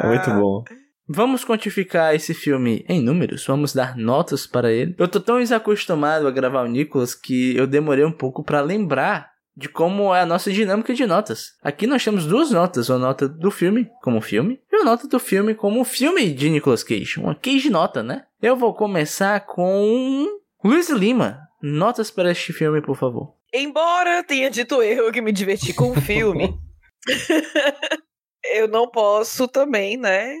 é 0.00 0.06
muito 0.06 0.30
bom. 0.30 0.64
Vamos 1.08 1.44
quantificar 1.44 2.14
esse 2.14 2.34
filme 2.34 2.84
em 2.88 3.00
números? 3.00 3.46
Vamos 3.46 3.72
dar 3.72 3.96
notas 3.96 4.46
para 4.46 4.72
ele? 4.72 4.94
Eu 4.98 5.06
tô 5.06 5.20
tão 5.20 5.38
desacostumado 5.38 6.26
a 6.26 6.32
gravar 6.32 6.62
o 6.62 6.68
Nicolas 6.68 7.14
que 7.14 7.56
eu 7.56 7.66
demorei 7.66 8.04
um 8.04 8.12
pouco 8.12 8.42
pra 8.42 8.60
lembrar 8.60 9.30
de 9.56 9.68
como 9.68 10.14
é 10.14 10.20
a 10.20 10.26
nossa 10.26 10.50
dinâmica 10.50 10.92
de 10.92 11.06
notas. 11.06 11.54
Aqui 11.62 11.86
nós 11.86 12.04
temos 12.04 12.26
duas 12.26 12.50
notas, 12.50 12.90
uma 12.90 12.98
nota 12.98 13.28
do 13.28 13.50
filme 13.50 13.88
como 14.02 14.20
filme 14.20 14.60
e 14.70 14.76
uma 14.76 14.84
nota 14.84 15.06
do 15.06 15.18
filme 15.18 15.54
como 15.54 15.84
filme 15.84 16.32
de 16.32 16.50
Nicolas 16.50 16.82
Cage, 16.82 17.20
uma 17.20 17.34
Cage 17.34 17.70
nota, 17.70 18.02
né? 18.02 18.24
Eu 18.42 18.56
vou 18.56 18.74
começar 18.74 19.46
com 19.46 20.26
Luiz 20.62 20.90
Lima. 20.90 21.40
Notas 21.62 22.10
para 22.10 22.30
este 22.30 22.52
filme, 22.52 22.82
por 22.82 22.96
favor. 22.96 23.34
Embora 23.54 24.22
tenha 24.22 24.50
dito 24.50 24.82
eu 24.82 25.10
que 25.10 25.22
me 25.22 25.32
diverti 25.32 25.72
com 25.72 25.90
o 25.90 26.00
filme, 26.00 26.54
eu 28.52 28.68
não 28.68 28.90
posso 28.90 29.48
também, 29.48 29.96
né, 29.96 30.34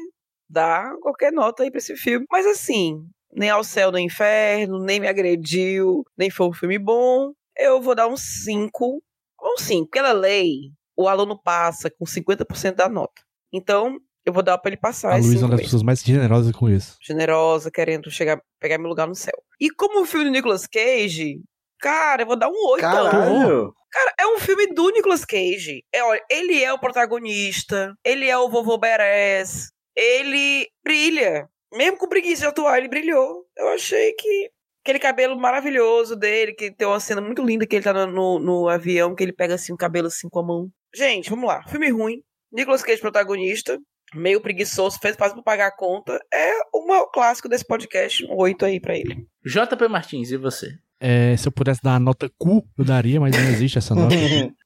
dar 0.48 0.96
qualquer 1.00 1.32
nota 1.32 1.62
aí 1.62 1.70
pra 1.70 1.78
esse 1.78 1.96
filme. 1.96 2.26
Mas 2.30 2.46
assim, 2.46 3.04
nem 3.32 3.50
ao 3.50 3.64
céu 3.64 3.90
nem 3.92 4.06
inferno, 4.06 4.78
nem 4.78 5.00
me 5.00 5.08
agrediu, 5.08 6.04
nem 6.16 6.30
foi 6.30 6.48
um 6.48 6.52
filme 6.52 6.78
bom. 6.78 7.32
Eu 7.56 7.80
vou 7.80 7.94
dar 7.94 8.06
um 8.08 8.16
5. 8.16 9.02
Um 9.42 9.58
5. 9.58 9.90
Pela 9.90 10.12
lei, 10.12 10.72
o 10.96 11.08
aluno 11.08 11.40
passa 11.40 11.90
com 11.90 12.04
50% 12.04 12.74
da 12.74 12.88
nota. 12.88 13.22
Então, 13.52 13.96
eu 14.24 14.32
vou 14.32 14.42
dar 14.42 14.58
pra 14.58 14.70
ele 14.70 14.76
passar 14.76 15.12
A 15.12 15.16
Luísa 15.16 15.44
é 15.44 15.48
uma 15.48 15.56
das 15.56 15.62
pessoas 15.62 15.82
mais 15.82 16.02
generosas 16.02 16.52
com 16.52 16.68
isso. 16.68 16.96
generosa, 17.00 17.70
querendo 17.70 18.10
chegar, 18.10 18.40
pegar 18.60 18.76
meu 18.78 18.88
lugar 18.88 19.06
no 19.06 19.14
céu. 19.14 19.34
E 19.60 19.70
como 19.70 20.02
o 20.02 20.04
filme 20.04 20.26
do 20.26 20.32
Nicolas 20.32 20.66
Cage, 20.66 21.40
cara, 21.80 22.22
eu 22.22 22.26
vou 22.26 22.36
dar 22.36 22.48
um 22.48 22.70
8. 22.72 22.80
Caralho! 22.80 23.72
Cara, 23.92 24.14
é 24.18 24.26
um 24.26 24.38
filme 24.38 24.66
do 24.74 24.90
Nicolas 24.90 25.24
Cage. 25.24 25.82
É, 25.94 26.02
olha, 26.02 26.20
ele 26.30 26.62
é 26.62 26.72
o 26.72 26.78
protagonista, 26.78 27.94
ele 28.04 28.28
é 28.28 28.36
o 28.36 28.50
vovô 28.50 28.76
Beres, 28.76 29.70
ele 29.96 30.68
brilha. 30.84 31.48
Mesmo 31.72 31.98
com 31.98 32.08
preguiça 32.08 32.42
de 32.42 32.46
atuar, 32.48 32.78
ele 32.78 32.88
brilhou. 32.88 33.44
Eu 33.56 33.68
achei 33.68 34.12
que 34.12 34.50
aquele 34.82 34.98
cabelo 34.98 35.36
maravilhoso 35.36 36.14
dele, 36.14 36.52
que 36.52 36.70
tem 36.70 36.86
uma 36.86 37.00
cena 37.00 37.20
muito 37.20 37.44
linda 37.44 37.66
que 37.66 37.74
ele 37.74 37.84
tá 37.84 37.92
no, 37.92 38.06
no, 38.06 38.38
no 38.38 38.68
avião, 38.68 39.14
que 39.14 39.22
ele 39.24 39.32
pega 39.32 39.54
assim 39.54 39.72
o 39.72 39.76
cabelo 39.76 40.06
assim 40.06 40.28
com 40.28 40.38
a 40.38 40.44
mão. 40.44 40.70
Gente, 40.94 41.28
vamos 41.28 41.46
lá. 41.46 41.66
Filme 41.68 41.90
ruim. 41.90 42.22
Nicolas 42.52 42.82
Cage 42.82 43.00
protagonista. 43.00 43.78
Meio 44.14 44.40
preguiçoso, 44.40 45.00
fez 45.00 45.16
fácil 45.16 45.34
pra 45.34 45.42
pagar 45.42 45.66
a 45.66 45.76
conta. 45.76 46.18
É 46.32 46.52
o 46.72 46.86
maior 46.86 47.06
clássico 47.06 47.48
desse 47.48 47.66
podcast. 47.66 48.24
Um 48.26 48.36
8 48.36 48.64
aí 48.64 48.80
pra 48.80 48.96
ele. 48.96 49.26
JP 49.44 49.88
Martins, 49.88 50.30
e 50.30 50.36
você? 50.36 50.78
É, 51.00 51.36
se 51.36 51.48
eu 51.48 51.52
pudesse 51.52 51.82
dar 51.82 51.96
a 51.96 52.00
nota 52.00 52.30
Q, 52.38 52.62
eu 52.78 52.84
daria, 52.84 53.20
mas 53.20 53.36
não 53.36 53.50
existe 53.50 53.78
essa 53.78 53.94
nota. 53.94 54.14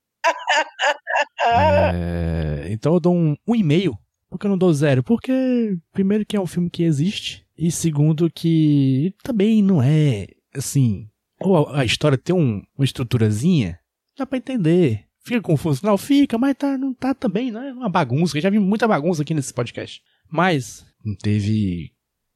É, 1.42 2.66
então 2.68 2.92
eu 2.94 3.00
dou 3.00 3.14
um, 3.14 3.34
um 3.48 3.56
e 3.56 3.62
meio. 3.62 3.96
Por 4.30 4.38
que 4.38 4.46
eu 4.46 4.50
não 4.50 4.58
dou 4.58 4.72
zero? 4.72 5.02
Porque, 5.02 5.76
primeiro, 5.92 6.24
que 6.24 6.36
é 6.36 6.40
um 6.40 6.46
filme 6.46 6.70
que 6.70 6.84
existe. 6.84 7.44
E 7.58 7.70
segundo, 7.70 8.30
que 8.30 9.12
também 9.22 9.60
não 9.60 9.82
é 9.82 10.28
assim. 10.54 11.08
Ou 11.40 11.68
a, 11.68 11.80
a 11.80 11.84
história 11.84 12.16
tem 12.16 12.34
um, 12.34 12.62
uma 12.76 12.84
estruturazinha, 12.84 13.78
dá 14.16 14.24
pra 14.24 14.38
entender. 14.38 15.04
Fica 15.22 15.40
confuso? 15.42 15.84
Não, 15.84 15.98
fica, 15.98 16.38
mas 16.38 16.56
tá, 16.56 16.78
não 16.78 16.94
tá 16.94 17.12
também, 17.12 17.50
não 17.50 17.60
é 17.62 17.72
uma 17.72 17.88
bagunça. 17.88 18.36
Eu 18.36 18.42
já 18.42 18.48
vi 18.48 18.58
muita 18.58 18.88
bagunça 18.88 19.22
aqui 19.22 19.34
nesse 19.34 19.52
podcast. 19.52 20.00
Mas 20.30 20.86
não 21.04 21.14
teve 21.14 21.92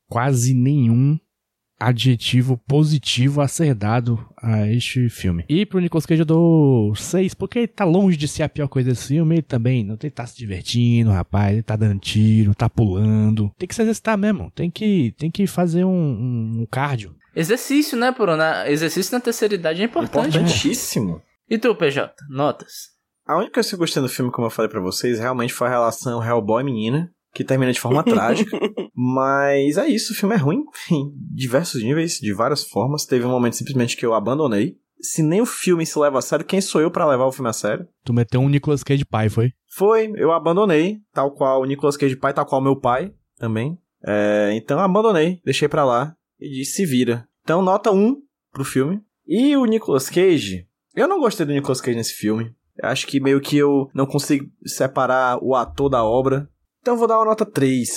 quase 0.09 0.53
nenhum 0.53 1.19
adjetivo 1.89 2.57
positivo 2.67 3.41
a 3.41 3.49
ser 3.49 3.75
dado 3.75 4.19
a 4.43 4.67
este 4.67 5.09
filme. 5.09 5.45
E 5.49 5.67
pro 5.67 5.81
Nicolas 5.81 6.07
Cage 6.07 6.23
eu 6.23 6.27
dou 6.27 6.95
6, 6.95 7.35
porque 7.35 7.61
ele 7.61 7.69
tá 7.69 7.85
longe 7.85 8.17
de 8.17 8.27
ser 8.27 8.43
a 8.43 8.49
pior 8.49 8.69
coisa 8.69 8.91
desse 8.91 9.09
filme. 9.09 9.37
Ele 9.37 9.43
também 9.43 9.85
não 9.85 9.97
ele 10.03 10.11
tá 10.11 10.27
se 10.27 10.37
divertindo, 10.37 11.11
rapaz. 11.11 11.53
Ele 11.53 11.63
tá 11.63 11.77
dando 11.77 12.01
tiro, 12.01 12.55
tá 12.55 12.69
pulando. 12.69 13.51
Tem 13.59 13.69
que 13.69 13.75
se 13.75 13.83
exercitar 13.83 14.17
mesmo. 14.17 14.51
Tem 14.55 14.71
que, 14.71 15.15
tem 15.19 15.31
que 15.31 15.47
fazer 15.47 15.85
um, 15.85 15.91
um, 15.91 16.61
um 16.63 16.67
cardio. 16.71 17.15
Exercício, 17.37 17.99
né, 17.99 18.13
Porona? 18.13 18.69
Exercício 18.69 19.13
na 19.13 19.21
terceira 19.21 19.55
idade 19.55 19.83
é 19.83 19.85
importante. 19.85 20.39
Importantíssimo. 20.39 21.21
E 21.49 21.59
tu, 21.59 21.75
PJ? 21.75 22.15
Notas? 22.31 22.95
A 23.27 23.39
única 23.39 23.55
coisa 23.55 23.69
que 23.71 23.75
eu 23.75 23.79
gostei 23.79 24.03
do 24.03 24.09
filme, 24.09 24.31
como 24.31 24.47
eu 24.47 24.51
falei 24.51 24.71
pra 24.71 24.81
vocês, 24.81 25.19
realmente 25.19 25.53
foi 25.53 25.67
a 25.67 25.71
relação 25.71 26.23
Hellboy-menina, 26.23 27.11
que 27.35 27.45
termina 27.45 27.73
de 27.73 27.81
forma 27.81 28.03
trágica. 28.05 28.59
Mas 28.95 29.77
é 29.77 29.89
isso, 29.89 30.13
o 30.13 30.17
filme 30.17 30.35
é 30.35 30.39
ruim 30.39 30.65
em 30.91 31.13
diversos 31.35 31.83
níveis, 31.83 32.19
de 32.19 32.33
várias 32.33 32.65
formas. 32.65 33.05
Teve 33.05 33.27
um 33.27 33.31
momento 33.31 33.57
simplesmente 33.57 33.97
que 33.97 34.07
eu 34.07 34.15
abandonei. 34.15 34.77
Se 35.01 35.23
nem 35.23 35.41
o 35.43 35.47
filme 35.47 35.85
se 35.85 35.99
leva 35.99 36.19
a 36.19 36.23
sério, 36.23 36.47
quem 36.47 36.61
sou 36.61 36.81
eu 36.81 36.91
pra 36.91 37.07
levar 37.07 37.27
o 37.27 37.33
filme 37.33 37.51
a 37.51 37.53
sério? 37.53 37.87
Tu 38.05 38.13
meteu 38.15 38.41
um 38.41 38.49
Nicolas 38.49 38.83
Cage 38.83 39.05
pai, 39.05 39.29
foi? 39.29 39.53
Foi, 39.77 40.11
eu 40.17 40.33
abandonei, 40.33 40.99
tal 41.13 41.33
qual 41.33 41.61
o 41.61 41.65
Nicolas 41.67 41.97
Cage 41.97 42.17
pai, 42.17 42.33
tal 42.33 42.47
qual 42.47 42.63
meu 42.63 42.79
pai 42.79 43.13
também. 43.37 43.77
É, 44.07 44.53
então 44.55 44.79
abandonei, 44.79 45.41
deixei 45.45 45.69
pra 45.69 45.85
lá 45.85 46.15
e 46.41 46.49
disse 46.49 46.77
se 46.77 46.87
vira. 46.87 47.27
Então 47.43 47.61
nota 47.61 47.91
1 47.91 48.17
pro 48.53 48.65
filme. 48.65 49.01
E 49.27 49.57
o 49.57 49.65
Nicolas 49.65 50.09
Cage, 50.09 50.67
eu 50.95 51.09
não 51.09 51.19
gostei 51.19 51.45
do 51.45 51.53
Nicolas 51.53 51.81
Cage 51.81 51.97
nesse 51.97 52.15
filme. 52.15 52.55
Acho 52.83 53.07
que 53.07 53.21
meio 53.21 53.41
que 53.41 53.57
eu 53.57 53.89
não 53.95 54.07
consigo 54.07 54.47
separar 54.65 55.39
o 55.43 55.55
ator 55.55 55.89
da 55.89 56.05
obra. 56.05 56.49
Então 56.85 56.99
vou 56.99 57.09
dar 57.09 57.17
uma 57.17 57.25
nota 57.25 57.47
3. 57.47 57.89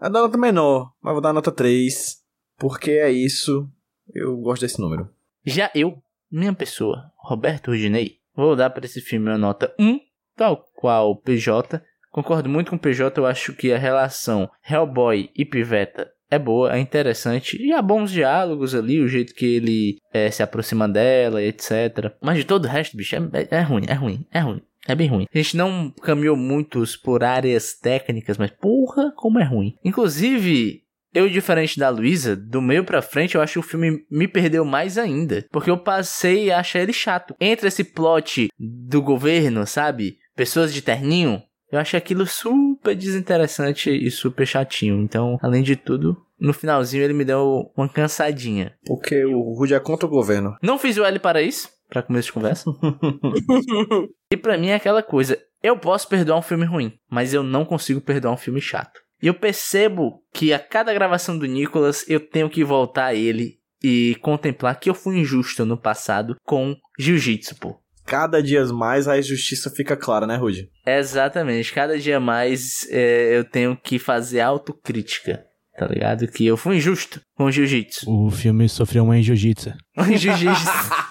É 0.00 0.08
dar 0.08 0.22
nota 0.22 0.38
menor, 0.38 0.90
mas 1.02 1.12
vou 1.12 1.20
dar 1.20 1.28
uma 1.28 1.34
nota 1.34 1.52
3. 1.52 2.16
Porque 2.56 2.92
é 2.92 3.12
isso. 3.12 3.68
Eu 4.14 4.38
gosto 4.38 4.62
desse 4.62 4.80
número. 4.80 5.10
Já 5.44 5.70
eu, 5.74 6.02
minha 6.30 6.54
pessoa, 6.54 7.12
Roberto 7.18 7.72
Rudinei, 7.72 8.20
vou 8.34 8.56
dar 8.56 8.70
para 8.70 8.86
esse 8.86 9.02
filme 9.02 9.28
uma 9.28 9.36
nota 9.36 9.74
1, 9.78 10.00
tal 10.34 10.64
qual 10.74 11.14
PJ. 11.14 11.82
Concordo 12.10 12.48
muito 12.48 12.70
com 12.70 12.76
o 12.76 12.78
PJ, 12.78 13.20
eu 13.20 13.26
acho 13.26 13.52
que 13.52 13.70
a 13.70 13.76
relação 13.76 14.48
Hellboy 14.66 15.28
e 15.36 15.44
Piveta 15.44 16.10
é 16.30 16.38
boa, 16.38 16.74
é 16.74 16.78
interessante 16.78 17.62
e 17.62 17.70
há 17.70 17.82
bons 17.82 18.10
diálogos 18.10 18.74
ali, 18.74 18.98
o 18.98 19.08
jeito 19.08 19.34
que 19.34 19.44
ele 19.44 19.98
é, 20.10 20.30
se 20.30 20.42
aproxima 20.42 20.88
dela, 20.88 21.42
etc. 21.42 22.14
Mas 22.18 22.38
de 22.38 22.44
todo 22.44 22.64
o 22.64 22.68
resto, 22.68 22.96
bicho, 22.96 23.14
é, 23.14 23.20
é 23.50 23.60
ruim, 23.60 23.84
é 23.86 23.92
ruim, 23.92 24.26
é 24.30 24.40
ruim. 24.40 24.62
É 24.86 24.94
bem 24.94 25.08
ruim. 25.08 25.26
A 25.32 25.38
gente 25.38 25.56
não 25.56 25.90
caminhou 26.02 26.36
muitos 26.36 26.96
por 26.96 27.22
áreas 27.22 27.74
técnicas, 27.74 28.36
mas 28.36 28.50
porra, 28.50 29.12
como 29.16 29.38
é 29.38 29.44
ruim. 29.44 29.74
Inclusive, 29.84 30.82
eu, 31.14 31.28
diferente 31.28 31.78
da 31.78 31.88
Luísa, 31.88 32.34
do 32.34 32.62
meio 32.62 32.84
pra 32.84 33.02
frente, 33.02 33.34
eu 33.34 33.42
acho 33.42 33.54
que 33.54 33.58
o 33.58 33.62
filme 33.62 34.04
me 34.10 34.26
perdeu 34.26 34.64
mais 34.64 34.96
ainda. 34.96 35.46
Porque 35.50 35.70
eu 35.70 35.78
passei 35.78 36.50
a 36.50 36.60
achar 36.60 36.80
ele 36.80 36.92
chato. 36.92 37.36
Entre 37.40 37.68
esse 37.68 37.84
plot 37.84 38.48
do 38.58 39.02
governo, 39.02 39.66
sabe? 39.66 40.18
Pessoas 40.34 40.72
de 40.72 40.80
terninho. 40.82 41.42
Eu 41.70 41.78
achei 41.78 41.96
aquilo 41.96 42.26
super 42.26 42.94
desinteressante 42.94 43.90
e 43.90 44.10
super 44.10 44.46
chatinho. 44.46 45.00
Então, 45.00 45.38
além 45.42 45.62
de 45.62 45.76
tudo, 45.76 46.16
no 46.38 46.52
finalzinho 46.52 47.02
ele 47.04 47.14
me 47.14 47.24
deu 47.24 47.70
uma 47.76 47.88
cansadinha. 47.88 48.74
Porque 48.84 49.24
o 49.24 49.54
Rude 49.54 49.74
é 49.74 49.80
contra 49.80 50.06
o 50.06 50.10
governo. 50.10 50.56
Não 50.62 50.78
fiz 50.78 50.98
o 50.98 51.04
L 51.04 51.18
para 51.18 51.40
isso, 51.40 51.70
para 51.92 52.02
começo 52.02 52.26
de 52.26 52.32
conversa. 52.32 52.70
e 54.32 54.36
pra 54.36 54.56
mim 54.56 54.68
é 54.68 54.74
aquela 54.74 55.02
coisa. 55.02 55.38
Eu 55.62 55.76
posso 55.76 56.08
perdoar 56.08 56.38
um 56.38 56.42
filme 56.42 56.64
ruim, 56.64 56.94
mas 57.10 57.34
eu 57.34 57.42
não 57.42 57.66
consigo 57.66 58.00
perdoar 58.00 58.32
um 58.32 58.38
filme 58.38 58.60
chato. 58.60 59.00
E 59.22 59.26
eu 59.26 59.34
percebo 59.34 60.22
que 60.32 60.52
a 60.52 60.58
cada 60.58 60.92
gravação 60.94 61.38
do 61.38 61.46
Nicolas 61.46 62.08
eu 62.08 62.18
tenho 62.18 62.48
que 62.48 62.64
voltar 62.64 63.06
a 63.06 63.14
ele 63.14 63.58
e 63.84 64.16
contemplar 64.22 64.80
que 64.80 64.88
eu 64.88 64.94
fui 64.94 65.18
injusto 65.18 65.66
no 65.66 65.76
passado 65.76 66.36
com 66.44 66.74
Jiu-Jitsu, 66.98 67.56
pô. 67.56 67.78
Cada 68.04 68.42
dia 68.42 68.64
mais 68.66 69.06
a 69.06 69.18
injustiça 69.18 69.70
fica 69.70 69.96
clara, 69.96 70.26
né, 70.26 70.36
Rude? 70.36 70.68
Exatamente. 70.84 71.72
Cada 71.72 71.98
dia 71.98 72.18
mais 72.18 72.88
é, 72.90 73.36
eu 73.36 73.44
tenho 73.44 73.76
que 73.76 73.98
fazer 73.98 74.40
autocrítica. 74.40 75.44
Tá 75.76 75.86
ligado? 75.86 76.26
Que 76.28 76.46
eu 76.46 76.56
fui 76.56 76.76
injusto 76.76 77.20
com 77.34 77.50
jiu-jitsu. 77.50 78.04
O 78.10 78.30
filme 78.30 78.68
sofreu 78.68 79.04
uma 79.04 79.16
injustiça. 79.18 79.74
jiu-jitsu. 79.98 80.64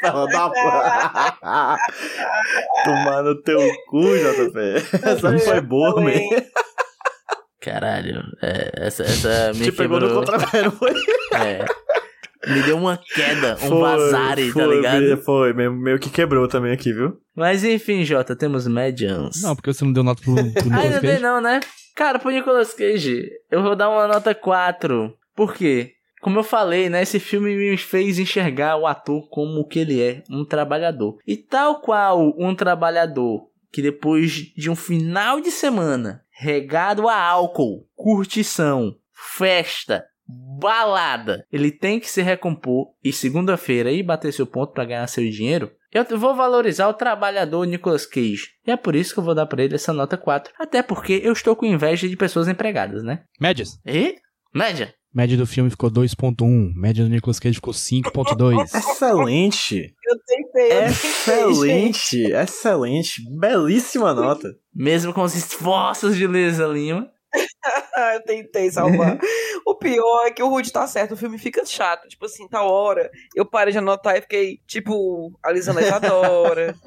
Fala 0.00 0.26
da 0.28 0.50
porra. 0.50 1.76
Tomar 2.84 3.22
no 3.24 3.42
teu 3.42 3.58
cu, 3.88 4.02
JP. 4.16 4.96
Essa 5.04 5.38
foi 5.38 5.60
boa, 5.60 6.00
man. 6.00 6.12
Caralho, 7.60 8.22
é, 8.40 8.86
essa, 8.86 9.02
essa 9.02 9.52
me 9.54 9.64
Te 9.64 9.72
pegou 9.72 9.98
no 9.98 10.06
quebrou. 10.06 10.24
contrapé, 10.24 10.70
foi? 10.70 10.94
É. 11.34 11.64
Me 12.46 12.62
deu 12.62 12.76
uma 12.76 12.96
queda, 12.96 13.56
um 13.62 13.80
vazare, 13.80 14.52
tá 14.52 14.66
ligado? 14.66 15.16
Foi, 15.18 15.52
meio, 15.52 15.72
meio 15.72 15.98
que 15.98 16.08
quebrou 16.08 16.46
também 16.46 16.72
aqui, 16.72 16.92
viu? 16.92 17.18
Mas 17.34 17.64
enfim, 17.64 18.04
Jota, 18.04 18.36
temos 18.36 18.66
Medians. 18.66 19.42
Não, 19.42 19.54
porque 19.56 19.72
você 19.72 19.84
não 19.84 19.92
deu 19.92 20.04
nota 20.04 20.22
pro, 20.22 20.34
pro 20.34 20.42
Nicolas 20.64 20.84
Ainda 20.84 21.00
tem 21.00 21.10
Cage. 21.10 21.22
não, 21.22 21.40
né? 21.40 21.60
Cara, 21.94 22.18
pro 22.18 22.30
Nicolas 22.30 22.72
Cage, 22.72 23.28
eu 23.50 23.62
vou 23.62 23.74
dar 23.74 23.88
uma 23.90 24.06
nota 24.06 24.34
4. 24.34 25.12
Por 25.34 25.54
quê? 25.54 25.92
Como 26.20 26.38
eu 26.38 26.44
falei, 26.44 26.88
né? 26.88 27.02
Esse 27.02 27.18
filme 27.18 27.54
me 27.56 27.76
fez 27.76 28.18
enxergar 28.18 28.76
o 28.76 28.86
ator 28.86 29.28
como 29.28 29.60
o 29.60 29.66
que 29.66 29.80
ele 29.80 30.00
é, 30.00 30.22
um 30.30 30.44
trabalhador. 30.44 31.18
E 31.26 31.36
tal 31.36 31.80
qual 31.80 32.34
um 32.38 32.54
trabalhador 32.54 33.48
que 33.72 33.82
depois 33.82 34.32
de 34.56 34.70
um 34.70 34.76
final 34.76 35.40
de 35.40 35.50
semana 35.50 36.22
regado 36.30 37.08
a 37.08 37.18
álcool, 37.18 37.86
curtição, 37.94 38.94
festa, 39.12 40.04
balada, 40.28 41.46
ele 41.52 41.70
tem 41.70 42.00
que 42.00 42.10
se 42.10 42.22
recompor 42.22 42.88
e 43.02 43.12
segunda-feira 43.12 43.92
ir 43.92 44.02
bater 44.02 44.32
seu 44.32 44.46
ponto 44.46 44.72
pra 44.72 44.84
ganhar 44.84 45.06
seu 45.06 45.28
dinheiro. 45.30 45.70
Eu 45.92 46.18
vou 46.18 46.34
valorizar 46.34 46.88
o 46.88 46.94
trabalhador 46.94 47.64
Nicolas 47.64 48.04
Cage. 48.04 48.50
E 48.66 48.70
é 48.70 48.76
por 48.76 48.94
isso 48.94 49.14
que 49.14 49.20
eu 49.20 49.24
vou 49.24 49.34
dar 49.34 49.46
pra 49.46 49.62
ele 49.62 49.76
essa 49.76 49.92
nota 49.94 50.16
4. 50.16 50.52
Até 50.58 50.82
porque 50.82 51.20
eu 51.24 51.32
estou 51.32 51.56
com 51.56 51.64
inveja 51.64 52.06
de 52.06 52.16
pessoas 52.16 52.48
empregadas, 52.48 53.02
né? 53.02 53.22
Médias. 53.40 53.80
E? 53.86 54.16
Média. 54.54 54.92
Média 55.14 55.38
do 55.38 55.46
filme 55.46 55.70
ficou 55.70 55.90
2.1. 55.90 56.74
Média 56.74 57.02
do 57.02 57.08
Nicolas 57.08 57.40
Cage 57.40 57.54
ficou 57.54 57.72
5.2. 57.72 58.62
Excelente! 58.64 59.94
Eu 60.04 60.16
tentei, 60.26 60.72
eu. 60.72 60.82
Excelente! 60.88 62.32
Excelente! 62.32 63.22
Belíssima 63.38 64.12
nota. 64.12 64.50
Mesmo 64.74 65.14
com 65.14 65.22
os 65.22 65.34
esforços 65.34 66.14
de 66.14 66.26
Lisa 66.26 66.66
Lima. 66.66 67.10
Eu 68.14 68.22
tentei 68.24 68.70
salvar. 68.70 69.18
o 69.66 69.74
pior 69.74 70.26
é 70.26 70.30
que 70.30 70.42
o 70.42 70.48
Rude 70.48 70.72
tá 70.72 70.86
certo, 70.86 71.12
o 71.14 71.16
filme 71.16 71.38
fica 71.38 71.64
chato. 71.64 72.08
Tipo 72.08 72.26
assim, 72.26 72.48
tal 72.48 72.68
hora, 72.70 73.10
eu 73.34 73.44
parei 73.44 73.72
de 73.72 73.78
anotar 73.78 74.16
e 74.16 74.20
fiquei, 74.20 74.58
tipo, 74.66 75.32
a 75.44 75.50
Lisana 75.52 75.82
Isadora. 75.82 76.74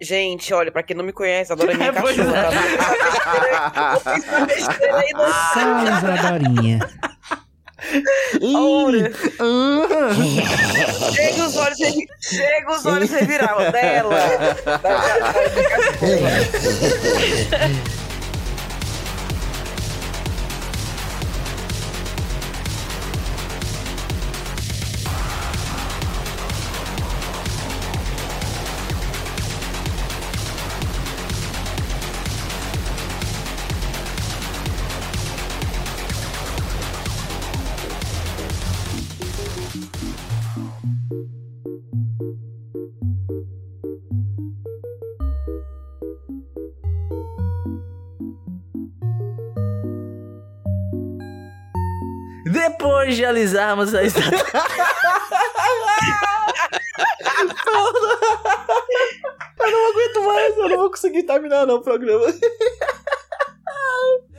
Gente, 0.00 0.52
olha, 0.52 0.72
pra 0.72 0.82
quem 0.82 0.96
não 0.96 1.04
me 1.04 1.12
conhece, 1.12 1.52
adora 1.52 1.74
minha 1.74 1.92
Pois 1.92 2.18
é. 2.18 2.24
cachorra. 2.24 3.92
Eu 3.94 4.00
fiz 4.00 4.28
uma 4.28 4.46
besteira 4.46 4.96
aí 4.96 5.12
no 5.12 5.28
Só 5.52 5.84
Isadorinha. 5.98 6.78
Ora. 8.42 9.12
Chega 11.12 11.44
os 11.44 11.56
olhos, 11.56 11.78
chega 12.20 12.72
os 12.72 12.86
olhos 12.86 13.10
reviravam 13.10 13.70
dela. 13.70 14.14
Depois 52.52 53.16
de 53.16 53.24
alisarmos 53.24 53.94
a 53.94 54.02
estátua. 54.02 54.38
Eu 59.60 59.70
não 59.70 59.90
aguento 59.90 60.26
mais, 60.26 60.56
eu 60.56 60.68
não 60.68 60.76
vou 60.76 60.90
conseguir 60.90 61.22
terminar 61.22 61.66
não 61.66 61.76
o 61.76 61.82
programa. 61.82 62.26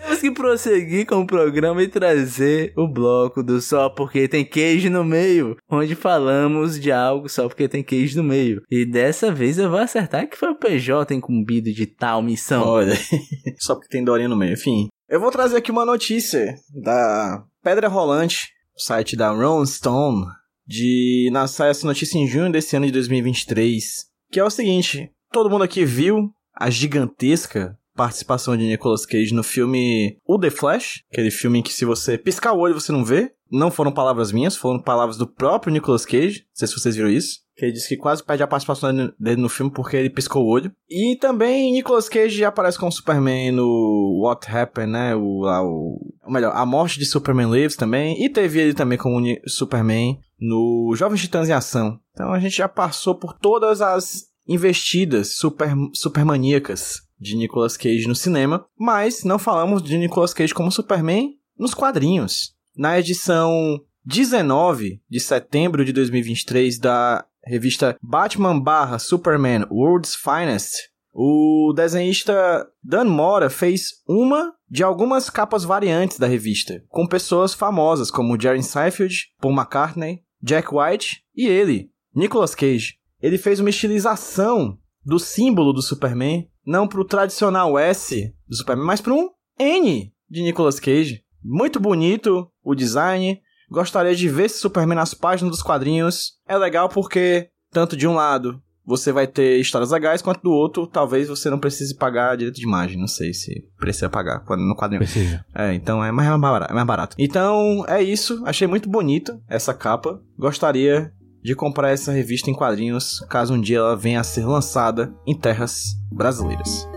Temos 0.04 0.20
que 0.20 0.32
prosseguir 0.32 1.06
com 1.06 1.22
o 1.22 1.28
programa 1.28 1.82
e 1.82 1.88
trazer 1.88 2.74
o 2.76 2.88
bloco 2.88 3.42
do 3.42 3.62
Só 3.62 3.90
Porque 3.90 4.28
Tem 4.28 4.44
Queijo 4.44 4.90
no 4.90 5.04
Meio, 5.04 5.56
onde 5.70 5.96
falamos 5.96 6.80
de 6.80 6.92
algo 6.92 7.30
só 7.30 7.48
porque 7.48 7.68
tem 7.68 7.82
queijo 7.82 8.22
no 8.22 8.24
meio. 8.28 8.62
E 8.70 8.86
dessa 8.86 9.32
vez 9.32 9.58
eu 9.58 9.70
vou 9.70 9.80
acertar 9.80 10.30
que 10.30 10.38
foi 10.38 10.50
o 10.50 10.60
PJ 10.60 11.16
incumbido 11.16 11.72
de 11.72 11.88
tal 11.88 12.22
missão. 12.22 12.68
Olha, 12.68 12.94
só 13.60 13.76
porque 13.76 13.90
tem 13.90 14.04
Dorinha 14.04 14.30
no 14.30 14.36
meio. 14.36 14.54
Enfim, 14.54 14.88
eu 15.14 15.20
vou 15.20 15.30
trazer 15.30 15.58
aqui 15.58 15.70
uma 15.70 15.86
notícia 15.86 16.56
da 16.74 17.44
Pedra 17.62 17.88
Rolante, 17.88 18.50
site 18.76 19.16
da 19.16 19.30
Rolling 19.30 19.68
Stone, 19.68 20.26
de 20.66 21.30
na 21.32 21.46
sai 21.46 21.70
essa 21.70 21.86
notícia 21.86 22.18
em 22.18 22.26
junho 22.26 22.52
desse 22.52 22.76
ano 22.76 22.88
de 22.88 22.92
2023, 22.94 24.08
que 24.32 24.40
é 24.40 24.44
o 24.44 24.50
seguinte: 24.50 25.12
todo 25.32 25.52
mundo 25.52 25.64
aqui 25.64 25.86
viu 25.86 26.34
a 26.56 26.68
gigantesca 26.72 27.78
participação 27.96 28.58
de 28.58 28.64
Nicolas 28.64 29.06
Cage 29.06 29.36
no 29.36 29.44
filme 29.44 30.18
O 30.26 30.40
The 30.40 30.50
Flash, 30.50 31.04
aquele 31.12 31.30
filme 31.30 31.60
em 31.60 31.62
que 31.62 31.72
se 31.72 31.86
você 31.86 32.18
piscar 32.18 32.54
o 32.54 32.60
olho 32.60 32.74
você 32.74 32.92
não 32.92 33.06
vê. 33.06 33.32
Não 33.52 33.70
foram 33.70 33.92
palavras 33.92 34.32
minhas, 34.32 34.56
foram 34.56 34.82
palavras 34.82 35.16
do 35.16 35.28
próprio 35.28 35.72
Nicolas 35.72 36.08
Cage. 36.08 36.40
Não 36.40 36.56
sei 36.56 36.68
se 36.68 36.74
vocês 36.74 36.96
viram 36.96 37.12
isso. 37.12 37.43
Que 37.56 37.66
ele 37.66 37.74
disse 37.74 37.90
que 37.90 37.98
quase 37.98 38.24
perde 38.24 38.42
a 38.42 38.48
participação 38.48 38.92
dele 39.20 39.42
no 39.42 39.50
filme 39.50 39.72
porque 39.72 39.96
ele 39.96 40.10
piscou 40.10 40.44
o 40.44 40.50
olho. 40.50 40.72
E 40.90 41.16
também 41.18 41.72
Nicolas 41.72 42.10
Cage 42.10 42.44
aparece 42.44 42.80
como 42.80 42.92
Superman 42.92 43.52
no 43.52 44.22
What 44.24 44.50
Happened, 44.50 44.92
né? 44.92 45.16
O, 45.16 45.44
o, 45.44 46.14
ou 46.24 46.32
melhor, 46.32 46.54
A 46.56 46.66
Morte 46.66 46.98
de 46.98 47.06
Superman 47.06 47.52
Lives 47.52 47.76
também. 47.76 48.24
E 48.24 48.30
teve 48.30 48.60
ele 48.60 48.74
também 48.74 48.98
como 48.98 49.22
Superman 49.48 50.20
no 50.40 50.94
Jovens 50.96 51.22
Titãs 51.22 51.48
em 51.48 51.54
Ação. 51.54 52.00
Então 52.12 52.34
a 52.34 52.40
gente 52.40 52.58
já 52.58 52.68
passou 52.68 53.16
por 53.16 53.34
todas 53.34 53.82
as 53.82 54.34
investidas 54.48 55.38
super, 55.38 55.70
supermaníacas 55.94 57.02
de 57.20 57.36
Nicolas 57.36 57.78
Cage 57.78 58.08
no 58.08 58.16
cinema, 58.16 58.66
mas 58.78 59.24
não 59.24 59.40
falamos 59.40 59.82
de 59.82 59.98
Nicolas 59.98 60.34
Cage 60.34 60.54
como 60.54 60.72
Superman 60.72 61.38
nos 61.58 61.74
quadrinhos. 61.74 62.54
Na 62.76 63.00
edição 63.00 63.80
19 64.06 65.02
de 65.10 65.20
setembro 65.20 65.86
de 65.86 65.94
2023 65.94 66.78
da 66.80 67.26
revista 67.46 67.98
Batman 68.02 68.60
barra 68.60 69.00
Superman 69.00 69.66
World's 69.70 70.16
Finest, 70.16 70.76
o 71.14 71.74
desenhista 71.76 72.68
Dan 72.84 73.06
Mora 73.06 73.50
fez 73.50 74.02
uma 74.08 74.54
de 74.70 74.84
algumas 74.84 75.30
capas 75.30 75.64
variantes 75.64 76.18
da 76.18 76.26
revista, 76.26 76.84
com 76.90 77.06
pessoas 77.06 77.54
famosas 77.54 78.10
como 78.10 78.40
Jerry 78.40 78.64
Seinfeld, 78.64 79.28
Paul 79.40 79.54
McCartney, 79.54 80.24
Jack 80.42 80.70
White 80.74 81.24
e 81.36 81.48
ele, 81.48 81.92
Nicolas 82.16 82.56
Cage. 82.56 82.96
Ele 83.22 83.38
fez 83.38 83.60
uma 83.60 83.70
estilização 83.70 84.78
do 85.06 85.20
símbolo 85.20 85.72
do 85.72 85.82
Superman, 85.82 86.50
não 86.66 86.88
pro 86.88 87.06
tradicional 87.06 87.78
S 87.78 88.34
do 88.48 88.56
Superman, 88.56 88.86
mas 88.86 89.00
para 89.00 89.14
um 89.14 89.30
N 89.60 90.12
de 90.30 90.42
Nicolas 90.42 90.80
Cage. 90.80 91.24
Muito 91.44 91.80
bonito 91.80 92.50
o 92.64 92.74
design. 92.74 93.40
Gostaria 93.70 94.16
de 94.16 94.30
ver 94.30 94.46
esse 94.46 94.60
Superman 94.60 94.96
nas 94.96 95.14
páginas 95.14 95.52
dos 95.52 95.64
quadrinhos. 95.64 96.34
É 96.48 96.58
legal 96.58 96.90
porque, 96.90 97.50
tanto 97.72 97.98
de 97.98 98.08
um 98.08 98.14
lado, 98.14 98.62
você 98.86 99.12
vai 99.12 99.26
ter 99.26 99.60
histórias 99.60 99.92
legais, 99.92 100.22
quanto 100.22 100.42
do 100.42 100.52
outro, 100.52 100.86
talvez 100.86 101.28
você 101.28 101.50
não 101.50 101.60
precise 101.60 101.96
pagar 101.96 102.36
direito 102.36 102.56
de 102.56 102.66
imagem. 102.66 103.00
Não 103.00 103.08
sei 103.08 103.34
se 103.34 103.64
precisa 103.78 104.10
pagar 104.10 104.44
no 104.58 104.76
quadrinho. 104.76 105.00
Precisa. 105.00 105.44
É, 105.56 105.74
então 105.74 106.04
é 106.04 106.12
mais 106.12 106.30
barato, 106.40 106.72
é 106.72 106.76
mais 106.76 106.88
barato. 106.88 107.16
Então, 107.18 107.86
é 107.88 108.02
isso. 108.02 108.44
Achei 108.46 108.68
muito 108.68 108.90
bonito 108.90 109.40
essa 109.48 109.74
capa. 109.74 110.22
Gostaria 110.38 111.12
de 111.42 111.56
comprar 111.56 111.92
essa 111.92 112.12
revista 112.12 112.50
em 112.50 112.54
quadrinhos, 112.54 113.20
caso 113.30 113.54
um 113.54 113.60
dia 113.60 113.78
ela 113.78 113.98
venha 113.98 114.22
a 114.22 114.24
ser 114.24 114.46
lançada 114.46 115.14
em 115.28 115.38
terras 115.38 115.94
brasileiras. 116.12 116.88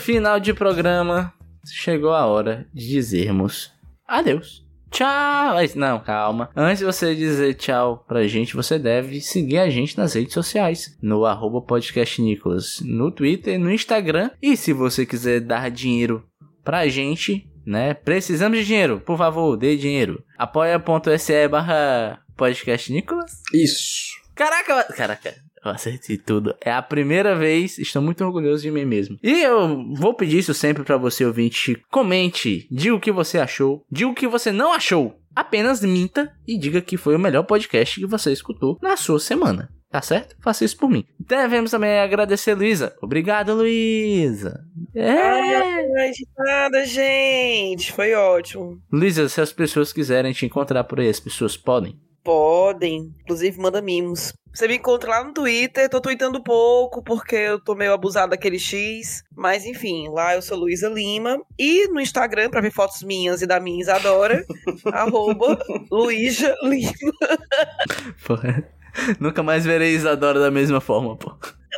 Final 0.00 0.40
de 0.40 0.52
programa. 0.52 1.32
Chegou 1.66 2.12
a 2.12 2.26
hora 2.26 2.66
de 2.72 2.88
dizermos 2.88 3.70
adeus. 4.08 4.64
Tchau! 4.90 5.54
Mas 5.54 5.74
Não, 5.76 6.00
calma. 6.00 6.50
Antes 6.56 6.80
de 6.80 6.84
você 6.84 7.14
dizer 7.14 7.54
tchau 7.54 8.04
pra 8.08 8.26
gente, 8.26 8.56
você 8.56 8.76
deve 8.78 9.20
seguir 9.20 9.58
a 9.58 9.70
gente 9.70 9.96
nas 9.96 10.14
redes 10.14 10.34
sociais. 10.34 10.98
No 11.00 11.24
arroba 11.24 11.62
podcast 11.62 12.20
Nicolas. 12.20 12.80
No 12.84 13.12
Twitter, 13.12 13.58
no 13.58 13.70
Instagram. 13.70 14.30
E 14.42 14.56
se 14.56 14.72
você 14.72 15.06
quiser 15.06 15.40
dar 15.40 15.70
dinheiro 15.70 16.24
pra 16.64 16.88
gente, 16.88 17.48
né? 17.64 17.94
Precisamos 17.94 18.58
de 18.58 18.64
dinheiro. 18.64 19.00
Por 19.00 19.16
favor, 19.16 19.56
dê 19.56 19.76
dinheiro. 19.76 20.24
apoia.se 20.36 21.46
barra 21.46 22.20
podcast 22.36 22.92
Nicolas. 22.92 23.30
Isso. 23.54 24.10
Caraca, 24.34 24.84
caraca. 24.94 25.34
Eu 25.64 25.70
acertei 25.72 26.16
tudo. 26.16 26.54
É 26.60 26.72
a 26.72 26.82
primeira 26.82 27.34
vez, 27.34 27.78
estou 27.78 28.00
muito 28.00 28.24
orgulhoso 28.24 28.62
de 28.62 28.70
mim 28.70 28.84
mesmo. 28.84 29.18
E 29.22 29.42
eu 29.42 29.94
vou 29.94 30.14
pedir 30.14 30.38
isso 30.38 30.54
sempre 30.54 30.82
pra 30.82 30.96
você, 30.96 31.24
ouvinte. 31.24 31.82
Comente, 31.90 32.66
diga 32.70 32.94
o 32.94 33.00
que 33.00 33.12
você 33.12 33.38
achou, 33.38 33.84
diga 33.90 34.08
o 34.08 34.14
que 34.14 34.26
você 34.26 34.50
não 34.50 34.72
achou. 34.72 35.16
Apenas 35.34 35.82
minta 35.82 36.32
e 36.46 36.58
diga 36.58 36.80
que 36.80 36.96
foi 36.96 37.14
o 37.14 37.18
melhor 37.18 37.44
podcast 37.44 38.00
que 38.00 38.06
você 38.06 38.32
escutou 38.32 38.78
na 38.82 38.96
sua 38.96 39.20
semana. 39.20 39.70
Tá 39.90 40.00
certo? 40.00 40.36
Faça 40.40 40.64
isso 40.64 40.76
por 40.76 40.88
mim. 40.88 41.04
Devemos 41.18 41.72
também 41.72 41.98
agradecer, 41.98 42.54
Luísa. 42.54 42.94
Obrigado, 43.02 43.54
Luísa. 43.54 44.60
É. 44.94 45.10
Ai, 45.10 46.10
de 46.12 46.28
nada, 46.38 46.86
gente. 46.86 47.92
Foi 47.92 48.14
ótimo. 48.14 48.80
Luísa, 48.92 49.28
se 49.28 49.40
as 49.40 49.52
pessoas 49.52 49.92
quiserem 49.92 50.32
te 50.32 50.46
encontrar 50.46 50.84
por 50.84 51.00
aí, 51.00 51.08
as 51.08 51.18
pessoas 51.18 51.56
podem. 51.56 51.98
Podem. 52.22 53.14
Inclusive, 53.22 53.58
manda 53.58 53.80
mimos. 53.80 54.32
Você 54.52 54.66
me 54.66 54.76
encontra 54.76 55.10
lá 55.10 55.24
no 55.24 55.32
Twitter. 55.32 55.88
Tô 55.88 56.00
tweetando 56.00 56.42
pouco 56.42 57.02
porque 57.02 57.36
eu 57.36 57.60
tô 57.62 57.74
meio 57.74 57.92
abusado 57.92 58.30
daquele 58.30 58.58
X. 58.58 59.22
Mas 59.34 59.64
enfim, 59.64 60.08
lá 60.08 60.34
eu 60.34 60.42
sou 60.42 60.58
Luísa 60.58 60.88
Lima. 60.88 61.40
E 61.58 61.88
no 61.88 62.00
Instagram, 62.00 62.50
pra 62.50 62.60
ver 62.60 62.72
fotos 62.72 63.02
minhas 63.02 63.42
e 63.42 63.46
da 63.46 63.60
minha 63.60 63.80
Isadora, 63.80 64.44
arroba 64.92 65.58
Luísa 65.90 66.54
Lima. 66.64 66.92
Porra. 68.26 68.68
Nunca 69.20 69.40
mais 69.40 69.64
verei 69.64 69.94
Isadora 69.94 70.40
da 70.40 70.50
mesma 70.50 70.80
forma, 70.80 71.16
pô. 71.16 71.32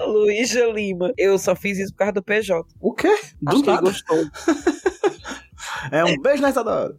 Luísa 0.06 0.64
Lima. 0.66 1.12
Eu 1.18 1.38
só 1.38 1.54
fiz 1.54 1.78
isso 1.78 1.92
por 1.92 1.98
causa 1.98 2.12
do 2.12 2.22
PJ. 2.22 2.64
O 2.80 2.94
quê? 2.94 3.14
Do 3.40 3.56
Acho 3.56 3.66
nada. 3.66 3.82
gostou. 3.82 4.18
É 5.90 6.04
um 6.04 6.20
beijo 6.20 6.42
nessa 6.42 6.62
hora. 6.62 6.96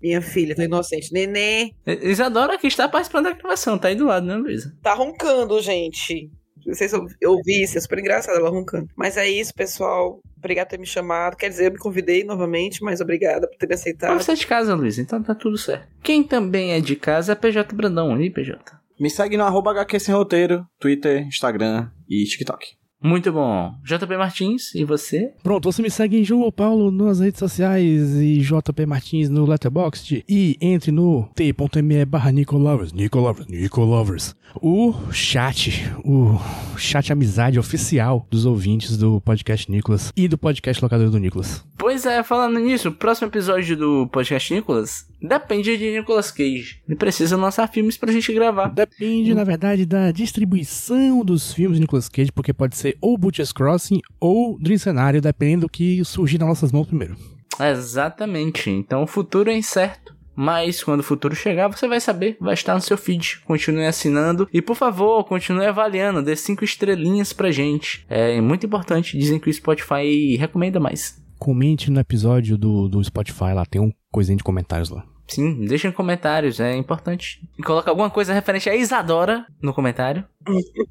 Minha 0.00 0.20
filha, 0.20 0.54
tô 0.54 0.62
inocente. 0.62 1.12
Nenê 1.12 1.72
Isadora 2.02 2.58
que 2.58 2.66
está 2.66 2.88
participando 2.88 3.24
da 3.24 3.32
gravação, 3.32 3.78
tá 3.78 3.88
aí 3.88 3.94
do 3.94 4.06
lado, 4.06 4.26
né, 4.26 4.36
Luísa? 4.36 4.74
tá 4.82 4.94
roncando, 4.94 5.60
gente. 5.60 6.30
Não 6.66 6.74
sei 6.74 6.88
se 6.88 6.94
eu 6.96 7.06
eu 7.20 7.30
ouvi 7.32 7.62
isso, 7.62 7.78
é 7.78 7.80
super 7.80 7.98
engraçado 7.98 8.36
ela 8.36 8.50
roncando. 8.50 8.88
Mas 8.96 9.16
é 9.16 9.28
isso, 9.28 9.54
pessoal. 9.54 10.20
Obrigado 10.36 10.66
por 10.66 10.70
ter 10.72 10.78
me 10.78 10.86
chamado. 10.86 11.36
Quer 11.36 11.48
dizer, 11.48 11.66
eu 11.66 11.72
me 11.72 11.78
convidei 11.78 12.24
novamente, 12.24 12.82
mas 12.82 13.00
obrigada 13.00 13.48
por 13.48 13.56
ter 13.56 13.66
me 13.66 13.74
aceitado. 13.74 14.20
você 14.20 14.32
é 14.32 14.34
de 14.34 14.46
casa, 14.46 14.74
Luísa, 14.74 15.00
então 15.00 15.22
tá 15.22 15.34
tudo 15.34 15.56
certo. 15.56 15.88
Quem 16.02 16.22
também 16.22 16.72
é 16.72 16.80
de 16.80 16.94
casa 16.94 17.32
é 17.32 17.34
PJ 17.34 17.74
Brandão, 17.74 18.14
aí, 18.14 18.30
PJ. 18.30 18.58
Me 19.00 19.08
segue 19.08 19.36
no 19.36 19.44
arroba 19.44 19.70
HQ 19.70 19.98
Sem 20.00 20.14
Roteiro, 20.14 20.66
Twitter, 20.78 21.26
Instagram 21.26 21.88
e 22.08 22.24
TikTok. 22.24 22.77
Muito 23.00 23.32
bom. 23.32 23.74
JP 23.84 24.16
Martins, 24.16 24.74
e 24.74 24.84
você? 24.84 25.32
Pronto, 25.42 25.70
você 25.70 25.80
me 25.80 25.90
segue 25.90 26.18
em 26.18 26.24
João 26.24 26.50
Paulo 26.50 26.90
nas 26.90 27.20
redes 27.20 27.38
sociais 27.38 28.16
e 28.16 28.38
JP 28.40 28.86
Martins 28.86 29.28
no 29.28 29.46
Letterboxd 29.46 30.24
e 30.28 30.56
entre 30.60 30.90
no 30.90 31.28
t.me 31.34 32.04
barra 32.04 32.32
Nicolovers, 32.32 32.92
Nicolovers, 32.92 33.46
Nicolovers. 33.46 34.34
O 34.60 34.92
chat, 35.12 35.84
o 36.04 36.40
chat 36.76 37.12
amizade 37.12 37.58
oficial 37.58 38.26
dos 38.30 38.44
ouvintes 38.46 38.96
do 38.96 39.20
podcast 39.20 39.70
Nicolas 39.70 40.12
e 40.16 40.26
do 40.26 40.38
podcast 40.38 40.82
Locador 40.82 41.10
do 41.10 41.18
Nicolas. 41.18 41.64
Pois 41.76 42.04
é, 42.04 42.22
falando 42.22 42.58
nisso, 42.58 42.88
o 42.88 42.92
próximo 42.92 43.28
episódio 43.28 43.76
do 43.76 44.08
podcast 44.08 44.52
Nicolas 44.52 45.06
depende 45.20 45.76
de 45.76 45.90
Nicolas 45.92 46.30
Cage. 46.30 46.80
Ele 46.88 46.96
precisa 46.96 47.36
lançar 47.36 47.68
filmes 47.68 47.96
pra 47.96 48.12
gente 48.12 48.32
gravar. 48.32 48.68
Depende, 48.68 49.34
na 49.34 49.44
verdade, 49.44 49.84
da 49.84 50.10
distribuição 50.10 51.24
dos 51.24 51.52
filmes 51.52 51.76
de 51.76 51.82
Nicolas 51.82 52.08
Cage, 52.08 52.32
porque 52.32 52.52
pode 52.52 52.76
ser 52.76 52.87
ou 53.00 53.18
Butcher's 53.18 53.52
Crossing 53.52 54.00
ou 54.20 54.58
Dream 54.58 54.78
Cenário, 54.78 55.20
dependendo 55.20 55.62
do 55.62 55.70
que 55.70 56.04
surgir 56.04 56.38
nas 56.38 56.48
nossas 56.48 56.72
mãos 56.72 56.86
primeiro. 56.86 57.16
Exatamente. 57.60 58.70
Então 58.70 59.02
o 59.02 59.06
futuro 59.06 59.50
é 59.50 59.56
incerto. 59.56 60.16
Mas 60.40 60.84
quando 60.84 61.00
o 61.00 61.02
futuro 61.02 61.34
chegar, 61.34 61.66
você 61.66 61.88
vai 61.88 62.00
saber, 62.00 62.36
vai 62.40 62.54
estar 62.54 62.72
no 62.72 62.80
seu 62.80 62.96
feed. 62.96 63.40
Continue 63.44 63.86
assinando 63.86 64.48
e, 64.52 64.62
por 64.62 64.76
favor, 64.76 65.24
continue 65.24 65.66
avaliando, 65.66 66.22
dê 66.22 66.36
cinco 66.36 66.62
estrelinhas 66.62 67.32
pra 67.32 67.50
gente. 67.50 68.06
É 68.08 68.40
muito 68.40 68.64
importante, 68.64 69.18
dizem 69.18 69.40
que 69.40 69.50
o 69.50 69.52
Spotify 69.52 70.36
recomenda 70.36 70.78
mais. 70.78 71.20
Comente 71.40 71.90
no 71.90 71.98
episódio 71.98 72.56
do, 72.56 72.88
do 72.88 73.02
Spotify, 73.02 73.52
lá 73.52 73.66
tem 73.66 73.80
um 73.80 73.90
coisinha 74.12 74.36
de 74.36 74.44
comentários 74.44 74.90
lá. 74.90 75.04
Sim, 75.28 75.66
deixem 75.66 75.92
comentários, 75.92 76.58
é 76.58 76.74
importante. 76.74 77.46
E 77.58 77.62
coloca 77.62 77.90
alguma 77.90 78.08
coisa 78.08 78.32
referente 78.32 78.68
a 78.70 78.74
Isadora 78.74 79.44
no 79.60 79.74
comentário, 79.74 80.24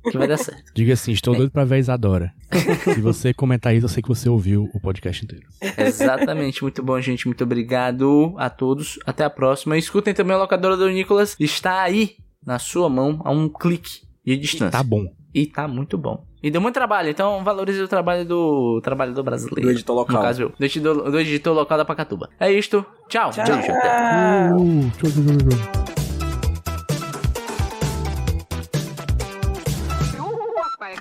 que 0.09 0.17
vai 0.17 0.27
dar 0.27 0.37
certo. 0.37 0.63
Diga 0.75 0.93
assim, 0.93 1.11
estou 1.11 1.35
doido 1.35 1.51
pra 1.51 1.65
ver 1.65 1.75
a 1.75 1.79
Isadora. 1.79 2.33
Se 2.93 3.01
você 3.01 3.33
comentar 3.33 3.75
isso, 3.75 3.85
eu 3.85 3.89
sei 3.89 4.03
que 4.03 4.09
você 4.09 4.29
ouviu 4.29 4.69
o 4.73 4.79
podcast 4.79 5.25
inteiro. 5.25 5.47
Exatamente, 5.77 6.61
muito 6.61 6.83
bom, 6.83 7.01
gente. 7.01 7.25
Muito 7.25 7.43
obrigado 7.43 8.35
a 8.37 8.49
todos. 8.49 8.99
Até 9.05 9.23
a 9.23 9.29
próxima. 9.29 9.77
Escutem 9.77 10.13
também 10.13 10.35
a 10.35 10.39
locadora 10.39 10.77
do 10.77 10.87
Nicolas. 10.87 11.35
Está 11.39 11.81
aí 11.81 12.17
na 12.45 12.59
sua 12.59 12.87
mão, 12.89 13.19
a 13.25 13.31
um 13.31 13.49
clique 13.49 14.01
de 14.23 14.37
distância. 14.37 14.71
Tá 14.71 14.83
bom. 14.83 15.05
E 15.33 15.47
tá 15.47 15.67
muito 15.67 15.97
bom. 15.97 16.26
E 16.41 16.51
deu 16.51 16.61
muito 16.61 16.75
trabalho, 16.75 17.09
então 17.09 17.43
valorize 17.43 17.81
o 17.81 17.87
trabalho 17.87 18.23
do 18.23 18.79
trabalhador 18.81 19.23
brasileiro. 19.23 19.61
Do 19.61 19.71
editor 19.71 19.95
local. 19.95 20.17
No 20.17 20.21
caso. 20.21 20.53
Do 20.57 20.65
editor, 20.65 21.11
do 21.11 21.19
editor 21.19 21.53
local 21.55 21.77
da 21.77 21.85
Pacatuba. 21.85 22.29
É 22.39 22.51
isto. 22.51 22.85
Tchau. 23.09 23.31
Tchau. 23.31 23.43
Tchau, 23.43 23.61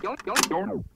tchau, 0.00 0.16
tchau, 0.24 0.34
tchau. 0.48 0.95